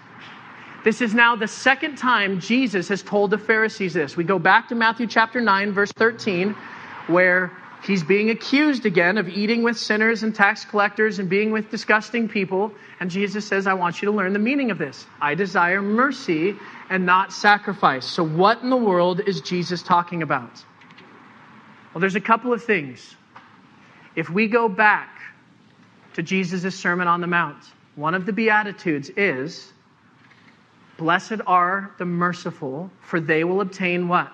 This 0.85 1.01
is 1.01 1.15
now 1.15 1.35
the 1.35 1.49
second 1.49 1.97
time 1.97 2.41
Jesus 2.41 2.89
has 2.89 3.03
told 3.03 3.31
the 3.31 3.39
Pharisees 3.39 3.95
this. 3.95 4.17
We 4.17 4.25
go 4.25 4.39
back 4.39 4.69
to 4.69 4.75
Matthew 4.75 5.07
chapter 5.07 5.41
9, 5.41 5.73
verse 5.73 5.93
13, 5.93 6.55
where 7.07 7.51
He's 7.85 8.03
being 8.03 8.31
accused 8.31 8.85
again 8.87 9.17
of 9.17 9.29
eating 9.29 9.63
with 9.63 9.79
sinners 9.79 10.23
and 10.23 10.35
tax 10.35 10.65
collectors 10.65 11.19
and 11.19 11.29
being 11.29 11.53
with 11.53 11.71
disgusting 11.71 12.29
people. 12.29 12.73
And 12.99 13.11
Jesus 13.11 13.47
says, 13.47 13.67
I 13.67 13.75
want 13.75 14.03
you 14.03 14.11
to 14.11 14.17
learn 14.17 14.33
the 14.33 14.39
meaning 14.39 14.71
of 14.71 14.79
this. 14.79 15.07
I 15.21 15.35
desire 15.35 15.81
mercy 15.81 16.57
and 16.91 17.07
not 17.07 17.33
sacrifice. 17.33 18.05
So, 18.05 18.25
what 18.25 18.63
in 18.63 18.71
the 18.71 18.77
world 18.77 19.21
is 19.27 19.41
Jesus 19.41 19.83
talking 19.83 20.23
about? 20.23 20.65
Well, 21.95 22.01
there's 22.01 22.17
a 22.17 22.21
couple 22.21 22.53
of 22.53 22.65
things. 22.65 23.15
If 24.17 24.31
we 24.31 24.49
go 24.49 24.69
back 24.69 25.21
to 26.15 26.23
Jesus' 26.23 26.75
Sermon 26.75 27.07
on 27.07 27.21
the 27.21 27.27
Mount, 27.27 27.63
one 27.95 28.15
of 28.15 28.27
the 28.27 28.33
Beatitudes 28.33 29.11
is 29.17 29.73
Blessed 30.97 31.41
are 31.47 31.95
the 31.99 32.07
merciful, 32.07 32.91
for 33.03 33.21
they 33.21 33.45
will 33.45 33.61
obtain 33.61 34.09
what? 34.09 34.33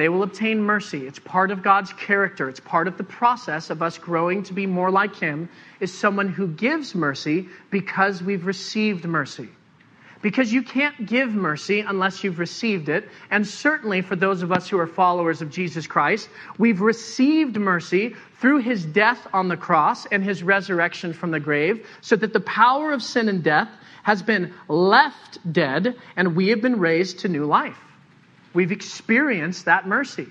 They 0.00 0.08
will 0.08 0.22
obtain 0.22 0.62
mercy. 0.62 1.06
It's 1.06 1.18
part 1.18 1.50
of 1.50 1.62
God's 1.62 1.92
character. 1.92 2.48
It's 2.48 2.58
part 2.58 2.88
of 2.88 2.96
the 2.96 3.04
process 3.04 3.68
of 3.68 3.82
us 3.82 3.98
growing 3.98 4.42
to 4.44 4.54
be 4.54 4.64
more 4.64 4.90
like 4.90 5.14
Him, 5.14 5.50
is 5.78 5.92
someone 5.92 6.30
who 6.30 6.48
gives 6.48 6.94
mercy 6.94 7.48
because 7.70 8.22
we've 8.22 8.46
received 8.46 9.04
mercy. 9.04 9.50
Because 10.22 10.50
you 10.50 10.62
can't 10.62 11.04
give 11.04 11.34
mercy 11.34 11.80
unless 11.80 12.24
you've 12.24 12.38
received 12.38 12.88
it. 12.88 13.10
And 13.30 13.46
certainly 13.46 14.00
for 14.00 14.16
those 14.16 14.40
of 14.40 14.52
us 14.52 14.70
who 14.70 14.78
are 14.78 14.86
followers 14.86 15.42
of 15.42 15.50
Jesus 15.50 15.86
Christ, 15.86 16.30
we've 16.56 16.80
received 16.80 17.58
mercy 17.58 18.16
through 18.40 18.60
his 18.60 18.86
death 18.86 19.26
on 19.34 19.48
the 19.48 19.56
cross 19.58 20.06
and 20.06 20.24
his 20.24 20.42
resurrection 20.42 21.12
from 21.12 21.30
the 21.30 21.40
grave, 21.40 21.86
so 22.00 22.16
that 22.16 22.32
the 22.32 22.40
power 22.40 22.94
of 22.94 23.02
sin 23.02 23.28
and 23.28 23.44
death 23.44 23.68
has 24.02 24.22
been 24.22 24.54
left 24.66 25.52
dead 25.52 25.94
and 26.16 26.34
we 26.34 26.48
have 26.48 26.62
been 26.62 26.80
raised 26.80 27.18
to 27.18 27.28
new 27.28 27.44
life. 27.44 27.76
We've 28.52 28.72
experienced 28.72 29.66
that 29.66 29.86
mercy. 29.86 30.28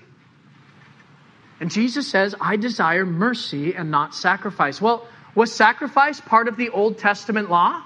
And 1.60 1.70
Jesus 1.70 2.08
says, 2.08 2.34
I 2.40 2.56
desire 2.56 3.04
mercy 3.04 3.74
and 3.74 3.90
not 3.90 4.14
sacrifice. 4.14 4.80
Well, 4.80 5.06
was 5.34 5.52
sacrifice 5.52 6.20
part 6.20 6.48
of 6.48 6.56
the 6.56 6.70
Old 6.70 6.98
Testament 6.98 7.50
law? 7.50 7.82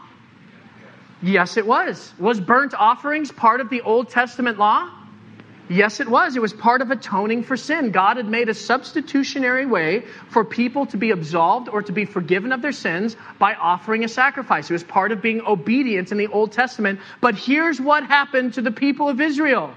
Yes, 1.23 1.57
it 1.57 1.67
was. 1.67 2.13
Was 2.19 2.41
burnt 2.41 2.75
offerings 2.75 3.33
part 3.33 3.61
of 3.61 3.71
the 3.71 3.81
Old 3.81 4.11
Testament 4.11 4.59
law? 4.59 4.91
Yes, 5.69 5.99
it 6.01 6.09
was. 6.09 6.37
It 6.37 6.43
was 6.43 6.53
part 6.53 6.83
of 6.83 6.91
atoning 6.91 7.45
for 7.45 7.57
sin. 7.57 7.91
God 7.91 8.19
had 8.19 8.29
made 8.29 8.51
a 8.51 8.55
substitutionary 8.55 9.65
way 9.65 10.05
for 10.29 10.45
people 10.45 10.85
to 10.87 10.99
be 10.99 11.11
absolved 11.11 11.71
or 11.71 11.83
to 11.83 11.93
be 11.93 12.05
forgiven 12.05 12.53
of 12.53 12.61
their 12.61 12.73
sins 12.73 13.17
by 13.39 13.55
offering 13.55 14.05
a 14.05 14.09
sacrifice. 14.09 14.69
It 14.69 14.75
was 14.75 14.85
part 14.85 15.11
of 15.11 15.23
being 15.23 15.41
obedient 15.41 16.13
in 16.13 16.19
the 16.19 16.27
Old 16.27 16.53
Testament. 16.53 17.01
But 17.23 17.35
here's 17.35 17.81
what 17.81 18.05
happened 18.05 18.55
to 18.55 18.63
the 18.63 18.71
people 18.71 19.09
of 19.09 19.23
Israel. 19.23 19.75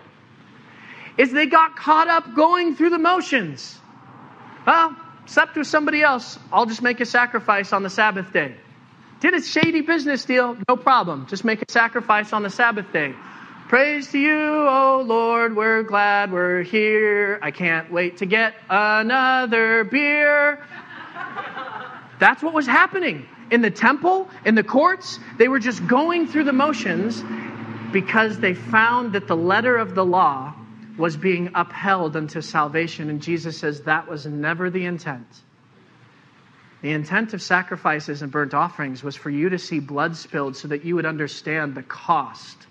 Is 1.18 1.32
they 1.32 1.48
got 1.48 1.76
caught 1.76 2.08
up 2.08 2.36
going 2.36 2.76
through 2.76 2.92
the 2.92 3.00
motions. 3.00 3.80
Well, 4.66 4.96
slept 5.26 5.56
with 5.56 5.68
somebody 5.68 6.04
else. 6.04 6.38
I'll 6.52 6.66
just 6.66 6.82
make 6.82 7.00
a 7.02 7.06
sacrifice 7.06 7.74
on 7.74 7.84
the 7.84 7.90
Sabbath 7.90 8.32
day. 8.32 8.56
Did 9.20 9.34
a 9.34 9.42
shady 9.42 9.82
business 9.82 10.26
deal? 10.26 10.58
No 10.70 10.76
problem. 10.76 11.26
Just 11.28 11.44
make 11.44 11.62
a 11.62 11.72
sacrifice 11.72 12.34
on 12.34 12.44
the 12.44 12.52
Sabbath 12.52 12.92
day. 12.94 13.16
Praise 13.68 14.12
to 14.12 14.20
you, 14.20 14.68
O 14.70 15.04
Lord. 15.06 15.56
We're 15.56 15.84
glad 15.84 16.32
we're 16.32 16.62
here. 16.62 17.40
I 17.42 17.52
can't 17.52 17.92
wait 17.92 18.18
to 18.18 18.26
get 18.26 18.54
another 18.70 19.84
beer. 19.86 20.64
That's 22.20 22.44
what 22.44 22.54
was 22.54 22.68
happening 22.68 23.28
in 23.52 23.62
the 23.62 23.72
temple, 23.72 24.30
in 24.46 24.56
the 24.56 24.64
courts. 24.64 25.20
They 25.38 25.48
were 25.48 25.60
just 25.60 25.86
going 25.88 26.28
through 26.28 26.44
the 26.44 26.54
motions 26.54 27.24
because 27.92 28.40
they 28.40 28.54
found 28.54 29.14
that 29.14 29.28
the 29.28 29.36
letter 29.36 29.78
of 29.78 29.96
the 29.96 30.06
law 30.06 30.54
was 30.98 31.16
being 31.16 31.52
upheld 31.54 32.16
unto 32.16 32.42
salvation. 32.42 33.10
And 33.10 33.22
Jesus 33.22 33.58
says 33.58 33.82
that 33.82 34.08
was 34.08 34.26
never 34.26 34.70
the 34.70 34.86
intent. 34.86 35.28
The 36.82 36.92
intent 36.92 37.34
of 37.34 37.42
sacrifices 37.42 38.22
and 38.22 38.32
burnt 38.32 38.54
offerings 38.54 39.04
was 39.04 39.16
for 39.16 39.30
you 39.30 39.50
to 39.50 39.58
see 39.58 39.80
blood 39.80 40.16
spilled 40.16 40.56
so 40.56 40.68
that 40.70 40.86
you 40.86 40.96
would 40.96 41.06
understand 41.06 41.76
the 41.76 41.84
cost 41.84 42.68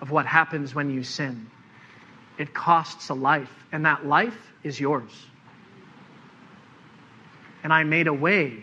of 0.00 0.10
what 0.10 0.26
happens 0.26 0.74
when 0.74 0.90
you 0.90 1.02
sin. 1.02 1.50
It 2.38 2.52
costs 2.52 3.08
a 3.08 3.14
life, 3.14 3.52
and 3.72 3.86
that 3.86 4.04
life 4.04 4.52
is 4.62 4.78
yours. 4.78 5.10
And 7.62 7.72
I 7.72 7.84
made 7.84 8.06
a 8.06 8.12
way 8.12 8.62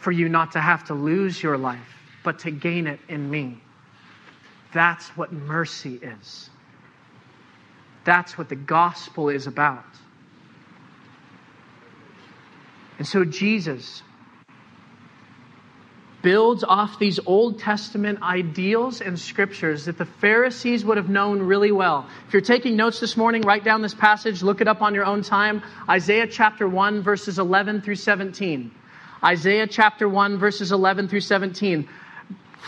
for 0.00 0.10
you 0.10 0.28
not 0.28 0.52
to 0.52 0.60
have 0.60 0.84
to 0.86 0.94
lose 0.94 1.42
your 1.42 1.58
life, 1.58 2.00
but 2.24 2.38
to 2.40 2.50
gain 2.50 2.86
it 2.86 3.00
in 3.08 3.30
me. 3.30 3.60
That's 4.72 5.08
what 5.10 5.32
mercy 5.32 5.96
is. 5.96 6.48
That's 8.06 8.38
what 8.38 8.48
the 8.48 8.56
gospel 8.56 9.28
is 9.28 9.48
about. 9.48 9.84
And 12.98 13.06
so 13.06 13.24
Jesus 13.24 14.02
builds 16.22 16.64
off 16.64 16.98
these 16.98 17.18
Old 17.26 17.58
Testament 17.58 18.22
ideals 18.22 19.00
and 19.00 19.18
scriptures 19.18 19.84
that 19.84 19.98
the 19.98 20.06
Pharisees 20.06 20.84
would 20.84 20.96
have 20.96 21.08
known 21.08 21.42
really 21.42 21.72
well. 21.72 22.08
If 22.28 22.32
you're 22.32 22.42
taking 22.42 22.76
notes 22.76 23.00
this 23.00 23.16
morning, 23.16 23.42
write 23.42 23.64
down 23.64 23.82
this 23.82 23.94
passage, 23.94 24.42
look 24.42 24.60
it 24.60 24.68
up 24.68 24.82
on 24.82 24.94
your 24.94 25.04
own 25.04 25.22
time. 25.22 25.62
Isaiah 25.88 26.26
chapter 26.28 26.66
1, 26.68 27.02
verses 27.02 27.38
11 27.40 27.82
through 27.82 27.96
17. 27.96 28.70
Isaiah 29.22 29.66
chapter 29.66 30.08
1, 30.08 30.38
verses 30.38 30.70
11 30.72 31.08
through 31.08 31.20
17 31.20 31.88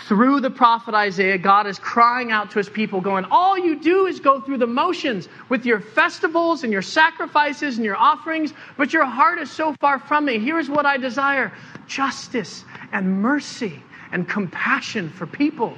through 0.06 0.40
the 0.40 0.50
prophet 0.50 0.94
Isaiah, 0.94 1.38
God 1.38 1.66
is 1.66 1.78
crying 1.78 2.30
out 2.30 2.50
to 2.52 2.58
his 2.58 2.68
people, 2.68 3.00
going, 3.00 3.26
All 3.30 3.58
you 3.58 3.78
do 3.78 4.06
is 4.06 4.20
go 4.20 4.40
through 4.40 4.58
the 4.58 4.66
motions 4.66 5.28
with 5.48 5.66
your 5.66 5.80
festivals 5.80 6.64
and 6.64 6.72
your 6.72 6.82
sacrifices 6.82 7.76
and 7.76 7.84
your 7.84 7.96
offerings, 7.96 8.54
but 8.76 8.92
your 8.92 9.04
heart 9.04 9.38
is 9.38 9.50
so 9.50 9.74
far 9.80 9.98
from 9.98 10.24
me. 10.24 10.38
Here's 10.38 10.70
what 10.70 10.86
I 10.86 10.96
desire 10.96 11.52
justice 11.86 12.64
and 12.92 13.20
mercy 13.20 13.82
and 14.12 14.28
compassion 14.28 15.10
for 15.10 15.26
people. 15.26 15.76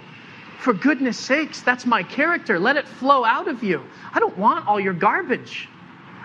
For 0.58 0.74
goodness 0.74 1.18
sakes, 1.18 1.62
that's 1.62 1.86
my 1.86 2.02
character. 2.02 2.58
Let 2.58 2.76
it 2.76 2.86
flow 2.86 3.24
out 3.24 3.48
of 3.48 3.64
you. 3.64 3.82
I 4.12 4.20
don't 4.20 4.36
want 4.36 4.66
all 4.68 4.78
your 4.78 4.92
garbage. 4.92 5.68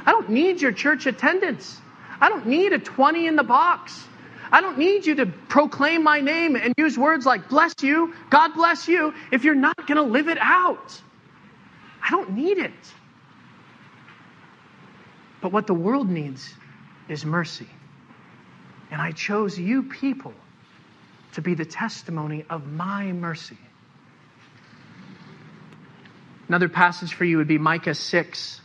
I 0.05 0.11
don't 0.11 0.29
need 0.29 0.61
your 0.61 0.73
church 0.73 1.05
attendance. 1.05 1.79
I 2.19 2.29
don't 2.29 2.45
need 2.45 2.73
a 2.73 2.79
20 2.79 3.27
in 3.27 3.35
the 3.35 3.43
box. 3.43 4.07
I 4.51 4.61
don't 4.61 4.77
need 4.77 5.05
you 5.05 5.15
to 5.15 5.25
proclaim 5.25 6.03
my 6.03 6.21
name 6.21 6.55
and 6.55 6.73
use 6.77 6.97
words 6.97 7.25
like 7.25 7.49
bless 7.49 7.73
you, 7.81 8.13
God 8.29 8.53
bless 8.53 8.87
you, 8.87 9.13
if 9.31 9.43
you're 9.43 9.55
not 9.55 9.75
going 9.87 9.97
to 9.97 10.03
live 10.03 10.27
it 10.27 10.37
out. 10.39 11.01
I 12.03 12.11
don't 12.11 12.33
need 12.33 12.57
it. 12.57 12.71
But 15.41 15.51
what 15.51 15.67
the 15.67 15.73
world 15.73 16.09
needs 16.09 16.53
is 17.09 17.25
mercy. 17.25 17.67
And 18.91 19.01
I 19.01 19.11
chose 19.11 19.57
you 19.57 19.83
people 19.83 20.33
to 21.33 21.41
be 21.41 21.53
the 21.53 21.65
testimony 21.65 22.45
of 22.49 22.65
my 22.71 23.11
mercy. 23.11 23.57
Another 26.47 26.69
passage 26.69 27.13
for 27.13 27.25
you 27.25 27.37
would 27.37 27.47
be 27.47 27.57
Micah 27.57 27.95
6, 27.95 28.61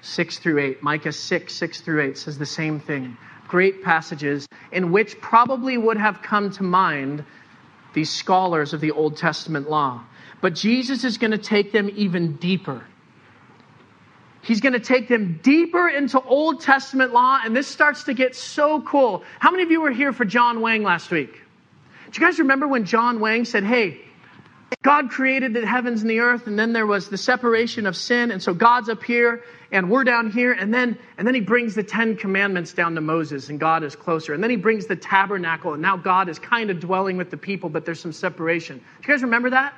6 0.00 0.38
through 0.38 0.58
8. 0.58 0.82
Micah 0.82 1.12
6, 1.12 1.54
6 1.54 1.80
through 1.80 2.02
8 2.02 2.18
says 2.18 2.38
the 2.38 2.46
same 2.46 2.78
thing 2.80 3.16
great 3.48 3.82
passages 3.82 4.46
in 4.70 4.92
which 4.92 5.20
probably 5.20 5.76
would 5.76 5.96
have 5.96 6.22
come 6.22 6.50
to 6.52 6.62
mind 6.62 7.24
these 7.94 8.10
scholars 8.10 8.74
of 8.74 8.80
the 8.80 8.92
Old 8.92 9.16
Testament 9.16 9.68
law. 9.68 10.04
But 10.40 10.54
Jesus 10.54 11.02
is 11.02 11.18
going 11.18 11.32
to 11.32 11.38
take 11.38 11.72
them 11.72 11.90
even 11.96 12.36
deeper. 12.36 12.84
He's 14.42 14.60
going 14.60 14.74
to 14.74 14.80
take 14.80 15.08
them 15.08 15.40
deeper 15.42 15.88
into 15.88 16.20
Old 16.20 16.60
Testament 16.60 17.12
law, 17.12 17.40
and 17.44 17.56
this 17.56 17.66
starts 17.66 18.04
to 18.04 18.14
get 18.14 18.36
so 18.36 18.80
cool. 18.82 19.24
How 19.40 19.50
many 19.50 19.64
of 19.64 19.70
you 19.70 19.80
were 19.80 19.90
here 19.90 20.12
for 20.12 20.24
John 20.24 20.60
Wang 20.60 20.84
last 20.84 21.10
week? 21.10 21.32
Do 22.10 22.20
you 22.20 22.26
guys 22.26 22.38
remember 22.38 22.68
when 22.68 22.84
John 22.84 23.20
Wang 23.20 23.44
said, 23.44 23.64
Hey, 23.64 24.00
God 24.84 25.10
created 25.10 25.54
the 25.54 25.66
heavens 25.66 26.02
and 26.02 26.10
the 26.10 26.20
earth, 26.20 26.46
and 26.46 26.56
then 26.56 26.72
there 26.72 26.86
was 26.86 27.08
the 27.08 27.18
separation 27.18 27.84
of 27.84 27.96
sin, 27.96 28.30
and 28.30 28.40
so 28.40 28.54
God's 28.54 28.88
up 28.88 29.02
here, 29.02 29.42
and 29.72 29.90
we're 29.90 30.04
down 30.04 30.30
here, 30.30 30.52
and 30.52 30.72
then 30.72 30.96
and 31.16 31.26
then 31.26 31.34
he 31.34 31.40
brings 31.40 31.74
the 31.74 31.82
Ten 31.82 32.16
Commandments 32.16 32.74
down 32.74 32.94
to 32.94 33.00
Moses, 33.00 33.48
and 33.48 33.58
God 33.58 33.82
is 33.82 33.96
closer. 33.96 34.34
And 34.34 34.42
then 34.42 34.50
he 34.50 34.56
brings 34.56 34.86
the 34.86 34.94
tabernacle, 34.94 35.72
and 35.72 35.82
now 35.82 35.96
God 35.96 36.28
is 36.28 36.38
kind 36.38 36.70
of 36.70 36.78
dwelling 36.78 37.16
with 37.16 37.28
the 37.28 37.36
people, 37.36 37.68
but 37.68 37.84
there's 37.84 37.98
some 37.98 38.12
separation. 38.12 38.78
Do 38.78 38.82
you 39.02 39.14
guys 39.14 39.22
remember 39.24 39.50
that? 39.50 39.74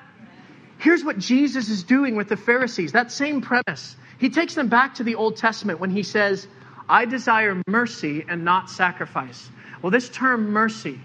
Here's 0.76 1.02
what 1.02 1.18
Jesus 1.18 1.70
is 1.70 1.82
doing 1.82 2.14
with 2.14 2.28
the 2.28 2.36
Pharisees. 2.36 2.92
That 2.92 3.10
same 3.10 3.40
premise. 3.40 3.96
He 4.18 4.28
takes 4.28 4.54
them 4.54 4.68
back 4.68 4.96
to 4.96 5.02
the 5.02 5.14
Old 5.14 5.36
Testament 5.36 5.80
when 5.80 5.90
he 5.90 6.02
says, 6.02 6.46
I 6.90 7.06
desire 7.06 7.62
mercy 7.66 8.26
and 8.28 8.44
not 8.44 8.68
sacrifice. 8.68 9.48
Well, 9.80 9.90
this 9.90 10.10
term 10.10 10.50
mercy, 10.50 11.00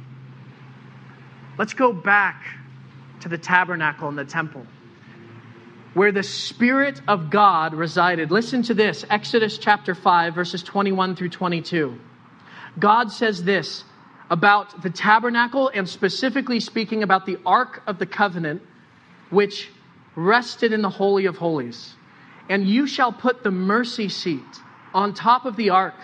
let's 1.57 1.73
go 1.73 1.93
back 1.93 2.43
to 3.21 3.29
the 3.29 3.37
tabernacle 3.37 4.07
and 4.07 4.17
the 4.17 4.25
temple, 4.25 4.65
where 5.93 6.11
the 6.11 6.23
Spirit 6.23 7.01
of 7.07 7.29
God 7.29 7.73
resided. 7.73 8.31
Listen 8.31 8.63
to 8.63 8.73
this 8.73 9.05
Exodus 9.09 9.57
chapter 9.57 9.95
5, 9.95 10.35
verses 10.35 10.63
21 10.63 11.15
through 11.15 11.29
22. 11.29 11.99
God 12.77 13.11
says 13.11 13.43
this 13.43 13.83
about 14.29 14.81
the 14.81 14.89
tabernacle 14.89 15.69
and 15.73 15.87
specifically 15.87 16.59
speaking 16.59 17.03
about 17.03 17.25
the 17.25 17.37
Ark 17.45 17.81
of 17.87 17.99
the 17.99 18.05
Covenant, 18.05 18.61
which 19.29 19.69
rested 20.15 20.73
in 20.73 20.81
the 20.81 20.89
Holy 20.89 21.25
of 21.25 21.37
Holies. 21.37 21.93
And 22.49 22.67
you 22.67 22.87
shall 22.87 23.11
put 23.11 23.43
the 23.43 23.51
mercy 23.51 24.09
seat 24.09 24.41
on 24.93 25.13
top 25.13 25.45
of 25.45 25.55
the 25.55 25.71
ark. 25.71 25.95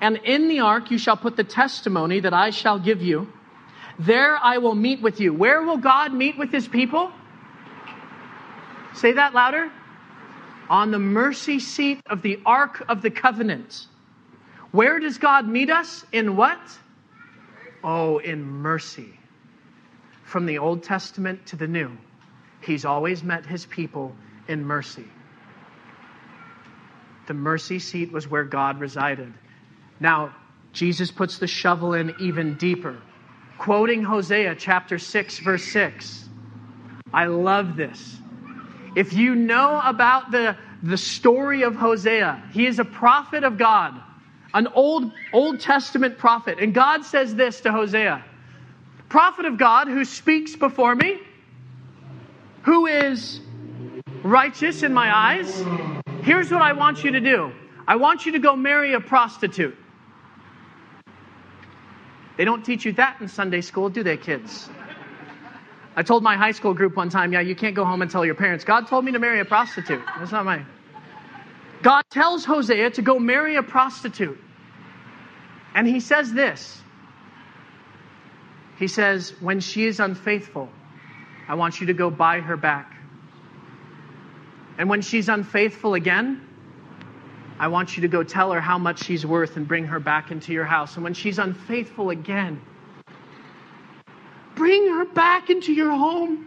And 0.00 0.16
in 0.18 0.48
the 0.48 0.60
ark 0.60 0.90
you 0.90 0.98
shall 0.98 1.16
put 1.16 1.36
the 1.36 1.44
testimony 1.44 2.20
that 2.20 2.34
I 2.34 2.50
shall 2.50 2.78
give 2.78 3.02
you 3.02 3.32
there 3.98 4.36
I 4.36 4.58
will 4.58 4.74
meet 4.74 5.02
with 5.02 5.20
you. 5.20 5.32
Where 5.32 5.62
will 5.62 5.76
God 5.76 6.12
meet 6.14 6.38
with 6.38 6.52
his 6.52 6.68
people? 6.68 7.10
Say 8.94 9.12
that 9.12 9.34
louder. 9.34 9.70
On 10.70 10.90
the 10.90 10.98
mercy 10.98 11.58
seat 11.58 12.00
of 12.06 12.22
the 12.22 12.40
Ark 12.46 12.84
of 12.88 13.02
the 13.02 13.10
Covenant. 13.10 13.86
Where 14.70 15.00
does 15.00 15.18
God 15.18 15.48
meet 15.48 15.70
us? 15.70 16.04
In 16.12 16.36
what? 16.36 16.60
Oh, 17.82 18.18
in 18.18 18.44
mercy. 18.44 19.18
From 20.24 20.46
the 20.46 20.58
Old 20.58 20.82
Testament 20.82 21.46
to 21.46 21.56
the 21.56 21.66
New, 21.66 21.90
He's 22.60 22.84
always 22.84 23.22
met 23.22 23.46
His 23.46 23.64
people 23.66 24.14
in 24.46 24.64
mercy. 24.64 25.06
The 27.26 27.34
mercy 27.34 27.78
seat 27.78 28.12
was 28.12 28.28
where 28.28 28.44
God 28.44 28.78
resided. 28.78 29.32
Now, 30.00 30.34
Jesus 30.72 31.10
puts 31.10 31.38
the 31.38 31.46
shovel 31.46 31.94
in 31.94 32.14
even 32.20 32.56
deeper 32.56 32.98
quoting 33.58 34.02
Hosea 34.02 34.54
chapter 34.54 34.98
6, 34.98 35.38
verse 35.40 35.64
6. 35.64 36.28
I 37.12 37.26
love 37.26 37.76
this. 37.76 38.16
If 38.96 39.12
you 39.12 39.34
know 39.34 39.80
about 39.84 40.30
the, 40.30 40.56
the 40.82 40.96
story 40.96 41.62
of 41.62 41.74
Hosea, 41.74 42.42
he 42.52 42.66
is 42.66 42.78
a 42.78 42.84
prophet 42.84 43.44
of 43.44 43.58
God, 43.58 44.00
an 44.54 44.68
old, 44.68 45.12
Old 45.32 45.60
Testament 45.60 46.18
prophet. 46.18 46.58
And 46.60 46.72
God 46.72 47.04
says 47.04 47.34
this 47.34 47.60
to 47.62 47.72
Hosea 47.72 48.24
Prophet 49.08 49.46
of 49.46 49.56
God 49.56 49.88
who 49.88 50.04
speaks 50.04 50.54
before 50.54 50.94
me, 50.94 51.18
who 52.62 52.86
is 52.86 53.40
righteous 54.22 54.82
in 54.82 54.92
my 54.92 55.14
eyes. 55.14 55.64
Here's 56.22 56.50
what 56.50 56.60
I 56.60 56.74
want 56.74 57.04
you 57.04 57.12
to 57.12 57.20
do 57.20 57.52
I 57.86 57.96
want 57.96 58.26
you 58.26 58.32
to 58.32 58.38
go 58.38 58.54
marry 58.54 58.92
a 58.92 59.00
prostitute. 59.00 59.76
They 62.38 62.44
don't 62.44 62.64
teach 62.64 62.84
you 62.84 62.92
that 62.92 63.20
in 63.20 63.28
Sunday 63.28 63.60
school, 63.60 63.90
do 63.90 64.04
they, 64.04 64.16
kids? 64.16 64.70
I 65.96 66.04
told 66.04 66.22
my 66.22 66.36
high 66.36 66.52
school 66.52 66.72
group 66.72 66.94
one 66.94 67.10
time, 67.10 67.32
yeah, 67.32 67.40
you 67.40 67.56
can't 67.56 67.74
go 67.74 67.84
home 67.84 68.00
and 68.00 68.10
tell 68.10 68.24
your 68.24 68.36
parents, 68.36 68.64
God 68.64 68.86
told 68.86 69.04
me 69.04 69.10
to 69.10 69.18
marry 69.18 69.40
a 69.40 69.44
prostitute. 69.44 70.00
That's 70.18 70.30
not 70.30 70.44
my. 70.44 70.62
God 71.82 72.04
tells 72.10 72.44
Hosea 72.44 72.90
to 72.92 73.02
go 73.02 73.18
marry 73.18 73.56
a 73.56 73.62
prostitute. 73.64 74.38
And 75.74 75.86
he 75.86 75.98
says 75.98 76.32
this 76.32 76.80
He 78.78 78.86
says, 78.86 79.34
when 79.40 79.58
she 79.58 79.86
is 79.86 79.98
unfaithful, 79.98 80.68
I 81.48 81.56
want 81.56 81.80
you 81.80 81.88
to 81.88 81.94
go 81.94 82.08
buy 82.08 82.38
her 82.38 82.56
back. 82.56 82.96
And 84.78 84.88
when 84.88 85.02
she's 85.02 85.28
unfaithful 85.28 85.94
again, 85.94 86.47
I 87.58 87.68
want 87.68 87.96
you 87.96 88.02
to 88.02 88.08
go 88.08 88.22
tell 88.22 88.52
her 88.52 88.60
how 88.60 88.78
much 88.78 89.02
she's 89.02 89.26
worth 89.26 89.56
and 89.56 89.66
bring 89.66 89.84
her 89.86 89.98
back 89.98 90.30
into 90.30 90.52
your 90.52 90.64
house. 90.64 90.94
And 90.94 91.02
when 91.02 91.14
she's 91.14 91.38
unfaithful 91.38 92.10
again, 92.10 92.60
bring 94.54 94.88
her 94.88 95.04
back 95.04 95.50
into 95.50 95.72
your 95.72 95.90
home 95.90 96.46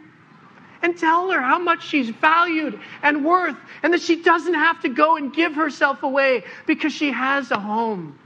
and 0.82 0.98
tell 0.98 1.30
her 1.32 1.42
how 1.42 1.60
much 1.60 1.88
she's 1.88 2.10
valued 2.10 2.80
and 3.04 3.26
worth 3.26 3.58
and 3.84 3.94
that 3.94 4.02
she 4.02 4.22
doesn't 4.22 4.54
have 4.54 4.82
to 4.82 4.90
go 4.90 5.18
and 5.18 5.34
give 5.34 5.56
herself 5.56 6.04
away 6.04 6.44
because 6.66 6.94
she 6.94 7.12
has 7.12 7.52
a 7.52 7.60
home. 7.60 8.18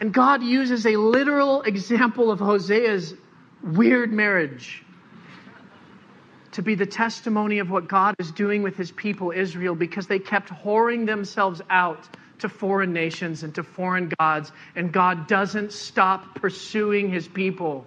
And 0.00 0.14
God 0.14 0.42
uses 0.42 0.86
a 0.86 0.96
literal 0.96 1.62
example 1.62 2.30
of 2.30 2.38
Hosea's 2.38 3.14
weird 3.62 4.12
marriage 4.12 4.82
to 6.52 6.62
be 6.62 6.74
the 6.74 6.86
testimony 6.86 7.58
of 7.58 7.70
what 7.70 7.88
God 7.88 8.14
is 8.18 8.30
doing 8.32 8.62
with 8.62 8.76
his 8.76 8.90
people, 8.90 9.30
Israel, 9.30 9.74
because 9.74 10.06
they 10.06 10.18
kept 10.18 10.48
whoring 10.48 11.06
themselves 11.06 11.62
out 11.70 12.08
to 12.40 12.48
foreign 12.48 12.92
nations 12.92 13.42
and 13.42 13.54
to 13.54 13.62
foreign 13.62 14.10
gods. 14.18 14.50
And 14.74 14.92
God 14.92 15.26
doesn't 15.28 15.72
stop 15.72 16.34
pursuing 16.34 17.10
his 17.10 17.28
people 17.28 17.86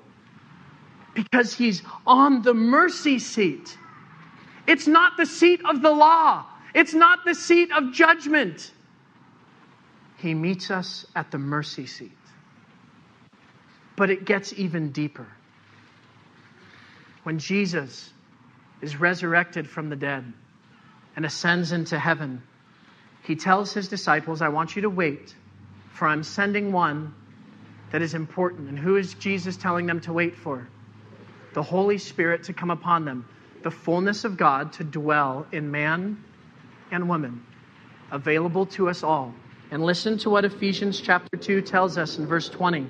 because 1.13 1.53
he's 1.53 1.81
on 2.07 2.41
the 2.41 2.53
mercy 2.53 3.19
seat. 3.19 3.77
It's 4.65 4.87
not 4.87 5.17
the 5.17 5.25
seat 5.25 5.61
of 5.65 5.81
the 5.81 5.91
law, 5.91 6.45
it's 6.73 6.93
not 6.93 7.25
the 7.25 7.35
seat 7.35 7.71
of 7.71 7.93
judgment. 7.93 8.71
He 10.17 10.33
meets 10.33 10.71
us 10.71 11.05
at 11.17 11.31
the 11.31 11.37
mercy 11.37 11.85
seat. 11.85 12.11
But 13.97 14.09
it 14.09 14.23
gets 14.23 14.53
even 14.53 14.93
deeper. 14.93 15.27
When 17.23 17.39
Jesus 17.39 18.12
is 18.83 18.99
resurrected 18.99 19.67
from 19.69 19.89
the 19.89 19.95
dead 19.95 20.31
and 21.15 21.25
ascends 21.25 21.71
into 21.71 21.97
heaven, 21.97 22.43
he 23.23 23.35
tells 23.35 23.73
his 23.73 23.87
disciples, 23.87 24.41
I 24.41 24.49
want 24.49 24.75
you 24.75 24.81
to 24.83 24.89
wait, 24.89 25.33
for 25.93 26.07
I'm 26.07 26.23
sending 26.23 26.71
one 26.71 27.13
that 27.91 28.01
is 28.01 28.13
important. 28.13 28.67
And 28.67 28.77
who 28.77 28.97
is 28.97 29.13
Jesus 29.13 29.55
telling 29.55 29.85
them 29.85 30.01
to 30.01 30.13
wait 30.13 30.35
for? 30.35 30.67
The 31.53 31.63
Holy 31.63 31.97
Spirit 31.97 32.43
to 32.43 32.53
come 32.53 32.71
upon 32.71 33.05
them, 33.05 33.25
the 33.61 33.71
fullness 33.71 34.25
of 34.25 34.35
God 34.35 34.73
to 34.73 34.83
dwell 34.83 35.47
in 35.51 35.71
man 35.71 36.21
and 36.91 37.07
woman, 37.07 37.45
available 38.11 38.65
to 38.67 38.89
us 38.89 39.03
all. 39.03 39.33
And 39.73 39.83
listen 39.83 40.19
to 40.19 40.29
what 40.29 40.45
Ephesians 40.45 41.01
chapter 41.01 41.35
2 41.35 41.63
tells 41.63 41.97
us 41.97 42.19
in 42.19 42.27
verse 42.27 42.47
20. 42.47 42.85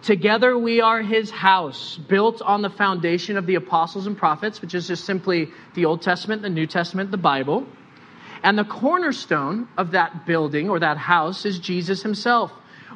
Together 0.00 0.56
we 0.56 0.80
are 0.80 1.02
his 1.02 1.30
house, 1.30 1.98
built 2.08 2.40
on 2.40 2.62
the 2.62 2.70
foundation 2.70 3.36
of 3.36 3.44
the 3.44 3.56
apostles 3.56 4.06
and 4.06 4.16
prophets, 4.16 4.62
which 4.62 4.74
is 4.74 4.88
just 4.88 5.04
simply 5.04 5.50
the 5.74 5.84
Old 5.84 6.00
Testament, 6.00 6.40
the 6.40 6.48
New 6.48 6.66
Testament, 6.66 7.10
the 7.10 7.18
Bible. 7.18 7.66
And 8.42 8.56
the 8.56 8.64
cornerstone 8.64 9.68
of 9.76 9.90
that 9.90 10.24
building 10.24 10.70
or 10.70 10.80
that 10.80 10.96
house 10.96 11.44
is 11.44 11.58
Jesus 11.58 12.02
himself. 12.02 12.50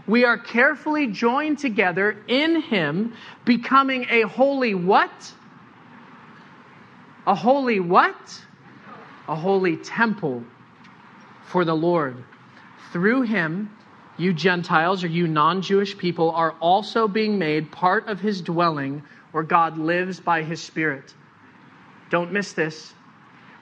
We 0.06 0.24
are 0.24 0.38
carefully 0.38 1.08
joined 1.08 1.58
together 1.58 2.16
in 2.28 2.62
him, 2.62 3.12
becoming 3.44 4.06
a 4.08 4.22
holy 4.22 4.74
what? 4.74 5.34
A 7.26 7.34
holy 7.34 7.80
what? 7.80 8.40
A 9.28 9.36
holy 9.36 9.76
temple 9.76 10.42
for 11.44 11.66
the 11.66 11.76
Lord. 11.76 12.24
Through 12.96 13.22
him, 13.24 13.76
you 14.16 14.32
Gentiles 14.32 15.04
or 15.04 15.08
you 15.08 15.28
non 15.28 15.60
Jewish 15.60 15.98
people 15.98 16.30
are 16.30 16.52
also 16.60 17.06
being 17.06 17.38
made 17.38 17.70
part 17.70 18.08
of 18.08 18.20
his 18.20 18.40
dwelling 18.40 19.02
where 19.32 19.42
God 19.42 19.76
lives 19.76 20.18
by 20.18 20.42
his 20.42 20.62
Spirit. 20.62 21.14
Don't 22.08 22.32
miss 22.32 22.54
this. 22.54 22.94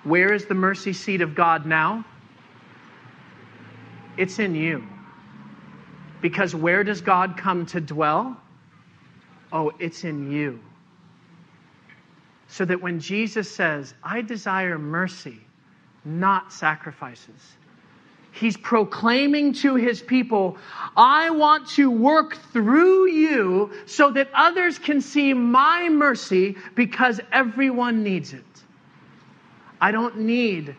Where 0.05 0.32
is 0.32 0.47
the 0.47 0.55
mercy 0.55 0.93
seat 0.93 1.20
of 1.20 1.35
God 1.35 1.66
now? 1.66 2.05
It's 4.16 4.39
in 4.39 4.55
you. 4.55 4.85
Because 6.20 6.55
where 6.55 6.85
does 6.85 7.01
God 7.01 7.37
come 7.37 7.66
to 7.66 7.80
dwell? 7.80 8.41
Oh, 9.53 9.72
it's 9.80 10.05
in 10.05 10.30
you. 10.30 10.61
So 12.47 12.64
that 12.64 12.80
when 12.80 13.01
Jesus 13.01 13.51
says, 13.51 13.95
I 14.01 14.20
desire 14.20 14.78
mercy, 14.78 15.41
not 16.05 16.53
sacrifices, 16.53 17.57
He's 18.35 18.57
proclaiming 18.57 19.53
to 19.55 19.76
his 19.76 20.03
people, 20.03 20.59
I 20.97 21.30
want 21.30 21.68
to 21.70 21.89
work 21.89 22.37
through 22.53 23.09
you 23.09 23.70
so 23.87 24.11
that 24.11 24.28
others 24.35 24.76
can 24.76 25.01
see 25.01 25.32
my 25.32 25.89
mercy 25.89 26.57
because 26.74 27.20
everyone 27.30 28.03
needs 28.03 28.32
it. 28.32 28.45
I 29.80 29.93
don't 29.93 30.18
need 30.18 30.74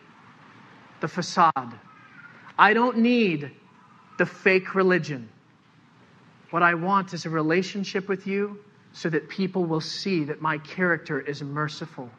the 0.99 1.07
facade. 1.07 1.79
I 2.59 2.73
don't 2.73 2.97
need 2.97 3.51
the 4.17 4.25
fake 4.25 4.75
religion. 4.75 5.29
What 6.49 6.61
I 6.61 6.73
want 6.73 7.13
is 7.13 7.25
a 7.25 7.29
relationship 7.29 8.09
with 8.09 8.27
you 8.27 8.59
so 8.91 9.09
that 9.09 9.29
people 9.29 9.63
will 9.63 9.81
see 9.81 10.25
that 10.25 10.41
my 10.41 10.57
character 10.57 11.21
is 11.21 11.41
merciful 11.41 12.09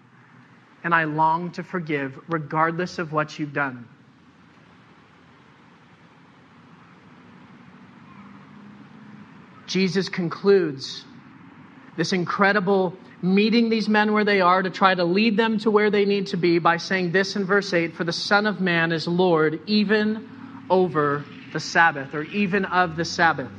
and 0.82 0.94
I 0.94 1.04
long 1.04 1.50
to 1.52 1.62
forgive 1.62 2.18
regardless 2.28 2.98
of 2.98 3.12
what 3.12 3.38
you've 3.38 3.52
done. 3.52 3.86
Jesus 9.66 10.08
concludes 10.08 11.04
this 11.96 12.12
incredible 12.12 12.98
meeting 13.22 13.68
these 13.68 13.88
men 13.88 14.12
where 14.12 14.24
they 14.24 14.40
are 14.40 14.62
to 14.62 14.70
try 14.70 14.94
to 14.94 15.04
lead 15.04 15.36
them 15.36 15.58
to 15.58 15.70
where 15.70 15.90
they 15.90 16.04
need 16.04 16.28
to 16.28 16.36
be 16.36 16.58
by 16.58 16.76
saying 16.76 17.12
this 17.12 17.36
in 17.36 17.44
verse 17.44 17.72
8 17.72 17.96
For 17.96 18.04
the 18.04 18.12
Son 18.12 18.46
of 18.46 18.60
Man 18.60 18.92
is 18.92 19.08
Lord 19.08 19.60
even 19.66 20.28
over 20.70 21.24
the 21.52 21.60
Sabbath, 21.60 22.14
or 22.14 22.24
even 22.24 22.64
of 22.66 22.96
the 22.96 23.04
Sabbath. 23.04 23.50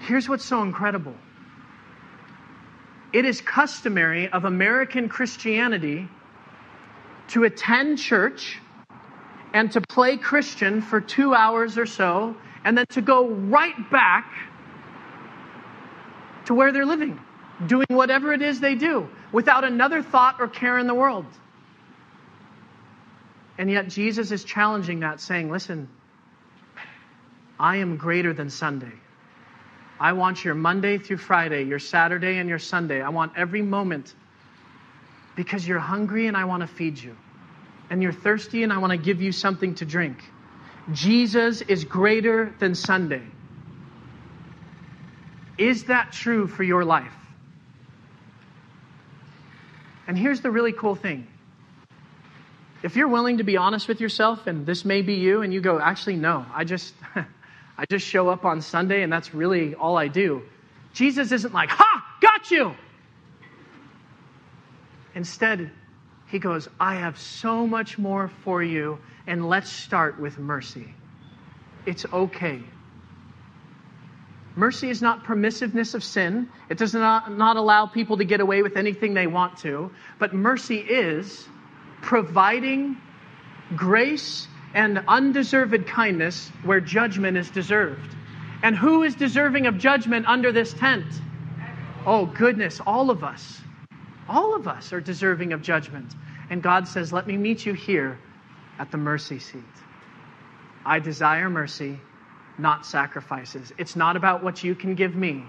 Here's 0.00 0.28
what's 0.28 0.44
so 0.44 0.62
incredible 0.62 1.14
it 3.12 3.24
is 3.24 3.40
customary 3.40 4.28
of 4.28 4.44
American 4.44 5.08
Christianity 5.08 6.08
to 7.28 7.44
attend 7.44 7.98
church 7.98 8.58
and 9.52 9.72
to 9.72 9.80
play 9.80 10.16
Christian 10.16 10.82
for 10.82 11.00
two 11.00 11.34
hours 11.34 11.78
or 11.78 11.86
so 11.86 12.36
and 12.64 12.76
then 12.76 12.86
to 12.90 13.00
go 13.00 13.28
right 13.28 13.90
back 13.90 14.32
to 16.46 16.54
where 16.54 16.72
they're 16.72 16.86
living, 16.86 17.18
doing 17.66 17.86
whatever 17.88 18.32
it 18.32 18.42
is 18.42 18.60
they 18.60 18.74
do 18.74 19.08
without 19.32 19.64
another 19.64 20.02
thought 20.02 20.36
or 20.40 20.48
care 20.48 20.78
in 20.78 20.86
the 20.86 20.94
world. 20.94 21.26
And 23.58 23.70
yet 23.70 23.88
Jesus 23.88 24.30
is 24.30 24.44
challenging 24.44 25.00
that, 25.00 25.20
saying, 25.20 25.50
Listen, 25.50 25.88
I 27.58 27.76
am 27.76 27.96
greater 27.96 28.32
than 28.32 28.50
Sunday. 28.50 28.92
I 30.00 30.12
want 30.12 30.44
your 30.44 30.54
Monday 30.54 30.98
through 30.98 31.16
Friday, 31.16 31.64
your 31.64 31.80
Saturday 31.80 32.38
and 32.38 32.48
your 32.48 32.60
Sunday. 32.60 33.02
I 33.02 33.08
want 33.08 33.32
every 33.36 33.62
moment 33.62 34.14
because 35.34 35.66
you're 35.66 35.80
hungry 35.80 36.28
and 36.28 36.36
I 36.36 36.44
want 36.44 36.60
to 36.60 36.68
feed 36.68 36.98
you. 36.98 37.16
And 37.90 38.02
you're 38.02 38.12
thirsty 38.12 38.62
and 38.62 38.72
I 38.72 38.78
want 38.78 38.92
to 38.92 38.96
give 38.96 39.20
you 39.20 39.32
something 39.32 39.74
to 39.76 39.84
drink. 39.84 40.22
Jesus 40.92 41.60
is 41.60 41.84
greater 41.84 42.54
than 42.58 42.74
Sunday. 42.74 43.22
Is 45.58 45.84
that 45.84 46.12
true 46.12 46.46
for 46.46 46.62
your 46.62 46.84
life? 46.84 47.12
And 50.06 50.16
here's 50.16 50.40
the 50.40 50.50
really 50.50 50.72
cool 50.72 50.94
thing. 50.94 51.26
If 52.82 52.96
you're 52.96 53.08
willing 53.08 53.38
to 53.38 53.44
be 53.44 53.56
honest 53.56 53.88
with 53.88 54.00
yourself, 54.00 54.46
and 54.46 54.64
this 54.64 54.84
may 54.84 55.02
be 55.02 55.14
you, 55.14 55.42
and 55.42 55.52
you 55.52 55.60
go, 55.60 55.80
actually, 55.80 56.16
no, 56.16 56.46
I 56.54 56.64
just, 56.64 56.94
I 57.78 57.84
just 57.86 58.06
show 58.06 58.28
up 58.28 58.44
on 58.44 58.62
Sunday, 58.62 59.02
and 59.02 59.12
that's 59.12 59.34
really 59.34 59.74
all 59.74 59.98
I 59.98 60.08
do. 60.08 60.42
Jesus 60.94 61.32
isn't 61.32 61.52
like, 61.52 61.70
ha, 61.70 62.16
got 62.20 62.50
you. 62.50 62.74
Instead, 65.14 65.70
he 66.30 66.38
goes, 66.38 66.68
I 66.78 66.96
have 66.96 67.18
so 67.18 67.66
much 67.66 67.98
more 67.98 68.28
for 68.44 68.62
you, 68.62 68.98
and 69.26 69.48
let's 69.48 69.70
start 69.70 70.20
with 70.20 70.38
mercy. 70.38 70.94
It's 71.86 72.04
okay. 72.12 72.62
Mercy 74.54 74.90
is 74.90 75.00
not 75.00 75.24
permissiveness 75.24 75.94
of 75.94 76.04
sin. 76.04 76.48
It 76.68 76.78
does 76.78 76.92
not, 76.92 77.32
not 77.32 77.56
allow 77.56 77.86
people 77.86 78.18
to 78.18 78.24
get 78.24 78.40
away 78.40 78.62
with 78.62 78.76
anything 78.76 79.14
they 79.14 79.26
want 79.26 79.56
to. 79.58 79.90
But 80.18 80.34
mercy 80.34 80.78
is 80.78 81.48
providing 82.02 82.96
grace 83.76 84.48
and 84.74 85.02
undeserved 85.08 85.86
kindness 85.86 86.50
where 86.64 86.80
judgment 86.80 87.36
is 87.36 87.50
deserved. 87.50 88.16
And 88.62 88.76
who 88.76 89.04
is 89.04 89.14
deserving 89.14 89.66
of 89.66 89.78
judgment 89.78 90.26
under 90.26 90.52
this 90.52 90.74
tent? 90.74 91.06
Oh, 92.04 92.26
goodness, 92.26 92.80
all 92.84 93.10
of 93.10 93.24
us. 93.24 93.62
All 94.28 94.54
of 94.54 94.68
us 94.68 94.92
are 94.92 95.00
deserving 95.00 95.52
of 95.52 95.62
judgment. 95.62 96.14
And 96.50 96.62
God 96.62 96.86
says, 96.86 97.12
Let 97.12 97.26
me 97.26 97.36
meet 97.36 97.64
you 97.64 97.72
here 97.72 98.18
at 98.78 98.90
the 98.90 98.96
mercy 98.96 99.38
seat. 99.38 99.62
I 100.84 100.98
desire 100.98 101.50
mercy, 101.50 101.98
not 102.58 102.86
sacrifices. 102.86 103.72
It's 103.78 103.96
not 103.96 104.16
about 104.16 104.42
what 104.42 104.62
you 104.62 104.74
can 104.74 104.94
give 104.94 105.14
me, 105.14 105.44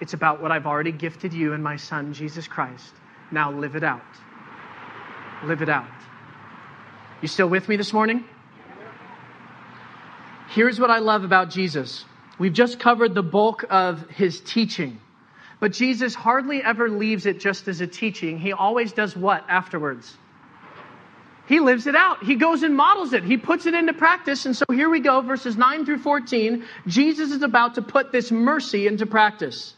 it's 0.00 0.14
about 0.14 0.42
what 0.42 0.52
I've 0.52 0.66
already 0.66 0.92
gifted 0.92 1.32
you 1.32 1.52
and 1.52 1.62
my 1.62 1.76
Son, 1.76 2.12
Jesus 2.12 2.46
Christ. 2.46 2.94
Now 3.30 3.52
live 3.52 3.76
it 3.76 3.84
out. 3.84 4.02
Live 5.44 5.62
it 5.62 5.68
out. 5.68 5.86
You 7.22 7.28
still 7.28 7.48
with 7.48 7.68
me 7.68 7.76
this 7.76 7.92
morning? 7.92 8.24
Here's 10.48 10.78
what 10.78 10.90
I 10.90 10.98
love 10.98 11.24
about 11.24 11.50
Jesus. 11.50 12.04
We've 12.38 12.52
just 12.52 12.78
covered 12.78 13.14
the 13.14 13.22
bulk 13.22 13.64
of 13.70 14.08
his 14.10 14.40
teaching. 14.40 15.00
But 15.58 15.72
Jesus 15.72 16.14
hardly 16.14 16.62
ever 16.62 16.88
leaves 16.90 17.26
it 17.26 17.40
just 17.40 17.66
as 17.68 17.80
a 17.80 17.86
teaching. 17.86 18.38
He 18.38 18.52
always 18.52 18.92
does 18.92 19.16
what 19.16 19.44
afterwards? 19.48 20.16
He 21.46 21.60
lives 21.60 21.86
it 21.86 21.94
out. 21.94 22.24
He 22.24 22.34
goes 22.34 22.62
and 22.62 22.76
models 22.76 23.12
it. 23.12 23.22
He 23.22 23.36
puts 23.36 23.66
it 23.66 23.74
into 23.74 23.92
practice. 23.92 24.46
And 24.46 24.56
so 24.56 24.64
here 24.70 24.90
we 24.90 25.00
go, 25.00 25.20
verses 25.20 25.56
9 25.56 25.86
through 25.86 25.98
14. 25.98 26.64
Jesus 26.88 27.30
is 27.30 27.42
about 27.42 27.76
to 27.76 27.82
put 27.82 28.10
this 28.10 28.32
mercy 28.32 28.86
into 28.86 29.06
practice. 29.06 29.74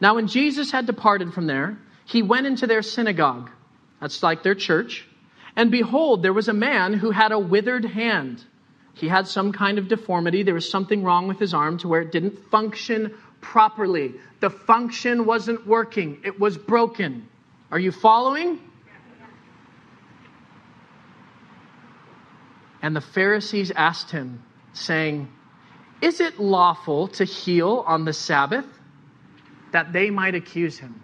Now, 0.00 0.14
when 0.14 0.26
Jesus 0.26 0.70
had 0.70 0.86
departed 0.86 1.34
from 1.34 1.46
there, 1.46 1.78
he 2.06 2.22
went 2.22 2.46
into 2.46 2.66
their 2.66 2.82
synagogue. 2.82 3.50
That's 4.00 4.22
like 4.22 4.42
their 4.42 4.54
church. 4.54 5.06
And 5.54 5.70
behold, 5.70 6.22
there 6.22 6.32
was 6.32 6.48
a 6.48 6.54
man 6.54 6.94
who 6.94 7.10
had 7.10 7.32
a 7.32 7.38
withered 7.38 7.84
hand. 7.84 8.42
He 8.94 9.08
had 9.08 9.28
some 9.28 9.52
kind 9.52 9.78
of 9.78 9.88
deformity. 9.88 10.42
There 10.42 10.54
was 10.54 10.70
something 10.70 11.04
wrong 11.04 11.28
with 11.28 11.38
his 11.38 11.52
arm 11.52 11.78
to 11.78 11.88
where 11.88 12.00
it 12.00 12.12
didn't 12.12 12.50
function 12.50 13.14
properly. 13.40 14.14
The 14.40 14.50
function 14.50 15.26
wasn't 15.26 15.66
working, 15.66 16.20
it 16.24 16.38
was 16.38 16.56
broken. 16.56 17.28
Are 17.70 17.78
you 17.78 17.92
following? 17.92 18.58
And 22.82 22.96
the 22.96 23.00
Pharisees 23.00 23.70
asked 23.72 24.10
him, 24.10 24.42
saying, 24.72 25.28
Is 26.00 26.20
it 26.20 26.40
lawful 26.40 27.08
to 27.08 27.24
heal 27.24 27.84
on 27.86 28.04
the 28.04 28.12
Sabbath? 28.12 28.64
That 29.72 29.92
they 29.92 30.10
might 30.10 30.34
accuse 30.34 30.78
him. 30.78 31.02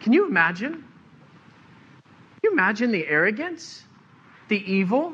Can 0.00 0.12
you 0.12 0.26
imagine? 0.26 0.72
Can 0.72 2.40
you 2.44 2.52
imagine 2.52 2.90
the 2.90 3.06
arrogance, 3.06 3.84
the 4.48 4.62
evil? 4.72 5.12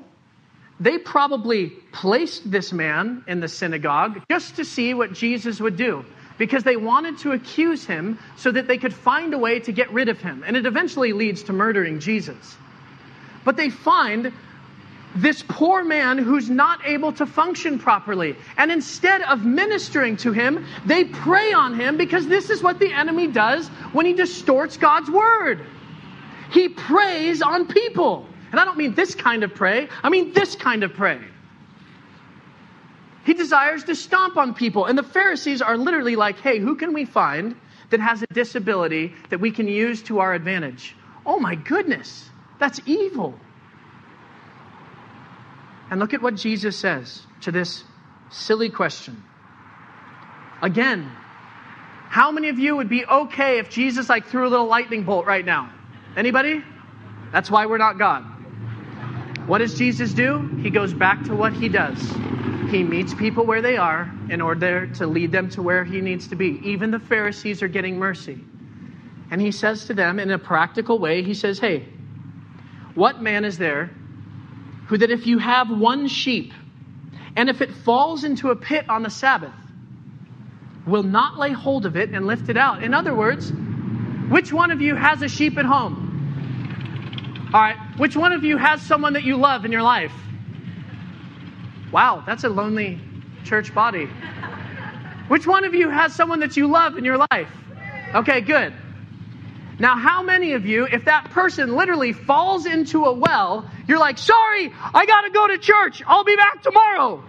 They 0.79 0.99
probably 0.99 1.71
placed 1.93 2.51
this 2.51 2.73
man 2.73 3.25
in 3.27 3.41
the 3.41 3.49
synagogue 3.49 4.23
just 4.31 4.57
to 4.57 4.65
see 4.65 4.95
what 4.95 5.13
Jesus 5.13 5.61
would 5.61 5.77
do 5.77 6.05
because 6.39 6.65
they 6.65 6.77
wanted 6.77 7.19
to 7.19 7.33
accuse 7.33 7.85
him 7.85 8.19
so 8.37 8.51
that 8.51 8.67
they 8.67 8.79
could 8.79 8.95
find 8.95 9.35
a 9.35 9.39
way 9.39 9.61
to 9.61 9.73
get 9.73 9.91
rid 9.93 10.09
of 10.09 10.21
him. 10.21 10.45
And 10.47 10.57
it 10.57 10.67
eventually 10.67 11.13
leads 11.13 11.43
to 11.45 11.53
murdering 11.53 12.01
Jesus. 12.01 12.57
But 13.45 13.57
they 13.57 13.71
find 13.71 14.33
this 15.15 15.43
poor 15.49 15.83
man 15.83 16.19
who's 16.19 16.51
not 16.51 16.85
able 16.85 17.13
to 17.15 17.27
function 17.27 17.79
properly. 17.79 18.37
And 18.57 18.71
instead 18.71 19.23
of 19.23 19.45
ministering 19.45 20.17
to 20.19 20.33
him, 20.33 20.67
they 20.85 21.05
prey 21.05 21.53
on 21.53 21.79
him 21.79 21.97
because 21.97 22.27
this 22.27 22.51
is 22.51 22.63
what 22.63 22.79
the 22.79 22.93
enemy 22.93 23.27
does 23.27 23.69
when 23.93 24.05
he 24.05 24.13
distorts 24.13 24.77
God's 24.77 25.11
word. 25.11 25.65
He 26.51 26.69
preys 26.69 27.43
on 27.43 27.67
people. 27.67 28.27
And 28.51 28.61
I 28.61 28.65
don't 28.65 28.77
mean 28.77 28.95
this 28.95 29.15
kind 29.15 29.43
of 29.43 29.55
prey, 29.55 29.89
I 30.03 30.09
mean 30.09 30.33
this 30.33 30.55
kind 30.55 30.83
of 30.83 30.93
prey. 30.93 31.21
He 33.27 33.35
desires 33.35 33.83
to 33.85 33.97
stomp 33.97 34.37
on 34.37 34.55
people. 34.55 34.87
And 34.87 34.97
the 34.97 35.03
Pharisees 35.03 35.61
are 35.61 35.77
literally 35.77 36.15
like, 36.15 36.39
hey, 36.39 36.61
who 36.61 36.77
can 36.77 36.95
we 36.95 37.05
find 37.05 37.57
that 37.91 37.99
has 37.99 38.23
a 38.23 38.27
disability 38.33 39.15
that 39.31 39.41
we 39.41 39.51
can 39.51 39.67
use 39.67 40.01
to 40.05 40.21
our 40.21 40.33
advantage? 40.33 40.95
Oh 41.27 41.41
my 41.41 41.57
goodness, 41.57 42.31
that's 42.61 42.81
evil. 42.87 43.35
And 45.91 45.99
look 45.99 46.15
at 46.15 46.23
what 46.23 46.37
Jesus 46.37 46.79
says 46.79 47.21
to 47.41 47.51
this 47.51 47.83
silly 48.31 48.71
question. 48.71 49.25
Again, 50.63 51.11
how 52.09 52.31
many 52.31 52.49
of 52.49 52.61
you 52.61 52.77
would 52.77 52.89
be 52.89 53.05
okay 53.05 53.59
if 53.59 53.71
Jesus 53.71 54.09
like 54.09 54.27
threw 54.27 54.47
a 54.47 54.51
little 54.51 54.67
lightning 54.67 55.03
bolt 55.03 55.27
right 55.27 55.45
now? 55.45 55.73
Anybody? 56.17 56.63
That's 57.33 57.51
why 57.51 57.67
we're 57.67 57.79
not 57.79 57.99
God. 57.99 58.23
What 59.49 59.59
does 59.59 59.77
Jesus 59.77 60.15
do? 60.15 60.49
He 60.63 60.71
goes 60.71 60.95
back 60.95 61.25
to 61.25 61.35
what 61.35 61.53
he 61.53 61.69
does. 61.69 61.99
He 62.69 62.83
meets 62.83 63.15
people 63.15 63.47
where 63.47 63.63
they 63.63 63.77
are 63.77 64.13
in 64.29 64.41
order 64.41 64.87
to 64.95 65.07
lead 65.07 65.33
them 65.33 65.49
to 65.51 65.63
where 65.63 65.85
he 65.85 66.01
needs 66.01 66.29
to 66.29 66.37
be. 66.37 66.61
Even 66.65 66.91
the 66.91 66.99
Pharisees 66.99 67.63
are 67.63 67.69
getting 67.69 67.99
mercy. 67.99 68.41
And 69.31 69.41
he 69.41 69.53
says 69.53 69.87
to 69.87 69.95
them 69.95 70.19
in 70.19 70.31
a 70.31 70.39
practical 70.39 70.99
way, 70.99 71.23
he 71.23 71.35
says, 71.35 71.59
Hey, 71.59 71.89
what 72.95 73.23
man 73.23 73.45
is 73.45 73.59
there 73.59 73.91
who 74.87 74.99
that 74.99 75.11
if 75.11 75.27
you 75.27 75.39
have 75.39 75.69
one 75.69 76.07
sheep, 76.07 76.53
and 77.37 77.49
if 77.51 77.61
it 77.61 77.71
falls 77.71 78.25
into 78.25 78.51
a 78.51 78.57
pit 78.57 78.89
on 78.89 79.03
the 79.03 79.11
Sabbath, 79.11 79.53
will 80.87 81.03
not 81.03 81.39
lay 81.39 81.53
hold 81.53 81.85
of 81.85 81.97
it 81.97 82.11
and 82.11 82.27
lift 82.27 82.49
it 82.49 82.57
out. 82.57 82.83
In 82.83 82.95
other 82.95 83.15
words, 83.15 83.53
which 84.29 84.53
one 84.53 84.71
of 84.71 84.81
you 84.81 84.95
has 84.95 85.23
a 85.23 85.29
sheep 85.29 85.59
at 85.59 85.65
home? 85.65 87.51
All 87.53 87.61
right, 87.61 87.77
which 87.99 88.17
one 88.17 88.33
of 88.33 88.45
you 88.45 88.57
has 88.57 88.81
someone 88.81 89.13
that 89.15 89.25
you 89.25 89.37
love 89.37 89.65
in 89.65 89.73
your 89.73 89.83
life? 89.83 90.13
Wow, 91.97 92.23
that's 92.27 92.45
a 92.45 92.51
lonely 92.51 93.01
church 93.45 93.75
body. 93.75 94.07
Which 95.29 95.47
one 95.47 95.65
of 95.65 95.73
you 95.73 95.89
has 95.89 96.15
someone 96.15 96.41
that 96.41 96.55
you 96.55 96.71
love 96.71 96.99
in 96.99 97.07
your 97.07 97.17
life? 97.17 97.49
Okay, 98.15 98.43
good. 98.43 98.75
Now, 99.79 99.97
how 99.97 100.23
many 100.23 100.53
of 100.53 100.67
you, 100.67 100.87
if 100.93 101.07
that 101.07 101.31
person 101.31 101.75
literally 101.75 102.13
falls 102.13 102.67
into 102.67 103.07
a 103.07 103.15
well, 103.15 103.71
you're 103.89 103.99
like, 103.99 104.19
sorry, 104.19 104.75
I 104.93 105.07
got 105.07 105.23
to 105.23 105.31
go 105.31 105.49
to 105.49 105.57
church. 105.57 106.03
I'll 106.07 106.23
be 106.23 106.37
back 106.37 106.63
tomorrow. 106.63 107.25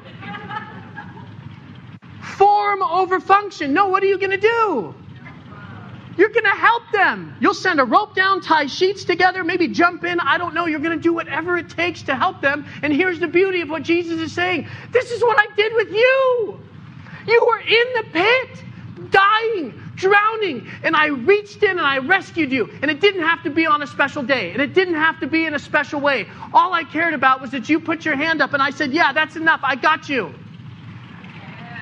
Form 2.36 2.84
over 2.84 3.22
function. 3.22 3.72
No, 3.72 3.88
what 3.88 4.04
are 4.04 4.08
you 4.08 4.18
to 4.32 4.38
do? 4.38 4.94
You're 6.18 6.30
going 6.30 6.46
to 6.46 6.50
help 6.50 6.84
them. 6.92 7.36
You'll 7.40 7.54
send 7.54 7.80
a 7.80 7.86
rope 7.86 8.16
down, 8.16 8.42
tie 8.42 8.66
sheets 8.66 9.04
together, 9.04 9.44
maybe 9.44 9.68
jump 9.68 10.04
in. 10.04 10.20
I 10.20 10.38
don't 10.38 10.56
know. 10.56 10.66
You're 10.66 10.80
going 10.80 10.98
to 10.98 11.02
do 11.02 11.14
whatever 11.14 11.58
it 11.58 11.70
takes 11.70 12.02
to 12.04 12.16
help 12.16 12.42
them. 12.42 12.66
And 12.82 12.92
here's 12.92 13.20
the 13.20 13.28
beauty 13.28 13.62
of 13.62 13.70
what 13.70 13.84
Jesus 13.84 14.20
is 14.20 14.34
saying 14.34 14.68
this 14.92 15.12
is 15.12 15.22
what 15.22 15.38
I 15.40 15.48
did 15.56 15.74
with 15.76 15.90
you. 15.90 16.60
You 17.28 17.46
were 17.46 17.60
in 17.60 17.94
the 17.96 18.04
pit 18.12 18.64
dying, 19.12 19.82
drowning, 19.96 20.68
and 20.84 20.96
I 20.96 21.08
reached 21.08 21.62
in 21.64 21.72
and 21.72 21.82
I 21.82 22.00
rescued 22.00 22.52
you. 22.52 22.70
And 22.82 22.90
it 22.90 23.00
didn't 23.00 23.22
have 23.22 23.44
to 23.44 23.50
be 23.50 23.66
on 23.66 23.84
a 23.84 23.88
special 23.88 24.24
day, 24.24 24.52
and 24.52 24.62
it 24.62 24.74
didn't 24.74 24.96
have 24.96 25.20
to 25.20 25.28
be 25.28 25.46
in 25.46 25.54
a 25.54 25.60
special 25.60 26.02
way. 26.02 26.28
All 26.54 26.74
I 26.74 26.84
cared 26.84 27.14
about 27.14 27.42
was 27.42 27.52
that 27.52 27.70
you 27.70 27.80
put 27.80 28.06
your 28.06 28.16
hand 28.16 28.42
up, 28.42 28.54
and 28.54 28.62
I 28.62 28.72
said, 28.72 28.92
Yeah, 28.92 29.14
that's 29.14 29.36
enough. 29.36 29.60
I 29.64 29.76
got 29.76 30.10
you. 30.10 30.34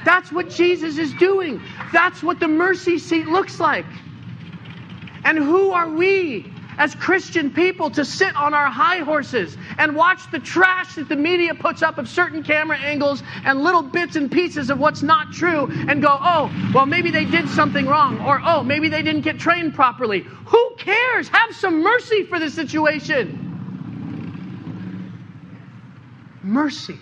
That's 0.03 0.31
what 0.31 0.49
Jesus 0.51 0.97
is 0.97 1.13
doing. 1.13 1.61
That's 1.91 2.21
what 2.21 2.39
the 2.39 2.47
mercy 2.47 2.99
seat 2.99 3.27
looks 3.27 3.59
like. 3.59 3.86
And 5.26 5.39
who 5.39 5.71
are 5.71 5.89
we 5.89 6.45
as 6.78 6.93
Christian 6.93 7.49
people 7.49 7.89
to 7.89 8.05
sit 8.05 8.36
on 8.36 8.53
our 8.53 8.67
high 8.67 8.99
horses 8.99 9.57
and 9.80 9.95
watch 9.95 10.30
the 10.32 10.39
trash 10.39 10.95
that 10.95 11.09
the 11.09 11.15
media 11.15 11.55
puts 11.55 11.82
up 11.82 11.97
of 11.97 12.07
certain 12.07 12.43
camera 12.43 12.78
angles 12.78 13.23
and 13.43 13.63
little 13.63 13.82
bits 13.82 14.15
and 14.15 14.32
pieces 14.32 14.69
of 14.69 14.78
what's 14.78 15.01
not 15.01 15.32
true 15.32 15.67
and 15.89 16.01
go, 16.01 16.15
oh, 16.21 16.71
well, 16.76 16.86
maybe 16.86 17.09
they 17.09 17.26
did 17.26 17.49
something 17.49 17.88
wrong, 17.88 18.19
or 18.21 18.39
oh, 18.45 18.61
maybe 18.61 18.88
they 18.88 19.01
didn't 19.01 19.21
get 19.21 19.39
trained 19.39 19.73
properly. 19.73 20.19
Who 20.19 20.76
cares? 20.78 21.28
Have 21.30 21.55
some 21.55 21.82
mercy 21.82 22.23
for 22.23 22.38
the 22.38 22.49
situation. 22.51 23.41
Mercy 26.43 26.99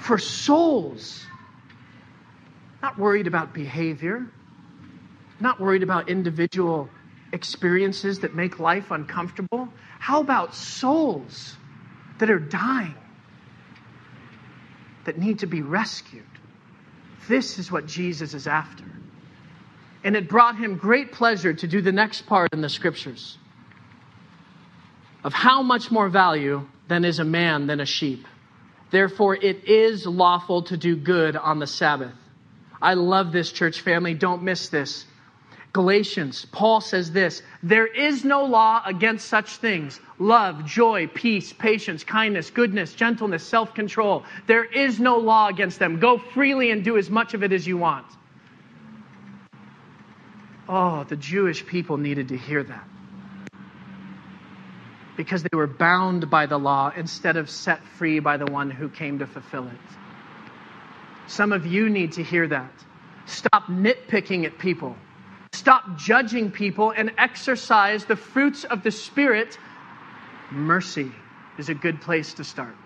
for 0.00 0.18
souls. 0.18 1.24
Not 2.82 2.98
worried 2.98 3.26
about 3.26 3.54
behavior, 3.54 4.26
not 5.40 5.58
worried 5.58 5.82
about 5.82 6.10
individual 6.10 6.90
experiences 7.36 8.18
that 8.20 8.34
make 8.34 8.58
life 8.58 8.90
uncomfortable? 8.90 9.68
How 10.00 10.20
about 10.20 10.56
souls 10.56 11.56
that 12.18 12.30
are 12.30 12.40
dying, 12.40 12.96
that 15.04 15.18
need 15.18 15.38
to 15.40 15.46
be 15.46 15.62
rescued? 15.62 16.24
This 17.28 17.60
is 17.60 17.70
what 17.70 17.86
Jesus 17.86 18.34
is 18.34 18.48
after. 18.48 18.84
And 20.04 20.16
it 20.16 20.28
brought 20.28 20.56
him 20.56 20.76
great 20.76 21.12
pleasure 21.12 21.54
to 21.54 21.66
do 21.68 21.80
the 21.80 21.92
next 21.92 22.26
part 22.26 22.52
in 22.52 22.60
the 22.60 22.68
scriptures. 22.68 23.38
of 25.26 25.34
how 25.34 25.60
much 25.60 25.90
more 25.90 26.08
value 26.08 26.64
than 26.86 27.04
is 27.04 27.18
a 27.18 27.24
man 27.24 27.66
than 27.66 27.80
a 27.80 27.84
sheep. 27.84 28.24
Therefore, 28.92 29.34
it 29.34 29.64
is 29.68 30.06
lawful 30.06 30.62
to 30.62 30.76
do 30.76 30.94
good 30.94 31.34
on 31.36 31.58
the 31.58 31.66
Sabbath. 31.66 32.14
I 32.80 32.94
love 32.94 33.32
this 33.32 33.50
church 33.50 33.80
family. 33.80 34.14
Don't 34.14 34.44
miss 34.44 34.68
this. 34.68 35.04
Galatians, 35.76 36.46
Paul 36.52 36.80
says 36.80 37.12
this 37.12 37.42
There 37.62 37.86
is 37.86 38.24
no 38.24 38.46
law 38.46 38.80
against 38.86 39.28
such 39.28 39.56
things 39.56 40.00
love, 40.18 40.64
joy, 40.64 41.06
peace, 41.08 41.52
patience, 41.52 42.02
kindness, 42.02 42.48
goodness, 42.48 42.94
gentleness, 42.94 43.46
self 43.46 43.74
control. 43.74 44.24
There 44.46 44.64
is 44.64 44.98
no 44.98 45.18
law 45.18 45.48
against 45.48 45.78
them. 45.78 45.98
Go 45.98 46.16
freely 46.16 46.70
and 46.70 46.82
do 46.82 46.96
as 46.96 47.10
much 47.10 47.34
of 47.34 47.42
it 47.42 47.52
as 47.52 47.66
you 47.66 47.76
want. 47.76 48.06
Oh, 50.66 51.04
the 51.04 51.16
Jewish 51.16 51.66
people 51.66 51.98
needed 51.98 52.28
to 52.28 52.38
hear 52.38 52.62
that 52.64 52.88
because 55.18 55.42
they 55.42 55.54
were 55.54 55.66
bound 55.66 56.30
by 56.30 56.46
the 56.46 56.58
law 56.58 56.90
instead 56.96 57.36
of 57.36 57.50
set 57.50 57.84
free 57.98 58.18
by 58.18 58.38
the 58.38 58.46
one 58.46 58.70
who 58.70 58.88
came 58.88 59.18
to 59.18 59.26
fulfill 59.26 59.66
it. 59.66 59.96
Some 61.26 61.52
of 61.52 61.66
you 61.66 61.90
need 61.90 62.12
to 62.12 62.22
hear 62.22 62.48
that. 62.48 62.72
Stop 63.26 63.66
nitpicking 63.66 64.46
at 64.46 64.56
people. 64.58 64.96
Stop 65.56 65.96
judging 65.96 66.50
people 66.50 66.90
and 66.90 67.10
exercise 67.16 68.04
the 68.04 68.14
fruits 68.14 68.64
of 68.64 68.82
the 68.82 68.90
Spirit. 68.90 69.58
Mercy 70.50 71.10
is 71.56 71.70
a 71.70 71.74
good 71.74 71.98
place 72.02 72.34
to 72.34 72.44
start. 72.44 72.76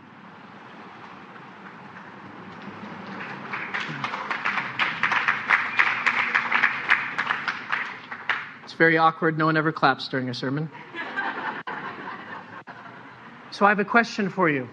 It's 8.63 8.75
very 8.75 8.97
awkward. 8.99 9.37
No 9.37 9.47
one 9.47 9.57
ever 9.57 9.73
claps 9.73 10.07
during 10.07 10.29
a 10.29 10.35
sermon. 10.35 10.71
So 13.51 13.67
I 13.67 13.71
have 13.71 13.81
a 13.81 13.85
question 13.85 14.29
for 14.31 14.49
you. 14.49 14.69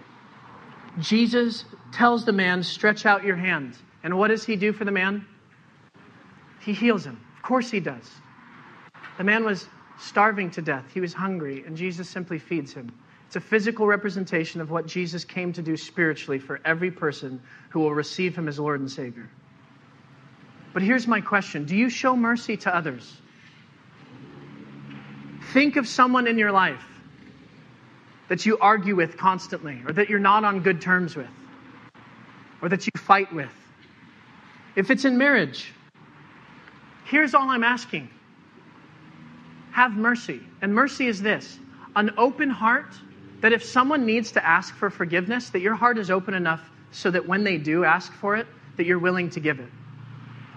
Jesus 1.00 1.66
tells 1.92 2.26
the 2.26 2.32
man, 2.32 2.62
Stretch 2.62 3.08
out 3.08 3.24
your 3.24 3.38
hand. 3.38 3.76
And 4.04 4.20
what 4.20 4.28
does 4.28 4.46
he 4.46 4.56
do 4.56 4.72
for 4.72 4.86
the 4.86 4.92
man? 4.92 5.26
He 6.60 6.74
heals 6.74 7.04
him. 7.04 7.22
Of 7.48 7.50
course 7.50 7.72
he 7.72 7.80
does. 7.80 8.12
The 9.18 9.24
man 9.24 9.46
was 9.46 9.70
starving 9.98 10.52
to 10.52 10.62
death, 10.62 10.84
he 10.94 11.00
was 11.00 11.14
hungry, 11.14 11.64
and 11.66 11.78
Jesus 11.78 12.10
simply 12.10 12.40
feeds 12.40 12.74
him. 12.74 12.92
It's 13.26 13.38
a 13.38 13.40
physical 13.40 13.88
representation 13.88 14.60
of 14.60 14.70
what 14.70 14.86
Jesus 14.86 15.24
came 15.24 15.54
to 15.54 15.62
do 15.62 15.78
spiritually 15.78 16.40
for 16.40 16.60
every 16.66 16.92
person 16.92 17.42
who 17.70 17.80
will 17.80 17.94
receive 17.94 18.36
him 18.36 18.50
as 18.50 18.60
Lord 18.60 18.82
and 18.82 18.92
Savior. 18.92 19.30
But 20.74 20.82
here's 20.82 21.08
my 21.08 21.22
question 21.22 21.64
Do 21.64 21.78
you 21.78 21.90
show 21.90 22.18
mercy 22.18 22.58
to 22.58 22.76
others? 22.76 23.16
Think 25.54 25.78
of 25.78 25.88
someone 25.88 26.28
in 26.28 26.38
your 26.38 26.52
life 26.52 26.84
that 28.28 28.46
you 28.46 28.58
argue 28.58 28.98
with 28.98 29.16
constantly, 29.16 29.82
or 29.88 29.94
that 29.94 30.10
you're 30.10 30.20
not 30.20 30.44
on 30.44 30.64
good 30.64 30.82
terms 30.82 31.16
with, 31.16 31.32
or 32.62 32.68
that 32.68 32.86
you 32.86 32.92
fight 32.98 33.34
with. 33.34 33.54
If 34.76 34.92
it's 34.92 35.06
in 35.06 35.18
marriage, 35.18 35.72
here's 37.10 37.34
all 37.34 37.50
I'm 37.50 37.64
asking 37.64 38.10
have 39.72 39.96
mercy. 39.96 40.42
And 40.64 40.74
mercy 40.74 41.06
is 41.06 41.22
this 41.22 41.60
an 41.96 42.12
open 42.18 42.50
heart 42.50 42.96
that 43.42 43.54
if 43.54 43.64
someone 43.64 44.08
needs 44.08 44.32
to 44.32 44.44
ask 44.44 44.74
for 44.74 44.90
forgiveness, 44.90 45.52
that 45.52 45.60
your 45.60 45.76
heart 45.76 46.00
is 46.00 46.10
open 46.10 46.34
enough 46.34 46.62
so 46.92 47.12
that 47.12 47.28
when 47.28 47.44
they 47.44 47.60
do 47.60 47.86
ask 47.86 48.12
for 48.12 48.36
it, 48.36 48.48
that 48.78 48.88
you're 48.88 48.98
willing 48.98 49.30
to 49.30 49.40
give 49.40 49.60
it. 49.60 49.70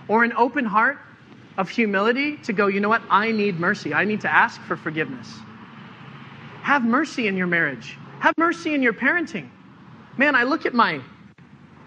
Or 0.08 0.24
an 0.24 0.32
open 0.32 0.64
heart 0.64 0.98
of 1.58 1.68
humility 1.68 2.38
to 2.38 2.54
go, 2.54 2.68
you 2.68 2.80
know 2.80 2.88
what, 2.88 3.02
I 3.10 3.30
need 3.30 3.60
mercy. 3.60 3.92
I 3.92 4.06
need 4.06 4.22
to 4.22 4.32
ask 4.32 4.58
for 4.62 4.74
forgiveness. 4.74 5.38
Have 6.62 6.82
mercy 6.82 7.26
in 7.26 7.36
your 7.36 7.46
marriage. 7.46 7.98
Have 8.20 8.34
mercy 8.38 8.72
in 8.72 8.82
your 8.82 8.94
parenting. 8.94 9.50
Man, 10.16 10.34
I 10.34 10.44
look 10.44 10.64
at 10.64 10.72
my 10.72 11.02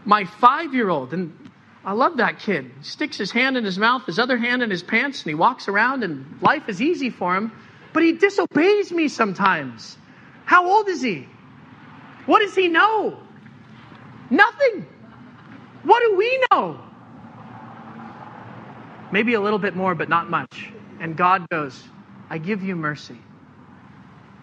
my 0.05 0.26
five 0.26 0.74
year 0.74 0.89
old, 0.89 1.14
and 1.14 1.43
I 1.86 1.92
love 1.92 2.18
that 2.18 2.40
kid. 2.40 2.72
He 2.80 2.84
sticks 2.84 3.18
his 3.18 3.32
hand 3.32 3.58
in 3.58 3.66
his 3.66 3.78
mouth, 3.78 4.06
his 4.06 4.20
other 4.20 4.38
hand 4.38 4.64
in 4.64 4.70
his 4.70 4.84
pants, 4.84 5.22
and 5.22 5.30
he 5.30 5.36
walks 5.36 5.68
around, 5.68 6.04
and 6.04 6.42
life 6.42 6.70
is 6.70 6.82
easy 6.82 7.10
for 7.10 7.36
him. 7.36 7.52
But 7.92 8.04
he 8.04 8.14
disobeys 8.14 8.92
me 8.92 9.08
sometimes. 9.08 9.98
How 10.46 10.66
old 10.68 10.88
is 10.88 11.02
he? 11.02 11.28
What 12.26 12.40
does 12.40 12.56
he 12.56 12.70
know? 12.70 13.18
Nothing. 14.30 14.88
What 15.84 16.02
do 16.02 16.16
we 16.16 16.46
know? 16.52 16.80
Maybe 19.12 19.34
a 19.34 19.42
little 19.42 19.60
bit 19.60 19.76
more, 19.76 19.94
but 19.94 20.10
not 20.10 20.30
much. 20.30 20.72
And 21.00 21.18
God 21.18 21.48
goes, 21.50 21.84
I 22.30 22.38
give 22.38 22.64
you 22.64 22.76
mercy. 22.76 23.20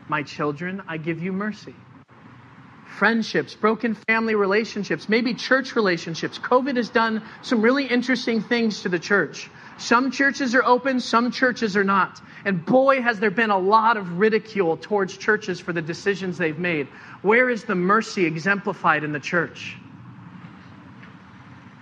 My 0.09 0.23
children, 0.23 0.83
I 0.87 0.99
give 0.99 1.23
you 1.23 1.33
mercy. 1.33 1.75
Friendships, 2.99 3.55
broken 3.55 3.95
family 3.95 4.35
relationships, 4.35 5.09
maybe 5.09 5.33
church 5.35 5.75
relationships. 5.75 6.39
COVID 6.39 6.77
has 6.77 6.91
done 6.91 7.23
some 7.43 7.63
really 7.63 7.87
interesting 7.87 8.43
things 8.43 8.83
to 8.83 8.89
the 8.89 8.99
church. 8.99 9.51
Some 9.79 10.11
churches 10.11 10.55
are 10.55 10.65
open, 10.65 11.01
some 11.01 11.31
churches 11.31 11.77
are 11.77 11.85
not. 11.85 12.21
And 12.45 12.65
boy, 12.65 13.01
has 13.01 13.19
there 13.19 13.31
been 13.31 13.51
a 13.51 13.59
lot 13.59 13.97
of 13.97 14.19
ridicule 14.19 14.77
towards 14.77 15.17
churches 15.17 15.61
for 15.61 15.73
the 15.73 15.81
decisions 15.81 16.37
they've 16.37 16.59
made. 16.59 16.89
Where 17.23 17.49
is 17.49 17.65
the 17.65 17.75
mercy 17.75 18.27
exemplified 18.27 19.05
in 19.05 19.13
the 19.13 19.21
church? 19.21 19.79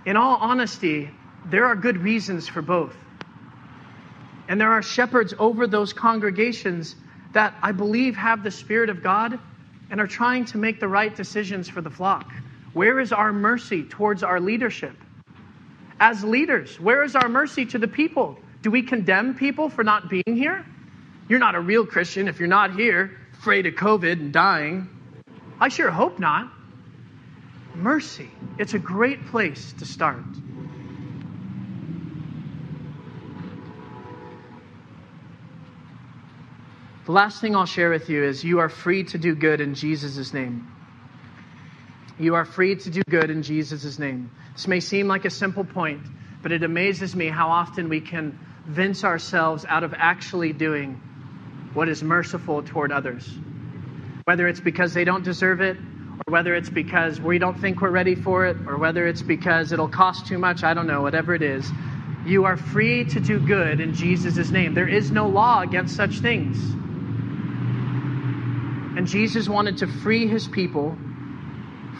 In 0.07 0.17
all 0.17 0.37
honesty, 0.37 1.11
there 1.47 1.67
are 1.67 1.75
good 1.75 1.99
reasons 1.99 2.47
for 2.47 2.63
both. 2.63 2.97
And 4.49 4.61
there 4.61 4.71
are 4.71 4.83
shepherds 4.83 5.35
over 5.39 5.67
those 5.67 5.93
congregations 5.93 6.95
that 7.33 7.55
I 7.63 7.73
believe 7.73 8.17
have 8.17 8.45
the 8.45 8.51
Spirit 8.51 8.91
of 8.91 9.03
God 9.03 9.39
and 9.91 10.01
are 10.01 10.07
trying 10.07 10.45
to 10.47 10.59
make 10.59 10.81
the 10.81 10.89
right 10.89 11.15
decisions 11.15 11.69
for 11.69 11.81
the 11.81 11.91
flock? 11.91 12.31
Where 12.73 13.01
is 13.01 13.13
our 13.13 13.33
mercy 13.33 13.85
towards 13.85 14.23
our 14.23 14.41
leadership? 14.41 14.97
As 16.01 16.23
leaders, 16.23 16.79
where 16.79 17.03
is 17.03 17.17
our 17.17 17.29
mercy 17.29 17.67
to 17.67 17.79
the 17.79 17.89
people? 17.89 18.39
Do 18.63 18.71
we 18.71 18.83
condemn 18.83 19.35
people 19.35 19.69
for 19.69 19.83
not 19.83 20.09
being 20.09 20.37
here? 20.37 20.65
You're 21.29 21.39
not 21.39 21.55
a 21.55 21.61
real 21.61 21.85
Christian 21.85 22.29
if 22.29 22.39
you're 22.39 22.49
not 22.49 22.75
here, 22.75 23.17
afraid 23.35 23.67
of 23.67 23.75
COVID 23.75 24.13
and 24.13 24.33
dying. 24.33 24.89
I 25.61 25.69
sure 25.69 25.91
hope 25.91 26.19
not. 26.19 26.53
Mercy. 27.75 28.31
It's 28.59 28.75
a 28.75 28.79
great 28.79 29.27
place 29.27 29.73
to 29.79 29.85
start. 29.85 30.25
The 37.09 37.15
last 37.15 37.41
thing 37.41 37.57
I'll 37.57 37.65
share 37.65 37.89
with 37.89 38.11
you 38.11 38.23
is 38.23 38.45
you 38.45 38.59
are 38.59 38.69
free 38.69 39.03
to 39.05 39.17
do 39.17 39.35
good 39.35 39.63
in 39.63 39.75
Jesus' 39.75 40.35
name. 40.35 40.71
You 42.19 42.35
are 42.35 42.45
free 42.45 42.77
to 42.77 42.91
do 42.91 43.03
good 43.09 43.31
in 43.31 43.43
Jesus' 43.43 43.99
name. 43.99 44.31
This 44.53 44.69
may 44.69 44.81
seem 44.81 45.09
like 45.09 45.25
a 45.25 45.31
simple 45.31 45.65
point, 45.65 46.03
but 46.43 46.53
it 46.53 46.63
amazes 46.63 47.17
me 47.17 47.29
how 47.29 47.49
often 47.49 47.89
we 47.89 48.03
can 48.03 48.39
convince 48.65 49.05
ourselves 49.05 49.65
out 49.67 49.85
of 49.85 49.95
actually 49.97 50.53
doing 50.53 51.01
what 51.73 51.89
is 51.89 52.03
merciful 52.03 52.63
toward 52.63 52.93
others. 52.93 53.39
Whether 54.27 54.47
it's 54.47 54.61
because 54.61 54.93
they 54.93 55.05
don't 55.05 55.25
deserve 55.25 55.63
it, 55.63 55.79
or 55.79 56.31
whether 56.31 56.55
it's 56.55 56.69
because 56.69 57.23
we 57.23 57.39
don't 57.39 57.59
think 57.59 57.81
we're 57.81 57.89
ready 57.89 58.17
for 58.17 58.45
it, 58.45 58.59
or 58.67 58.77
whether 58.77 59.07
it's 59.07 59.23
because 59.23 59.73
it'll 59.73 59.89
cost 59.89 60.27
too 60.27 60.37
much, 60.37 60.63
I 60.63 60.75
don't 60.75 60.87
know, 60.87 61.01
whatever 61.01 61.35
it 61.35 61.41
is. 61.41 61.73
You 62.27 62.45
are 62.45 62.59
free 62.59 63.07
to 63.07 63.19
do 63.19 63.41
good 63.41 63.81
in 63.81 63.95
Jesus' 63.95 64.51
name. 64.51 64.75
There 64.75 64.87
is 64.87 65.11
no 65.11 65.27
law 65.27 65.63
against 65.63 65.97
such 65.97 66.21
things. 66.21 66.75
And 68.99 69.07
Jesus 69.07 69.49
wanted 69.49 69.77
to 69.77 69.87
free 69.87 70.27
his 70.27 70.49
people 70.49 70.99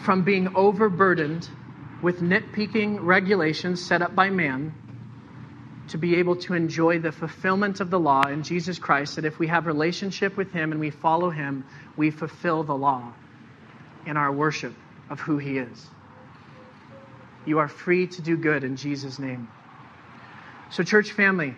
from 0.03 0.23
being 0.23 0.53
overburdened 0.53 1.47
with 2.01 2.19
nitpicking 2.19 2.99
regulations 3.01 3.81
set 3.81 4.01
up 4.01 4.15
by 4.15 4.29
man 4.29 4.73
to 5.87 5.97
be 5.97 6.17
able 6.17 6.35
to 6.35 6.55
enjoy 6.55 6.99
the 6.99 7.13
fulfillment 7.13 7.79
of 7.79 7.89
the 7.89 7.97
law 7.97 8.23
in 8.23 8.43
Jesus 8.43 8.79
Christ 8.79 9.15
that 9.15 9.23
if 9.23 9.39
we 9.39 9.47
have 9.47 9.65
relationship 9.65 10.35
with 10.35 10.51
him 10.51 10.73
and 10.73 10.81
we 10.81 10.89
follow 10.89 11.29
him 11.29 11.63
we 11.95 12.11
fulfill 12.11 12.63
the 12.65 12.75
law 12.75 13.13
in 14.05 14.17
our 14.17 14.33
worship 14.33 14.75
of 15.09 15.21
who 15.21 15.37
he 15.37 15.57
is. 15.57 15.87
You 17.45 17.59
are 17.59 17.69
free 17.69 18.07
to 18.07 18.21
do 18.21 18.35
good 18.35 18.65
in 18.65 18.75
Jesus 18.75 19.19
name. 19.19 19.47
So 20.69 20.83
church 20.83 21.13
family 21.13 21.55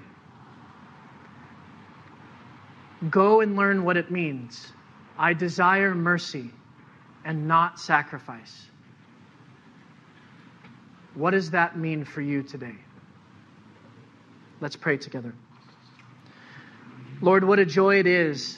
go 3.10 3.42
and 3.42 3.56
learn 3.56 3.84
what 3.84 3.98
it 3.98 4.12
means 4.12 4.72
I 5.18 5.34
desire 5.34 5.94
mercy 5.94 6.52
and 7.24 7.48
not 7.48 7.80
sacrifice. 7.80 8.68
What 11.14 11.32
does 11.32 11.52
that 11.52 11.78
mean 11.78 12.06
for 12.06 12.22
you 12.22 12.44
today? 12.44 12.76
Let's 14.60 14.76
pray 14.76 14.98
together. 14.98 15.34
Lord, 17.22 17.44
what 17.44 17.60
a 17.60 17.66
joy 17.66 18.00
it 18.00 18.08
is 18.08 18.58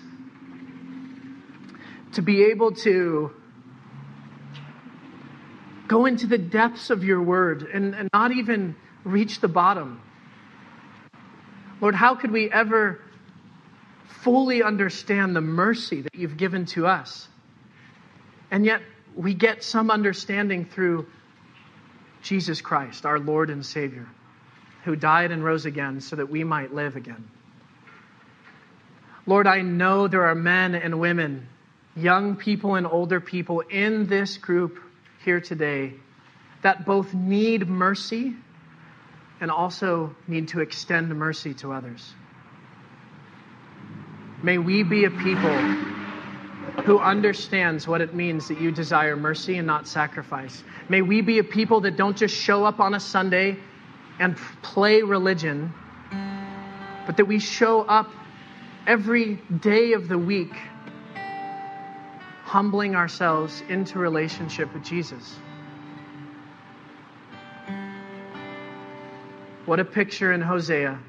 to 2.13 2.21
be 2.21 2.43
able 2.45 2.71
to 2.71 3.31
go 5.87 6.05
into 6.05 6.27
the 6.27 6.37
depths 6.37 6.89
of 6.89 7.03
your 7.03 7.21
word 7.21 7.63
and, 7.63 7.93
and 7.93 8.09
not 8.13 8.31
even 8.31 8.75
reach 9.03 9.41
the 9.41 9.47
bottom. 9.47 10.01
Lord, 11.81 11.95
how 11.95 12.15
could 12.15 12.31
we 12.31 12.49
ever 12.49 13.01
fully 14.23 14.63
understand 14.63 15.35
the 15.35 15.41
mercy 15.41 16.01
that 16.01 16.15
you've 16.15 16.37
given 16.37 16.65
to 16.65 16.87
us. 16.87 17.27
And 18.49 18.65
yet, 18.65 18.81
we 19.15 19.33
get 19.33 19.63
some 19.63 19.91
understanding 19.91 20.65
through 20.65 21.07
Jesus 22.21 22.61
Christ, 22.61 23.05
our 23.05 23.19
Lord 23.19 23.49
and 23.49 23.65
Savior, 23.65 24.07
who 24.85 24.95
died 24.95 25.31
and 25.31 25.43
rose 25.43 25.65
again 25.65 26.01
so 26.01 26.15
that 26.15 26.29
we 26.29 26.43
might 26.43 26.73
live 26.73 26.95
again. 26.95 27.29
Lord, 29.25 29.47
I 29.47 29.61
know 29.61 30.07
there 30.07 30.25
are 30.25 30.35
men 30.35 30.75
and 30.75 30.99
women, 30.99 31.47
young 31.95 32.35
people 32.35 32.75
and 32.75 32.87
older 32.87 33.19
people 33.19 33.61
in 33.61 34.07
this 34.07 34.37
group 34.37 34.79
here 35.23 35.39
today 35.39 35.93
that 36.61 36.85
both 36.85 37.13
need 37.13 37.67
mercy 37.67 38.35
and 39.41 39.51
also 39.51 40.15
need 40.27 40.49
to 40.49 40.61
extend 40.61 41.09
mercy 41.09 41.53
to 41.55 41.73
others. 41.73 42.13
May 44.43 44.57
we 44.57 44.83
be 44.83 45.05
a 45.05 45.09
people 45.09 45.57
who 46.83 46.99
understands 46.99 47.87
what 47.87 48.01
it 48.01 48.13
means 48.13 48.49
that 48.49 48.59
you 48.59 48.71
desire 48.71 49.15
mercy 49.15 49.57
and 49.57 49.65
not 49.65 49.87
sacrifice. 49.87 50.65
May 50.89 51.01
we 51.01 51.21
be 51.21 51.39
a 51.39 51.43
people 51.45 51.79
that 51.81 51.95
don't 51.95 52.17
just 52.17 52.35
show 52.35 52.65
up 52.65 52.81
on 52.81 52.93
a 52.93 52.99
Sunday 52.99 53.57
and 54.19 54.35
play 54.61 55.01
religion, 55.01 55.73
but 57.05 57.15
that 57.15 57.25
we 57.25 57.39
show 57.39 57.83
up 57.83 58.11
every 58.85 59.35
day 59.61 59.93
of 59.93 60.09
the 60.09 60.17
week, 60.17 60.53
humbling 62.43 62.95
ourselves 62.95 63.63
into 63.69 63.97
relationship 63.97 64.73
with 64.73 64.83
Jesus. 64.83 65.37
What 69.65 69.79
a 69.79 69.85
picture 69.85 70.33
in 70.33 70.41
Hosea 70.41 70.99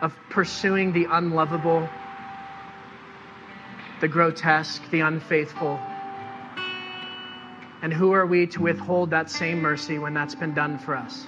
of 0.00 0.16
pursuing 0.30 0.94
the 0.94 1.06
unlovable, 1.10 1.86
the 4.00 4.08
grotesque, 4.08 4.82
the 4.90 5.00
unfaithful. 5.00 5.78
And 7.82 7.92
who 7.92 8.12
are 8.12 8.26
we 8.26 8.46
to 8.48 8.62
withhold 8.62 9.10
that 9.10 9.30
same 9.30 9.60
mercy 9.60 9.98
when 9.98 10.14
that's 10.14 10.34
been 10.34 10.54
done 10.54 10.78
for 10.78 10.96
us? 10.96 11.26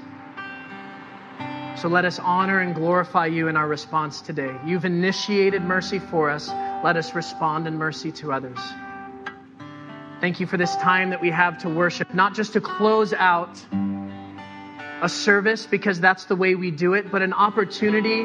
So 1.80 1.88
let 1.88 2.04
us 2.04 2.18
honor 2.18 2.60
and 2.60 2.74
glorify 2.74 3.26
you 3.26 3.48
in 3.48 3.56
our 3.56 3.66
response 3.66 4.20
today. 4.20 4.54
You've 4.64 4.84
initiated 4.84 5.62
mercy 5.62 5.98
for 5.98 6.30
us. 6.30 6.48
Let 6.84 6.96
us 6.96 7.14
respond 7.14 7.66
in 7.66 7.76
mercy 7.76 8.12
to 8.12 8.32
others. 8.32 8.58
Thank 10.20 10.38
you 10.38 10.46
for 10.46 10.56
this 10.56 10.76
time 10.76 11.10
that 11.10 11.20
we 11.20 11.30
have 11.30 11.58
to 11.58 11.68
worship, 11.68 12.14
not 12.14 12.34
just 12.34 12.52
to 12.52 12.60
close 12.60 13.12
out 13.12 13.58
a 15.02 15.08
service 15.08 15.66
because 15.66 15.98
that's 15.98 16.26
the 16.26 16.36
way 16.36 16.54
we 16.54 16.70
do 16.70 16.94
it, 16.94 17.10
but 17.10 17.22
an 17.22 17.32
opportunity 17.32 18.24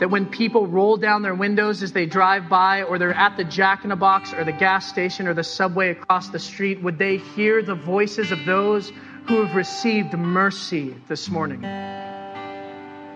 that 0.00 0.10
when 0.10 0.26
people 0.26 0.66
roll 0.66 0.96
down 0.96 1.22
their 1.22 1.34
windows 1.34 1.82
as 1.82 1.92
they 1.92 2.06
drive 2.06 2.48
by, 2.48 2.82
or 2.84 2.98
they're 2.98 3.12
at 3.12 3.36
the 3.36 3.44
Jack 3.44 3.82
in 3.82 3.90
the 3.90 3.96
Box, 3.96 4.32
or 4.32 4.44
the 4.44 4.52
gas 4.52 4.88
station, 4.88 5.26
or 5.26 5.34
the 5.34 5.44
subway 5.44 5.90
across 5.90 6.28
the 6.28 6.38
street, 6.38 6.82
would 6.82 6.98
they 6.98 7.16
hear 7.16 7.62
the 7.62 7.74
voices 7.74 8.30
of 8.30 8.44
those 8.44 8.92
who 9.26 9.44
have 9.44 9.54
received 9.54 10.12
mercy 10.14 10.94
this 11.08 11.28
morning? 11.28 11.60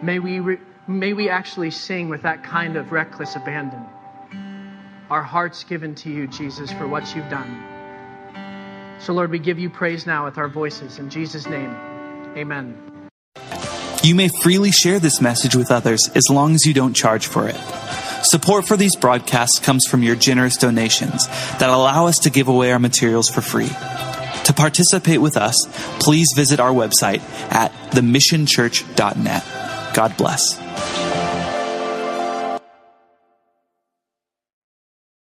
May 0.02 0.18
we, 0.18 0.40
re- 0.40 0.58
may 0.88 1.12
we 1.12 1.28
actually 1.28 1.70
sing 1.70 2.08
with 2.08 2.22
that 2.22 2.42
kind 2.42 2.76
of 2.76 2.90
reckless 2.90 3.36
abandon. 3.36 3.84
Our 5.08 5.22
hearts 5.22 5.64
given 5.64 5.94
to 5.96 6.10
you, 6.10 6.26
Jesus, 6.26 6.72
for 6.72 6.88
what 6.88 7.14
you've 7.14 7.28
done. 7.28 7.62
So, 8.98 9.12
Lord, 9.12 9.30
we 9.30 9.38
give 9.38 9.58
you 9.58 9.70
praise 9.70 10.06
now 10.06 10.24
with 10.24 10.38
our 10.38 10.48
voices. 10.48 10.98
In 10.98 11.10
Jesus' 11.10 11.46
name, 11.46 11.70
amen. 12.36 12.91
You 14.02 14.16
may 14.16 14.28
freely 14.28 14.72
share 14.72 14.98
this 14.98 15.20
message 15.20 15.54
with 15.54 15.70
others 15.70 16.10
as 16.16 16.28
long 16.28 16.54
as 16.54 16.66
you 16.66 16.74
don't 16.74 16.94
charge 16.94 17.28
for 17.28 17.48
it. 17.48 17.56
Support 18.24 18.66
for 18.66 18.76
these 18.76 18.96
broadcasts 18.96 19.60
comes 19.60 19.86
from 19.86 20.02
your 20.02 20.16
generous 20.16 20.56
donations 20.56 21.28
that 21.58 21.70
allow 21.70 22.06
us 22.06 22.18
to 22.20 22.30
give 22.30 22.48
away 22.48 22.72
our 22.72 22.80
materials 22.80 23.28
for 23.28 23.40
free. 23.40 23.68
To 23.68 24.52
participate 24.52 25.20
with 25.20 25.36
us, 25.36 25.68
please 26.00 26.32
visit 26.34 26.58
our 26.58 26.72
website 26.72 27.20
at 27.52 27.70
themissionchurch.net. 27.92 29.94
God 29.94 30.16
bless. 30.16 30.58